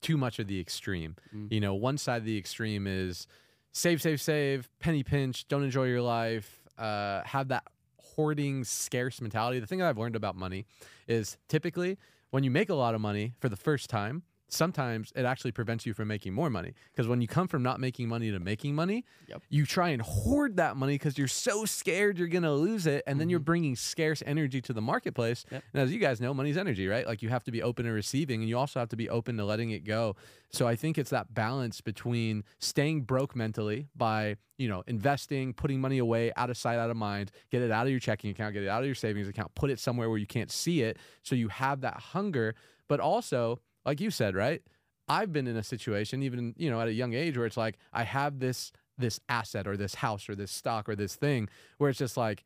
[0.03, 1.17] too much of the extreme.
[1.35, 1.53] Mm.
[1.53, 3.27] You know, one side of the extreme is
[3.73, 7.65] save, save, save, penny pinch, don't enjoy your life, uh, have that
[8.01, 9.59] hoarding, scarce mentality.
[9.61, 10.65] The thing that I've learned about money
[11.07, 11.97] is typically
[12.31, 15.87] when you make a lot of money for the first time, sometimes it actually prevents
[15.87, 16.75] you from making more money.
[16.91, 19.43] Because when you come from not making money to making money, Yep.
[19.51, 23.05] you try and hoard that money because you're so scared you're going to lose it.
[23.07, 23.45] And then you're mm-hmm.
[23.45, 25.45] bringing scarce energy to the marketplace.
[25.51, 25.63] Yep.
[25.73, 27.07] And as you guys know, money's energy, right?
[27.07, 29.37] Like you have to be open to receiving and you also have to be open
[29.37, 30.17] to letting it go.
[30.51, 35.81] So I think it's that balance between staying broke mentally by, you know, investing, putting
[35.81, 38.55] money away, out of sight, out of mind, get it out of your checking account,
[38.55, 40.97] get it out of your savings account, put it somewhere where you can't see it.
[41.23, 42.55] So you have that hunger,
[42.89, 44.63] but also, like you said, right?
[45.09, 47.79] I've been in a situation, even, you know, at a young age where it's like,
[47.93, 51.89] I have this this asset or this house or this stock or this thing where
[51.89, 52.43] it's just like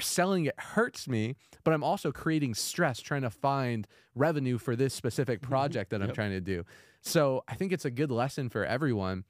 [0.00, 4.94] selling it hurts me, but I'm also creating stress trying to find revenue for this
[4.94, 6.14] specific project that I'm Yep.
[6.14, 6.64] trying to do.
[7.02, 9.24] So I think it's a good lesson for everyone.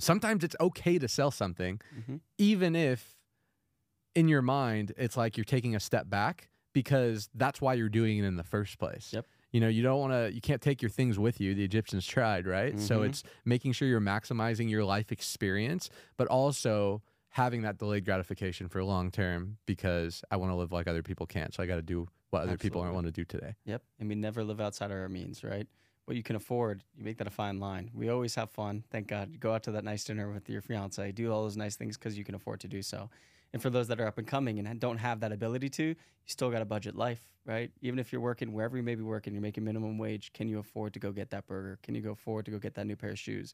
[0.00, 2.20] Sometimes it's okay to sell something, Mhm.
[2.38, 3.14] even if
[4.14, 8.16] in your mind it's like you're taking a step back because that's why you're doing
[8.18, 9.12] it in the first place.
[9.12, 9.26] Yep.
[9.50, 11.54] You know, you don't want to, you can't take your things with you.
[11.54, 12.78] The Egyptians tried, right?
[12.78, 13.06] So Mhm.
[13.06, 15.88] it's making sure you're maximizing your life experience,
[16.18, 20.86] but also having that delayed gratification for long term because I want to live like
[20.86, 21.54] other people can't.
[21.54, 23.54] So I got to do what other people aren't want to do today.
[23.64, 23.82] Yep.
[23.98, 25.66] And we never live outside of our means, right?
[26.08, 27.90] What you can afford, you make that a fine line.
[27.92, 28.82] We always have fun.
[28.90, 29.30] Thank God.
[29.30, 31.98] You go out to that nice dinner with your fiance, do all those nice things
[31.98, 33.10] because you can afford to do so.
[33.52, 35.96] And for those that are up and coming and don't have that ability to, you
[36.24, 37.70] still got to budget life, right?
[37.82, 40.32] Even if you're working wherever you may be working, you're making minimum wage.
[40.32, 41.78] Can you afford to go get that burger?
[41.82, 43.52] Can you go afford to go get that new pair of shoes?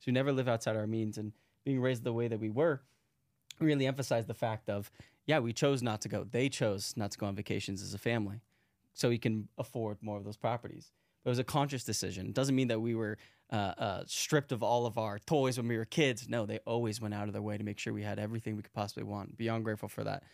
[0.00, 1.18] So we never live outside our means.
[1.18, 1.32] And
[1.64, 2.80] being raised the way that we were,
[3.60, 4.90] really emphasized the fact of,
[5.26, 6.24] yeah, we chose not to go.
[6.28, 8.40] They chose not to go on vacations as a family.
[8.92, 10.90] So we can afford more of those properties.
[11.22, 12.26] But it was a conscious decision.
[12.26, 13.18] It doesn't mean that we were
[13.50, 16.28] uh, uh, stripped of all of our toys when we were kids.
[16.28, 18.62] No, they always went out of their way to make sure we had everything we
[18.62, 19.36] could possibly want.
[19.36, 20.24] Beyond grateful for that.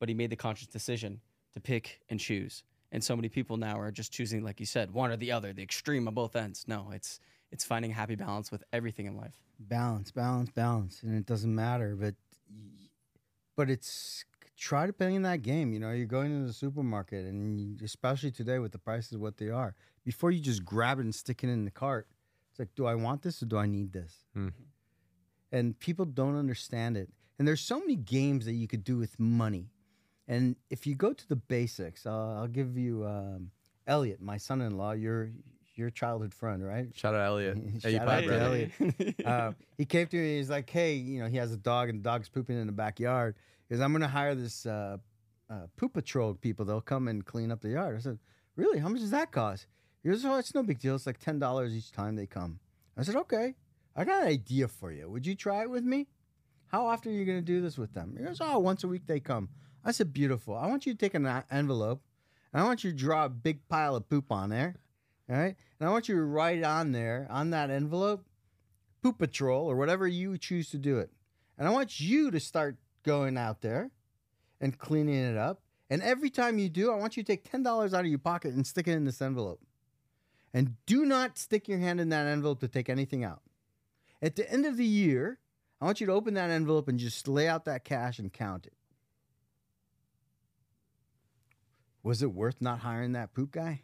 [0.00, 1.20] But he made the conscious decision
[1.54, 2.64] to pick and choose.
[2.90, 5.52] And so many people now are just choosing, like you said, one or the other,
[5.52, 6.64] the extreme on both ends.
[6.66, 7.20] No, it's
[7.50, 9.34] it's finding happy balance with everything in life.
[9.58, 11.96] Balance, balance, balance, and it doesn't matter.
[11.96, 12.14] But
[13.56, 14.24] but it's
[14.62, 15.72] try to play in that game.
[15.72, 19.36] You know, you're going to the supermarket, and you, especially today with the prices what
[19.36, 22.06] they are, before you just grab it and stick it in the cart,
[22.50, 24.24] it's like, do I want this or do I need this?
[24.34, 24.48] Hmm.
[25.50, 27.10] And people don't understand it.
[27.38, 29.66] And there's so many games that you could do with money.
[30.28, 33.50] And if you go to the basics, uh, I'll give you um,
[33.86, 34.92] Elliot, my son-in-law.
[34.92, 35.32] Your
[35.74, 36.88] your childhood friend, right?
[36.94, 37.58] Shout out Elliot.
[37.80, 38.40] Shout pie out to.
[38.40, 38.70] Elliot.
[39.24, 40.22] uh, he came to me.
[40.22, 42.66] And he's like, "Hey, you know, he has a dog, and the dog's pooping in
[42.66, 43.36] the backyard.
[43.68, 44.98] Because I'm going to hire this uh,
[45.48, 46.64] uh, poop patrol people.
[46.64, 48.18] They'll come and clean up the yard." I said,
[48.56, 48.78] "Really?
[48.78, 49.66] How much does that cost?"
[50.02, 50.94] He goes, "Oh, it's no big deal.
[50.94, 52.58] It's like ten dollars each time they come."
[52.96, 53.54] I said, "Okay,
[53.96, 55.08] I got an idea for you.
[55.10, 56.08] Would you try it with me?
[56.66, 58.88] How often are you going to do this with them?" He goes, "Oh, once a
[58.88, 59.48] week they come."
[59.84, 60.54] I said, "Beautiful.
[60.56, 62.02] I want you to take an envelope,
[62.52, 64.76] and I want you to draw a big pile of poop on there."
[65.32, 65.56] All right.
[65.80, 68.26] And I want you to write on there, on that envelope,
[69.02, 71.10] Poop Patrol or whatever you choose to do it.
[71.56, 73.90] And I want you to start going out there
[74.60, 75.62] and cleaning it up.
[75.88, 78.52] And every time you do, I want you to take $10 out of your pocket
[78.52, 79.60] and stick it in this envelope.
[80.52, 83.40] And do not stick your hand in that envelope to take anything out.
[84.20, 85.38] At the end of the year,
[85.80, 88.66] I want you to open that envelope and just lay out that cash and count
[88.66, 88.74] it.
[92.02, 93.82] Was it worth not hiring that poop guy?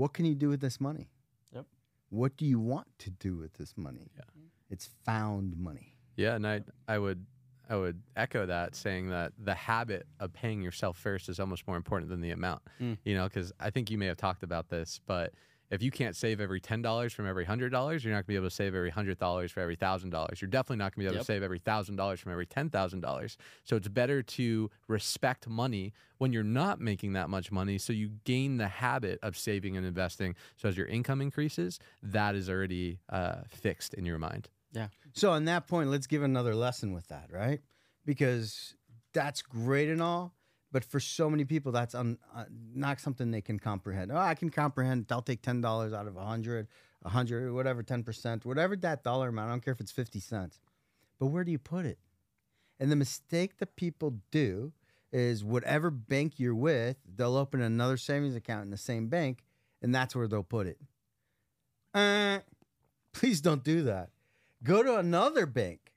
[0.00, 1.10] What can you do with this money?
[1.54, 1.66] Yep.
[2.08, 4.10] What do you want to do with this money?
[4.16, 4.22] Yeah.
[4.70, 5.98] It's found money.
[6.16, 7.26] Yeah, and I I would
[7.68, 11.76] I would echo that, saying that the habit of paying yourself first is almost more
[11.76, 12.62] important than the amount.
[12.80, 12.96] Mm.
[13.04, 15.34] You know, because I think you may have talked about this, but
[15.70, 18.36] if you can't save every ten dollars from every hundred dollars, you're not gonna be
[18.36, 20.40] able to save every hundred dollars for every thousand dollars.
[20.40, 21.22] You're definitely not gonna be able Yep.
[21.22, 23.36] to save every thousand dollars from every ten thousand dollars.
[23.64, 28.10] So it's better to respect money when you're not making that much money, so you
[28.24, 30.34] gain the habit of saving and investing.
[30.56, 34.48] So as your income increases, that is already uh, fixed in your mind.
[34.72, 34.88] Yeah.
[35.14, 37.60] So, on that point, let's give another lesson with that, right?
[38.04, 38.74] Because
[39.12, 40.32] that's great and all,
[40.72, 42.44] but for so many people, that's un, uh,
[42.74, 44.12] not something they can comprehend.
[44.12, 45.06] Oh, I can comprehend.
[45.10, 46.68] I'll take ten dollars out of a hundred,
[47.04, 49.48] a hundred, whatever, ten percent, whatever that dollar amount.
[49.48, 50.60] I don't care if it's fifty cents,
[51.18, 51.98] but where do you put it?
[52.78, 54.72] And the mistake that people do
[55.12, 59.44] is whatever bank you're with, they'll open another savings account in the same bank,
[59.82, 60.78] and that's where they'll put it.
[61.92, 62.38] Uh,
[63.12, 64.10] please don't do that.
[64.62, 65.89] Go to another bank.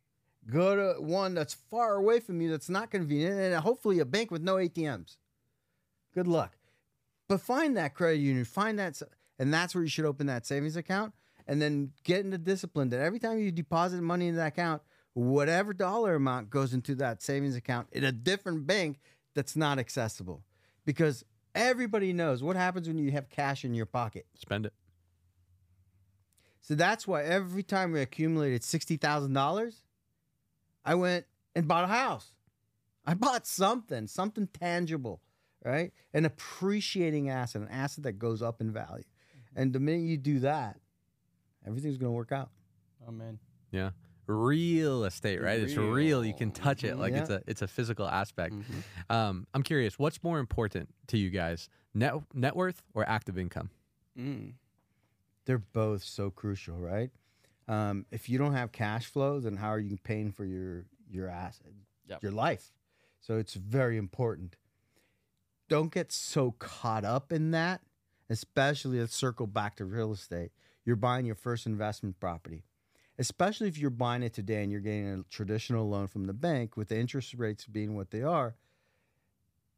[0.51, 4.29] Go to one that's far away from you that's not convenient, and hopefully a bank
[4.29, 5.17] with no ATMs.
[6.13, 6.57] Good luck.
[7.29, 9.01] But find that credit union, find that,
[9.39, 11.13] and that's where you should open that savings account,
[11.47, 14.81] and then get into discipline that every time you deposit money into that account,
[15.13, 18.99] whatever dollar amount goes into that savings account in a different bank
[19.33, 20.43] that's not accessible,
[20.85, 21.23] because
[21.55, 24.25] everybody knows what happens when you have cash in your pocket.
[24.35, 24.73] Spend it.
[26.61, 29.81] So that's why every time we accumulated sixty thousand dollars,
[30.85, 31.25] I went
[31.55, 32.33] and bought a house.
[33.05, 35.21] I bought something, something tangible,
[35.63, 35.91] right?
[36.13, 39.03] An appreciating asset, an asset that goes up in value.
[39.55, 40.77] And the minute you do that,
[41.67, 42.49] everything's going to work out.
[43.07, 43.39] Oh man.
[43.71, 43.91] Yeah.
[44.25, 45.59] Real estate, right?
[45.59, 46.23] It's real.
[46.23, 46.97] You can touch it.
[46.97, 48.53] Like it's a it's a physical aspect.
[48.55, 49.13] Mhm.
[49.13, 51.67] Um, I'm curious, what's more important to you guys?
[51.93, 53.69] Net net worth or active income?
[54.17, 54.53] Mm.
[55.45, 57.11] They're both so crucial, right?
[57.67, 61.29] Um, if you don't have cash flow, then how are you paying for your your
[61.29, 61.71] asset,
[62.07, 62.23] Yep.
[62.23, 62.71] your life?
[63.21, 64.57] So it's very important.
[65.69, 67.81] Don't get so caught up in that,
[68.29, 70.51] especially let's circle back to real estate.
[70.85, 72.63] You're buying your first investment property,
[73.17, 76.75] especially if you're buying it today and you're getting a traditional loan from the bank
[76.75, 78.55] with the interest rates being what they are.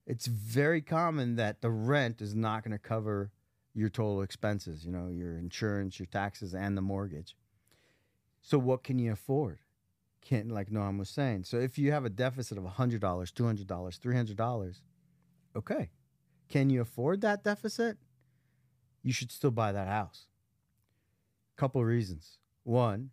[0.07, 3.31] It's very common that the rent is not going to cover
[3.73, 7.35] your total expenses, you know, your insurance, your taxes, and the mortgage.
[8.47, 9.57] So what can you afford?
[10.21, 11.45] Can't like Noam was saying.
[11.45, 14.81] So if you have a deficit of $100, $200, $300,
[15.55, 15.89] okay.
[16.47, 17.97] Can you afford that deficit?
[19.01, 20.27] You should still buy that house.
[21.57, 22.37] Couple reasons.
[22.61, 23.09] One,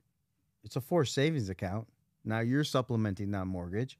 [0.65, 1.89] it's a forced savings account.
[2.27, 3.99] Now you're supplementing that mortgage.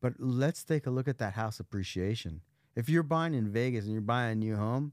[0.00, 2.40] But let's take a look at that house appreciation.
[2.74, 4.92] If you're buying in Vegas and you're buying a new home,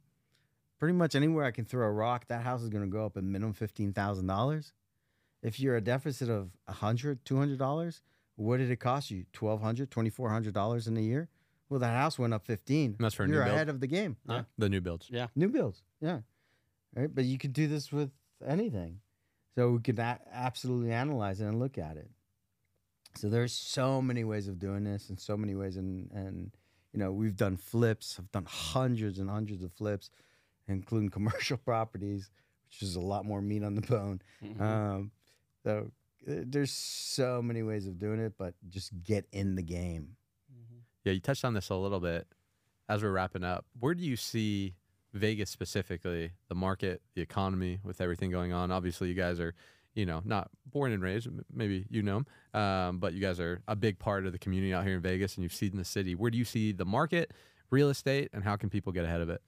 [0.80, 3.16] pretty much anywhere I can throw a rock, that house is going to go up
[3.16, 4.72] a minimum $15,000.
[5.42, 8.02] If you're a deficit of $100, $200,
[8.36, 9.26] what did it cost you?
[9.34, 11.30] $1,200, $2,400 in a year?
[11.70, 12.96] Well, that house went up 15.
[13.00, 13.56] That's for a You're new build?
[13.56, 14.18] ahead of the game.
[14.28, 14.44] Yeah.
[14.58, 15.08] The new builds.
[15.12, 15.28] Yeah.
[15.36, 16.20] New builds, yeah.
[16.96, 18.10] Right, but you could do this with
[18.46, 19.00] anything.
[19.56, 22.10] So we could a- absolutely analyze it and look at it.
[23.16, 26.52] So there's so many ways of doing this, and so many ways, and and
[26.94, 28.18] you know we've done flips.
[28.20, 30.10] I've done hundreds and hundreds of flips,
[30.68, 32.30] including commercial properties,
[32.68, 34.22] which is a lot more meat on the bone.
[34.44, 34.62] Mhm.
[34.62, 35.12] Um,
[35.70, 35.92] so
[36.28, 40.16] uh, there's so many ways of doing it, but just get in the game.
[40.52, 40.80] Mhm.
[41.06, 42.28] Yeah, you touched on this a little bit
[42.88, 43.66] as we're wrapping up.
[43.80, 44.76] Where do you see
[45.14, 48.72] Vegas specifically, the market, the economy, with everything going on?
[48.72, 49.54] Obviously, you guys are,
[49.94, 51.28] you know, not born and raised.
[51.54, 54.74] Maybe you know 'em, um, but you guys are a big part of the community
[54.74, 56.16] out here in Vegas, and you've seen the city.
[56.16, 57.32] Where do you see the market,
[57.70, 59.42] real estate, and how can people get ahead of it?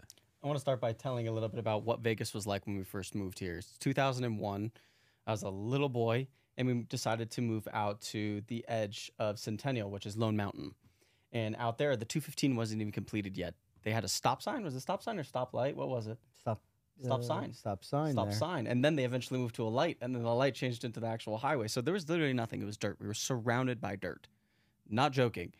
[0.43, 2.76] I want to start by telling a little bit about what Vegas was like when
[2.78, 3.57] we first moved here.
[3.57, 4.72] It's 2001.
[5.28, 9.39] I was a little boy, and we decided to move out to the edge of
[9.39, 10.74] Centennial, which is Lone Mountain.
[11.32, 13.53] And out there, the 215 wasn't even completed yet.
[13.84, 14.63] They had a stop sign.
[14.63, 15.76] Was it stop sign or stop light?
[15.76, 16.17] What was it?
[16.39, 16.61] Stop.
[17.03, 17.53] Stop uh, sign.
[17.53, 18.11] Stop sign.
[18.13, 18.38] stop there.
[18.38, 18.67] sign.
[18.67, 21.07] And then they eventually moved to a light, and then the light changed into the
[21.07, 21.67] actual highway.
[21.67, 22.61] So there was literally nothing.
[22.61, 22.97] It was dirt.
[22.99, 24.28] We were surrounded by dirt.
[24.89, 25.53] Not joking.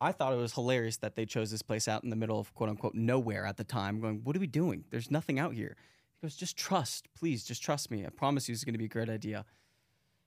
[0.00, 2.54] I thought it was hilarious that they chose this place out in the middle of
[2.54, 4.84] quote unquote nowhere at the time, going, What are we doing?
[4.90, 5.76] There's nothing out here.
[6.20, 7.08] He goes, Just trust.
[7.18, 8.04] Please, just trust me.
[8.04, 9.44] I promise you it's going to be a great idea.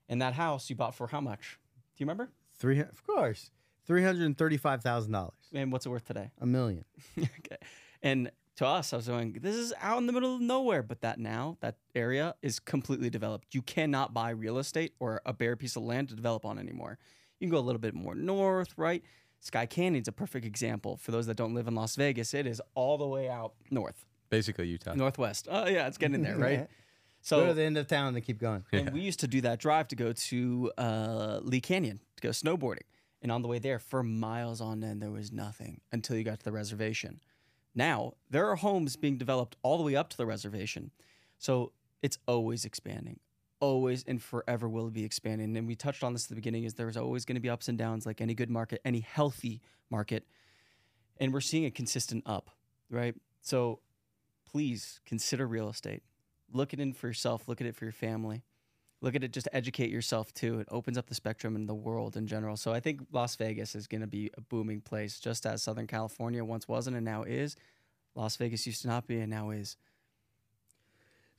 [0.09, 1.59] And that house you bought for how much?
[1.95, 2.29] Do you remember?
[2.57, 3.49] Three, of course,
[3.85, 6.31] three hundred and thirty-five thousand dollars, And what's it worth today?
[6.39, 6.85] a million.
[7.17, 7.57] okay.
[8.03, 10.83] And to us, I was going, this is out in the middle of nowhere.
[10.83, 13.55] But that now, that area is completely developed.
[13.55, 16.97] You cannot buy real estate or a bare piece of land to develop on anymore.
[17.39, 19.03] You can go a little bit more north, right?
[19.39, 20.97] Skye Canyon's a perfect example.
[20.97, 24.05] For those that don't live in Las Vegas, it is all the way out north,
[24.32, 24.95] Basically, Utah.
[24.95, 25.47] northwest.
[25.51, 26.59] Oh, yeah, it's getting there, right?
[26.61, 26.67] Go
[27.21, 28.63] So to the end of town and keep going.
[28.73, 32.29] and we used to do that drive to go to uh, Lee Canyon to go
[32.29, 32.88] snowboarding.
[33.21, 36.39] And on the way there, for miles on end, there was nothing until you got
[36.39, 37.19] to the reservation.
[37.75, 40.89] Now, there are homes being developed all the way up to the reservation.
[41.38, 41.71] So
[42.01, 43.19] it's always expanding,
[43.59, 45.55] always and forever will be expanding.
[45.55, 47.67] And we touched on this at the beginning is there's always going to be ups
[47.67, 49.61] and downs like any good market, any healthy
[49.91, 50.25] market.
[51.19, 52.49] And we're seeing a consistent up,
[52.89, 53.13] right?
[53.41, 53.79] So
[54.51, 56.03] please consider real estate.
[56.51, 58.43] Look at it for yourself, look at it for your family
[59.03, 62.15] look at it just educate yourself too it opens up the spectrum in the world
[62.15, 65.43] in general so i think las vegas is going to be a booming place just
[65.47, 67.55] as southern california once wasn't and now is
[68.13, 69.75] las vegas used to not be and now is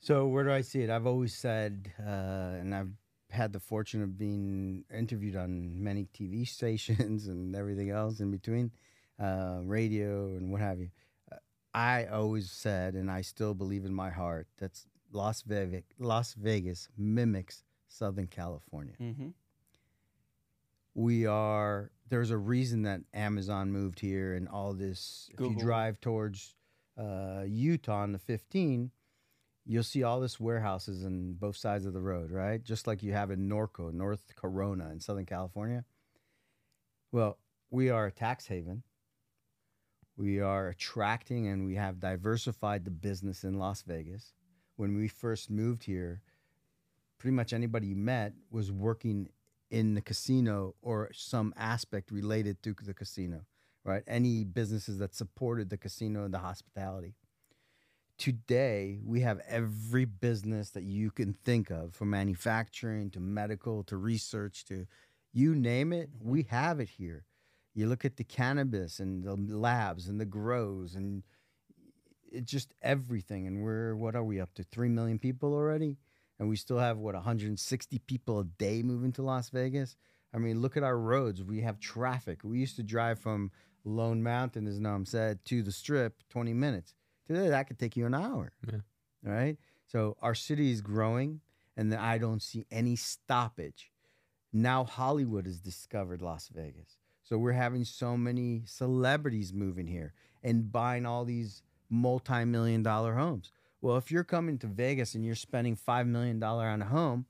[0.03, 0.89] So where do I see it?
[0.89, 2.91] I've always said, uh, and I've
[3.29, 8.69] had the fortune of being interviewed on many TV stations and everything else in between,
[9.17, 10.89] uh, radio and what have you.
[11.73, 14.79] I always said, and I still believe in my heart, that
[15.11, 15.83] Las Vegas.
[15.99, 18.95] Las Vegas mimics Southern California.
[18.99, 19.29] mm-hmm.
[20.95, 25.29] we are there's a reason that Amazon moved here and all this.
[25.33, 26.53] If you drive towards
[26.95, 28.91] uh, Utah on the 15,
[29.65, 32.63] you'll see all this warehouses on both sides of the road, right?
[32.63, 35.85] Just like you have in Norco, North Corona in Southern California.
[37.11, 37.39] Well,
[37.71, 38.83] we are a tax haven.
[40.15, 44.33] We are attracting and we have diversified the business in Las Vegas.
[44.75, 46.21] When we first moved here,
[47.17, 49.29] pretty much anybody you met was working
[49.71, 53.41] in the casino or some aspect related to the casino,
[53.83, 54.03] right?
[54.05, 57.15] Any businesses that supported the casino and the hospitality.
[58.19, 63.97] Today, we have every business that you can think of, from manufacturing to medical to
[63.97, 64.85] research to
[65.33, 67.25] you name it, we have it here.
[67.73, 71.23] You look at the cannabis and the labs and the grows and
[72.31, 73.47] it's just everything.
[73.47, 74.63] And we're, what are we up to?
[74.63, 75.97] 3 million people already?
[76.39, 79.95] and we still have what 160 people a day moving to Las Vegas.
[80.33, 81.43] I mean, look at our roads.
[81.43, 82.41] We have traffic.
[82.43, 83.51] We used to drive from
[83.85, 86.95] Lone Mountain, as Noam said, to the Strip 20 minutes.
[87.27, 88.51] Today, that could take you an hour.
[88.69, 88.79] Yeah.
[89.23, 89.57] Right.
[89.87, 91.41] So our city is growing,
[91.77, 93.91] and I don't see any stoppage.
[94.51, 96.97] Now Hollywood has discovered Las Vegas,
[97.33, 103.51] so we're having so many celebrities moving here and buying all these multi-million dollar homes.
[103.81, 107.25] Well, if you're coming to Vegas and you're spending five million dollar on a home,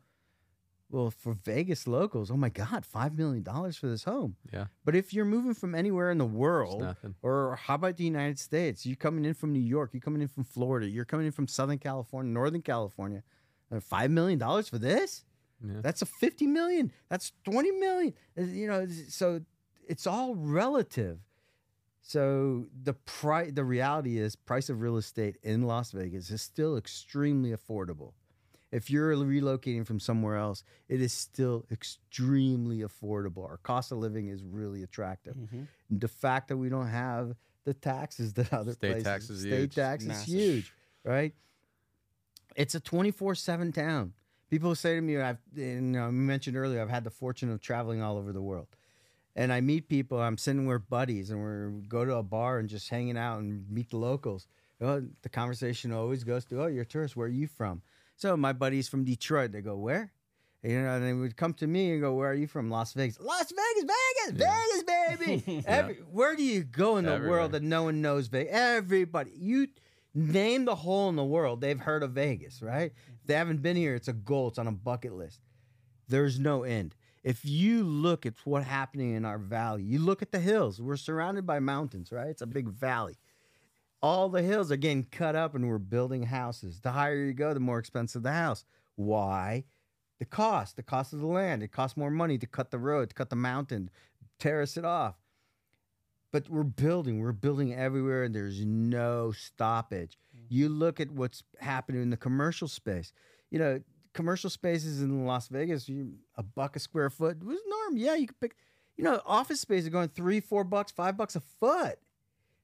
[0.89, 4.35] well, for Vegas locals, oh my God, five million dollars for this home.
[4.51, 4.65] Yeah.
[4.83, 8.85] But if you're moving from anywhere in the world, or how about the United States?
[8.85, 11.47] You're coming in from New York, you're coming in from Florida, you're coming in from
[11.47, 13.23] Southern California, Northern California,
[13.71, 15.23] Uh, Five million dollars for this?
[15.65, 15.79] Yeah.
[15.81, 16.91] That's a fifty million.
[17.07, 18.13] That's twenty million.
[18.37, 19.39] Uh, You know, so
[19.87, 21.19] it's all relative.
[22.01, 26.75] So the price, the reality is, price of real estate in Las Vegas is still
[26.77, 28.13] extremely affordable.
[28.71, 33.47] If you're relocating from somewhere else, it is still extremely affordable.
[33.47, 35.35] Our cost of living is really attractive.
[35.35, 35.67] Mhm.
[35.91, 37.35] The fact that we don't have
[37.65, 39.75] the taxes that other State places, tax is state huge.
[39.75, 40.73] tax is huge,
[41.03, 41.33] right?
[42.55, 44.13] It's a 24/7 town.
[44.49, 47.61] People say to me, I've you know, I mentioned earlier, I've had the fortune of
[47.61, 48.67] traveling all over the world,
[49.35, 50.19] and I meet people.
[50.21, 53.69] I'm sitting with buddies, and we go to a bar and just hanging out and
[53.69, 54.47] meet the locals.
[54.79, 57.15] Well, the conversation always goes to, "Oh, you're a tourist.
[57.15, 57.81] Where are you from?"
[58.15, 60.11] So my buddies from Detroit, they go, "Where?"
[60.61, 62.93] You know, and they would come to me and go, "Where are you from?" Las
[62.93, 63.19] Vegas.
[63.19, 63.95] Las Vegas,
[64.31, 65.63] Vegas, Vegas, baby.
[65.67, 67.37] Every, Where do you go in the Everywhere.
[67.39, 68.53] world that no one knows Vegas?
[68.53, 69.67] Everybody, you
[70.13, 72.93] name the hole in the world, they've heard of Vegas, right?
[73.21, 74.49] If they haven't been here, it's a goal.
[74.49, 75.39] It's on a bucket list.
[76.07, 76.95] There's no end.
[77.23, 80.81] If you look at what's happening in our valley, you look at the hills.
[80.81, 82.27] We're surrounded by mountains, right?
[82.27, 83.17] It's a big valley.
[84.01, 86.81] All the hills are getting cut up and we're building houses.
[86.81, 88.65] The higher you go, the more expensive the house.
[88.95, 89.63] Why?
[90.19, 91.63] The cost, the cost of the land.
[91.63, 93.89] It costs more money to cut the road, to cut the mountain,
[94.39, 95.15] terrace it off.
[96.33, 100.17] But we're building, we're building everywhere, and there's no stoppage.
[100.35, 100.45] Mm.
[100.49, 103.13] You look at what's happening in the commercial space.
[103.51, 103.81] You know,
[104.13, 107.97] commercial spaces in Las Vegas, you, a buck a square foot was norm.
[107.97, 108.55] Yeah, you could pick.
[108.95, 111.97] You know, office space are going three, four bucks, five bucks a foot.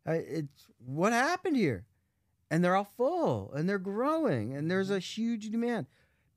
[0.07, 1.85] Uh, it's what happened here,
[2.51, 5.87] and they're all full, and they're growing, and there's a huge demand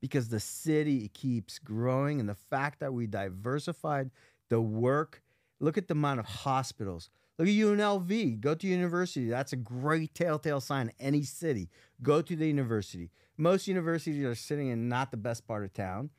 [0.01, 4.09] because the city keeps growing, and the fact that we diversified
[4.49, 5.21] the work.
[5.59, 7.09] Look at the amount of hospitals.
[7.37, 8.39] Look at UNLV.
[8.41, 9.29] Go to university.
[9.29, 10.91] That's a great telltale sign.
[10.99, 11.69] Any city,
[12.01, 13.11] go to the university.
[13.37, 16.09] Most universities are sitting in not the best part of town.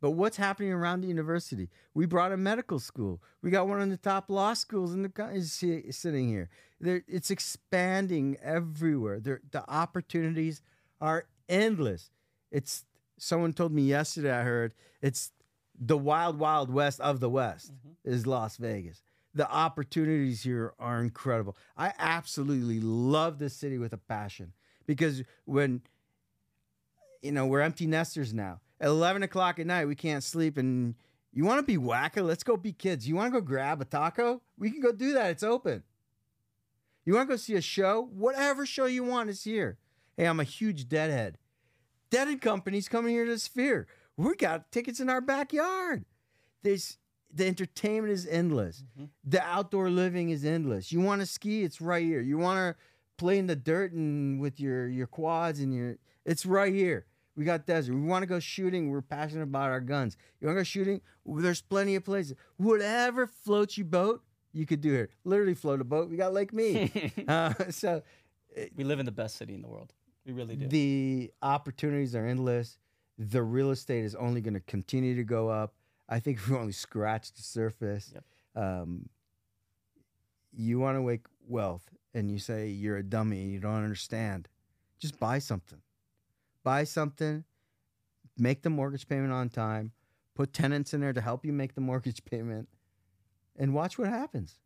[0.00, 1.68] But what's happening around the university?
[1.92, 3.20] We brought a medical school.
[3.42, 6.48] We got one of the top law schools in the country si- sitting here.
[6.80, 9.20] There, it's expanding everywhere.
[9.20, 10.62] There, the opportunities
[11.00, 12.10] are endless.
[12.50, 12.86] It's
[13.18, 14.32] someone told me yesterday.
[14.32, 15.32] I heard it's
[15.78, 18.10] the wild, wild west of the west mm-hmm.
[18.10, 19.02] is Las Vegas.
[19.34, 21.56] The opportunities here are incredible.
[21.76, 24.54] I absolutely love this city with a passion
[24.86, 25.82] because when
[27.22, 28.60] you know we're empty nesters now.
[28.80, 30.94] At eleven o'clock at night, we can't sleep, and
[31.32, 32.26] you want to be wacko?
[32.26, 33.06] Let's go be kids.
[33.06, 34.40] You want to go grab a taco?
[34.58, 35.30] We can go do that.
[35.30, 35.82] It's open.
[37.04, 38.08] You want to go see a show?
[38.12, 39.78] Whatever show you want is here.
[40.16, 41.38] Hey, I'm a huge Deadhead.
[42.10, 43.86] Dead & Company's coming here to Sphere.
[44.16, 46.04] We got tickets in our backyard.
[46.62, 46.98] There's
[47.32, 48.82] the entertainment is endless.
[48.98, 49.06] Mm-hmm.
[49.24, 50.90] The outdoor living is endless.
[50.90, 51.62] You want to ski?
[51.62, 52.20] It's right here.
[52.20, 52.82] You want to
[53.16, 57.06] play in the dirt and with your your quads and your it's right here.
[57.40, 57.94] We got desert.
[57.94, 58.90] We want to go shooting.
[58.90, 60.18] We're passionate about our guns.
[60.38, 61.00] You want to go shooting?
[61.24, 62.36] There's plenty of places.
[62.58, 64.22] Whatever floats your boat,
[64.52, 65.08] you could do here.
[65.24, 66.10] Literally float a boat.
[66.10, 67.14] We got Lake Mead.
[67.28, 68.02] uh, so
[68.76, 69.94] we live in the best city in the world.
[70.26, 70.68] We really do.
[70.68, 72.76] the opportunities are endless.
[73.16, 75.72] The real estate is only going to continue to go up.
[76.10, 78.12] I think we've only scratched the surface.
[78.12, 78.24] Yep.
[78.62, 79.08] Um,
[80.52, 84.46] you want to make wealth and you say you're a dummy and you don't understand,
[84.98, 85.80] just buy something.
[86.62, 87.44] Buy something,
[88.36, 89.92] make the mortgage payment on time,
[90.34, 92.68] put tenants in there to help you make the mortgage payment,
[93.56, 94.58] and watch what happens.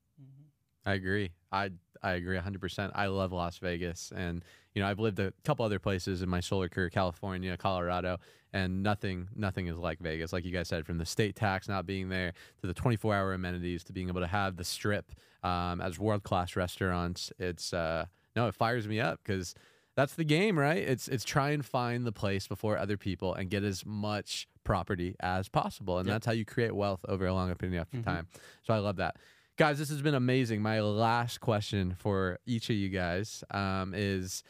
[0.87, 1.33] I agree.
[1.51, 1.71] I
[2.03, 2.91] I agree 100%.
[2.95, 4.45] I love Las Vegas and
[4.75, 8.19] you know, I've lived a couple other places in my solar career, California, Colorado,
[8.53, 10.33] and nothing nothing is like Vegas.
[10.33, 13.85] Like you guys said from the state tax not being there to the 24-hour amenities
[13.85, 15.13] to being able to have the strip
[15.43, 17.33] um, as world-class restaurants.
[17.39, 18.07] It's uh
[18.37, 19.55] no, it fires me up cuz
[19.97, 20.79] that's the game, right?
[20.83, 25.15] It's it's try and find the place before other people and get as much property
[25.21, 26.15] as possible, and Yep.
[26.15, 28.05] that's how you create wealth over a long period of Mhm.
[28.05, 28.29] time.
[28.63, 29.17] So I love that.
[29.57, 30.63] Guys, this has been amazing.
[30.63, 34.43] My last question for each of you guys um, is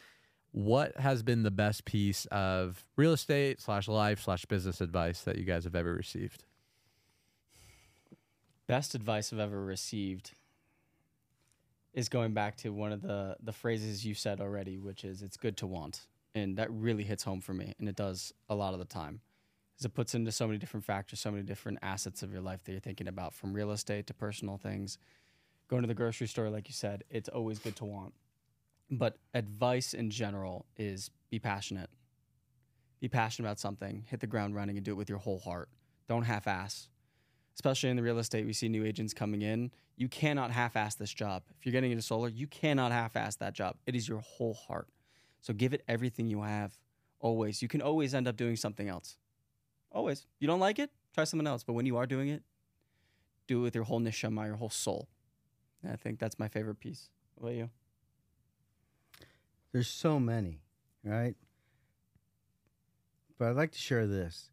[0.51, 5.37] what has been the best piece of real estate slash life slash business advice that
[5.37, 6.45] you guys have ever received?
[8.67, 10.31] Best advice I've ever received
[11.95, 15.37] is going back to one of the the phrases you said already, which is "it's
[15.37, 18.73] good to want," and that really hits home for me, and it does a lot
[18.73, 19.21] of the time,
[19.73, 22.63] because it puts into so many different factors, so many different assets of your life
[22.63, 24.99] that you're thinking about, from real estate to personal things.
[25.67, 28.13] Going to the grocery store, like you said, it's always good to want.
[28.91, 31.89] But advice in general is be passionate.
[32.99, 35.69] Be passionate about something, hit the ground running, and do it with your whole heart.
[36.07, 36.89] Don't half-ass
[37.55, 39.71] especially in the real estate, we see new agents coming in.
[39.95, 41.43] You cannot half ass this job.
[41.57, 43.77] If you're getting into solar, you cannot half ass that job.
[43.85, 44.89] It is your whole heart.
[45.41, 46.77] So give it everything you have
[47.19, 47.61] always.
[47.61, 49.17] You can always end up doing something else.
[49.91, 50.27] Always.
[50.39, 50.91] You don't like it?
[51.13, 51.63] Try something else.
[51.63, 52.43] But when you are doing it,
[53.47, 55.07] do it with your whole neshama, your whole soul.
[55.81, 57.09] And I think that's my favorite piece.
[57.35, 57.69] What about you?
[59.71, 60.61] There's so many,
[61.03, 61.35] right?
[63.37, 64.49] But I'd like to share this.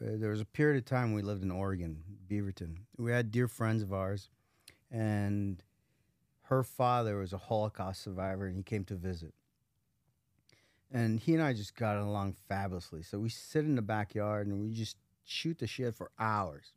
[0.00, 2.78] Uh, There was a period of time we lived in Oregon, Beaverton.
[2.98, 4.28] We had dear friends of ours,
[4.90, 5.62] and
[6.42, 9.34] her father was a Holocaust survivor, and he came to visit.
[10.92, 13.02] And he and I just got along fabulously.
[13.02, 16.74] So we sit in the backyard and we just shoot the shit for hours.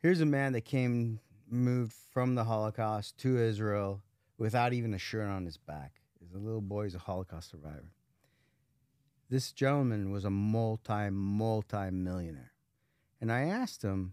[0.00, 4.02] Here's a man that came, moved from the Holocaust to Israel
[4.36, 6.02] without even a shirt on his back.
[6.20, 7.92] He's a little boy, he's a Holocaust survivor.
[9.32, 12.52] This gentleman was a multi, multi millionaire.
[13.18, 14.12] And I asked him,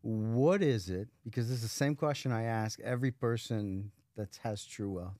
[0.00, 1.08] What is it?
[1.22, 5.18] Because this is the same question I ask every person that has true wealth.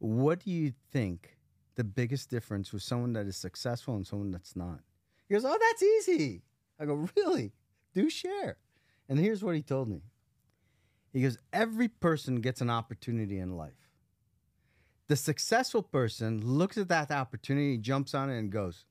[0.00, 1.36] What do you think
[1.76, 4.80] the biggest difference with someone that is successful and someone that's not?
[5.28, 6.42] He goes, Oh, that's easy.
[6.80, 7.52] I go, Really?
[7.94, 8.56] Do share.
[9.08, 10.02] And here's what he told me.
[11.12, 13.87] He goes, Every person gets an opportunity in life.
[15.08, 18.84] The successful person looks at that opportunity, jumps on it, and goes.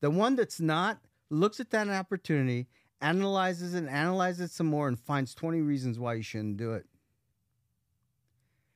[0.00, 0.98] The one that's not
[1.30, 2.66] looks at that opportunity,
[3.00, 6.72] analyzes it, and analyzes it some more, and finds 20 reasons why you shouldn't do
[6.72, 6.86] it.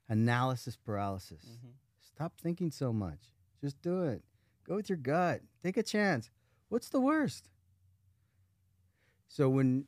[0.09, 1.45] Analysis paralysis.
[1.45, 1.73] Mm-hmm.
[2.01, 3.19] Stop thinking so much.
[3.61, 4.23] Just do it.
[4.65, 5.41] Go with your gut.
[5.63, 6.31] Take a chance.
[6.69, 7.49] What's the worst?
[9.29, 9.87] So when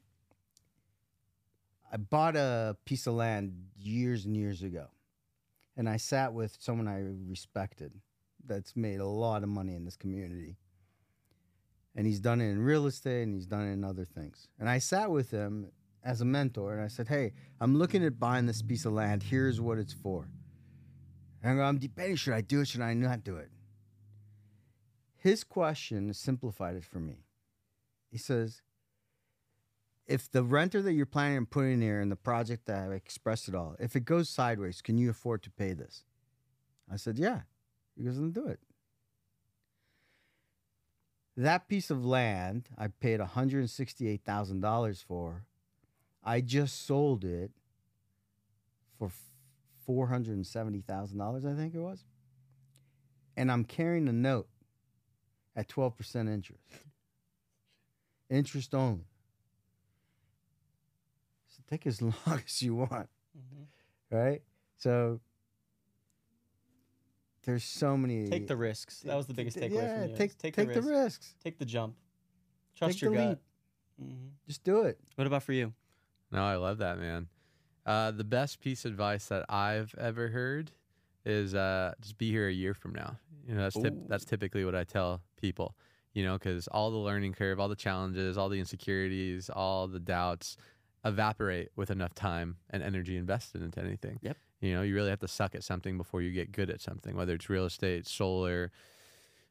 [1.93, 4.89] I bought a piece of land years and years ago,
[5.79, 7.93] and I sat with someone I respected
[8.45, 10.57] that's made a lot of money in this community.
[11.95, 14.49] And he's done it in real estate and he's done it in other things.
[14.59, 15.71] And I sat with him
[16.05, 19.23] as a mentor and I said, Hey, I'm looking at buying this piece of land.
[19.23, 20.29] Here's what it's for.
[21.45, 23.51] And I'm debating should I do it, should I not do it?
[25.17, 27.25] His question simplified it for me.
[28.11, 28.63] He says,
[30.09, 33.47] if the renter that you're planning on putting here in the project that I expressed
[33.47, 36.05] it all, if it goes sideways, can you afford to pay this?
[36.91, 37.43] I said, yeah.
[37.97, 38.61] He goes, then do it.
[41.37, 45.45] That piece of land I paid $168,000 for.
[46.25, 47.51] I just sold it
[48.99, 49.11] for
[49.87, 52.05] $470,000, I think it was.
[53.37, 54.49] And I'm carrying a note
[55.55, 56.65] at 12% interest.
[58.31, 59.08] Interest only.
[61.69, 62.15] So take as long
[62.45, 63.09] as you want,
[64.11, 64.43] right?
[64.77, 65.21] So
[67.45, 68.29] there's so many.
[68.29, 69.01] Take the risks.
[69.01, 70.17] That was the biggest takeaway yeah, from you.
[70.17, 70.91] Take, take, take the, the, risk.
[70.91, 71.35] risks.
[71.43, 71.97] Take the jump.
[72.77, 73.29] Trust Take your the gut.
[73.29, 73.39] leap.
[73.99, 74.99] hmm Just do it.
[75.17, 75.73] What about for you?
[76.31, 77.29] No, I love that, man.
[77.87, 80.73] Uh, the best piece of advice that I've ever heard
[81.25, 83.17] is uh, just be here a year from now.
[83.47, 85.75] You know, that's tip- that's typically what I tell people.
[86.13, 90.01] You know, because all the learning curve, all the challenges, all the insecurities, all the
[90.01, 90.57] doubts
[91.09, 94.19] evaporate with enough time and energy invested into anything.
[94.23, 94.37] Yep.
[94.61, 97.17] You know, you really have to suck at something before you get good at something,
[97.17, 98.71] whether it's real estate, solar,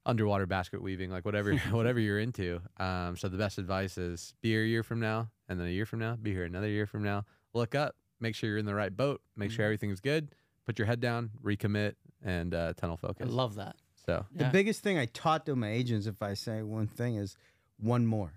[0.06, 2.62] underwater basket weaving, like whatever whatever you're into.
[2.78, 5.72] Um, so the best advice is be here a year from now, and then a
[5.72, 7.26] year from now, be here another year from now.
[7.54, 9.68] Look up, make sure you're in the right boat, make sure Mhm.
[9.68, 10.30] everything's good.
[10.66, 11.94] Put your head down, recommit,
[12.24, 13.28] and uh, tunnel focus.
[13.28, 13.78] I love that.
[14.06, 17.38] so The biggest thing I taught to my agents, if I say one thing, is
[17.78, 18.34] one more.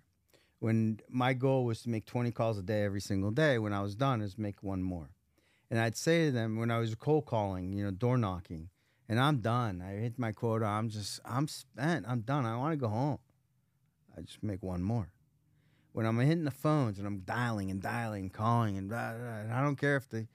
[0.61, 3.81] When my goal was to make 20 calls a day every single day, when I
[3.81, 5.11] was done, is make one more.
[5.71, 8.69] And I'd say to them when I was cold calling, you know, door knocking,
[9.09, 9.83] and I'm done.
[9.83, 10.67] I hit my quota.
[10.67, 12.05] I'm just, I'm spent.
[12.07, 12.45] I'm done.
[12.45, 13.19] I want to go home.
[14.17, 15.11] I just make one more.
[15.93, 19.39] When I'm hitting the phones and I'm dialing and dialing, calling and blah, blah, blah,
[19.39, 20.29] and I don't care if the,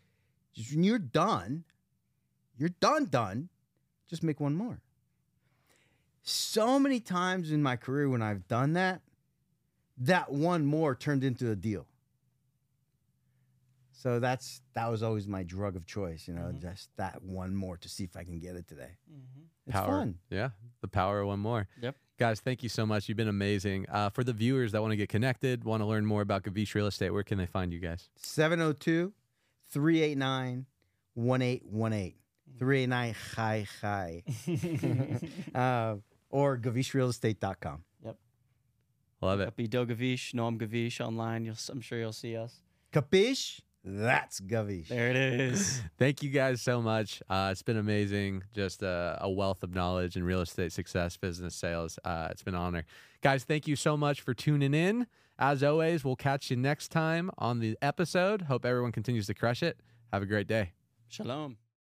[0.54, 1.64] just when you're done,
[2.58, 3.50] you're done, done.
[4.10, 4.82] Just make one more
[6.28, 9.02] so many times in my career when I've done that,
[9.98, 11.86] that one more turned into a deal.
[13.92, 16.62] So that's that was always my drug of choice, you know, Mhm.
[16.62, 18.98] just that one more to see if I can get it today.
[19.12, 19.42] Mm-hmm.
[19.68, 20.20] It's power, fun.
[20.30, 20.50] yeah,
[20.82, 21.68] the power of one more.
[21.82, 21.96] Yep.
[22.18, 23.10] Guys, thank you so much.
[23.10, 23.88] You've been amazing.
[23.90, 26.76] Uh, for the viewers that want to get connected, want to learn more about Gavish
[26.76, 28.10] Real Estate, where can they find you guys?
[28.18, 29.12] 702
[29.70, 30.66] 389
[31.16, 32.14] 1818.
[32.60, 34.24] 389 hi hi.
[35.56, 35.98] Uh,
[36.30, 37.84] or gavishrealestate.com.
[39.26, 39.54] Love it.
[39.58, 41.46] Iddo Gavish, Noam Gavish online.
[41.46, 42.62] You'll, I'm sure you'll see us.
[42.94, 43.62] Capiche?
[43.84, 44.88] That's Gavish.
[44.88, 45.82] There it is.
[46.00, 47.22] Thank you guys so much.
[47.30, 48.44] Uh, it's been amazing.
[48.54, 52.00] Just a, a wealth of knowledge in real estate success, business sales.
[52.04, 52.86] Uh, it's been an honor.
[53.22, 55.08] Guys, thank you so much for tuning in.
[55.38, 58.44] As always, we'll catch you next time on the episode.
[58.44, 59.80] Hope everyone continues to crush it.
[60.12, 60.72] Have a great day.
[61.10, 61.58] Shalom.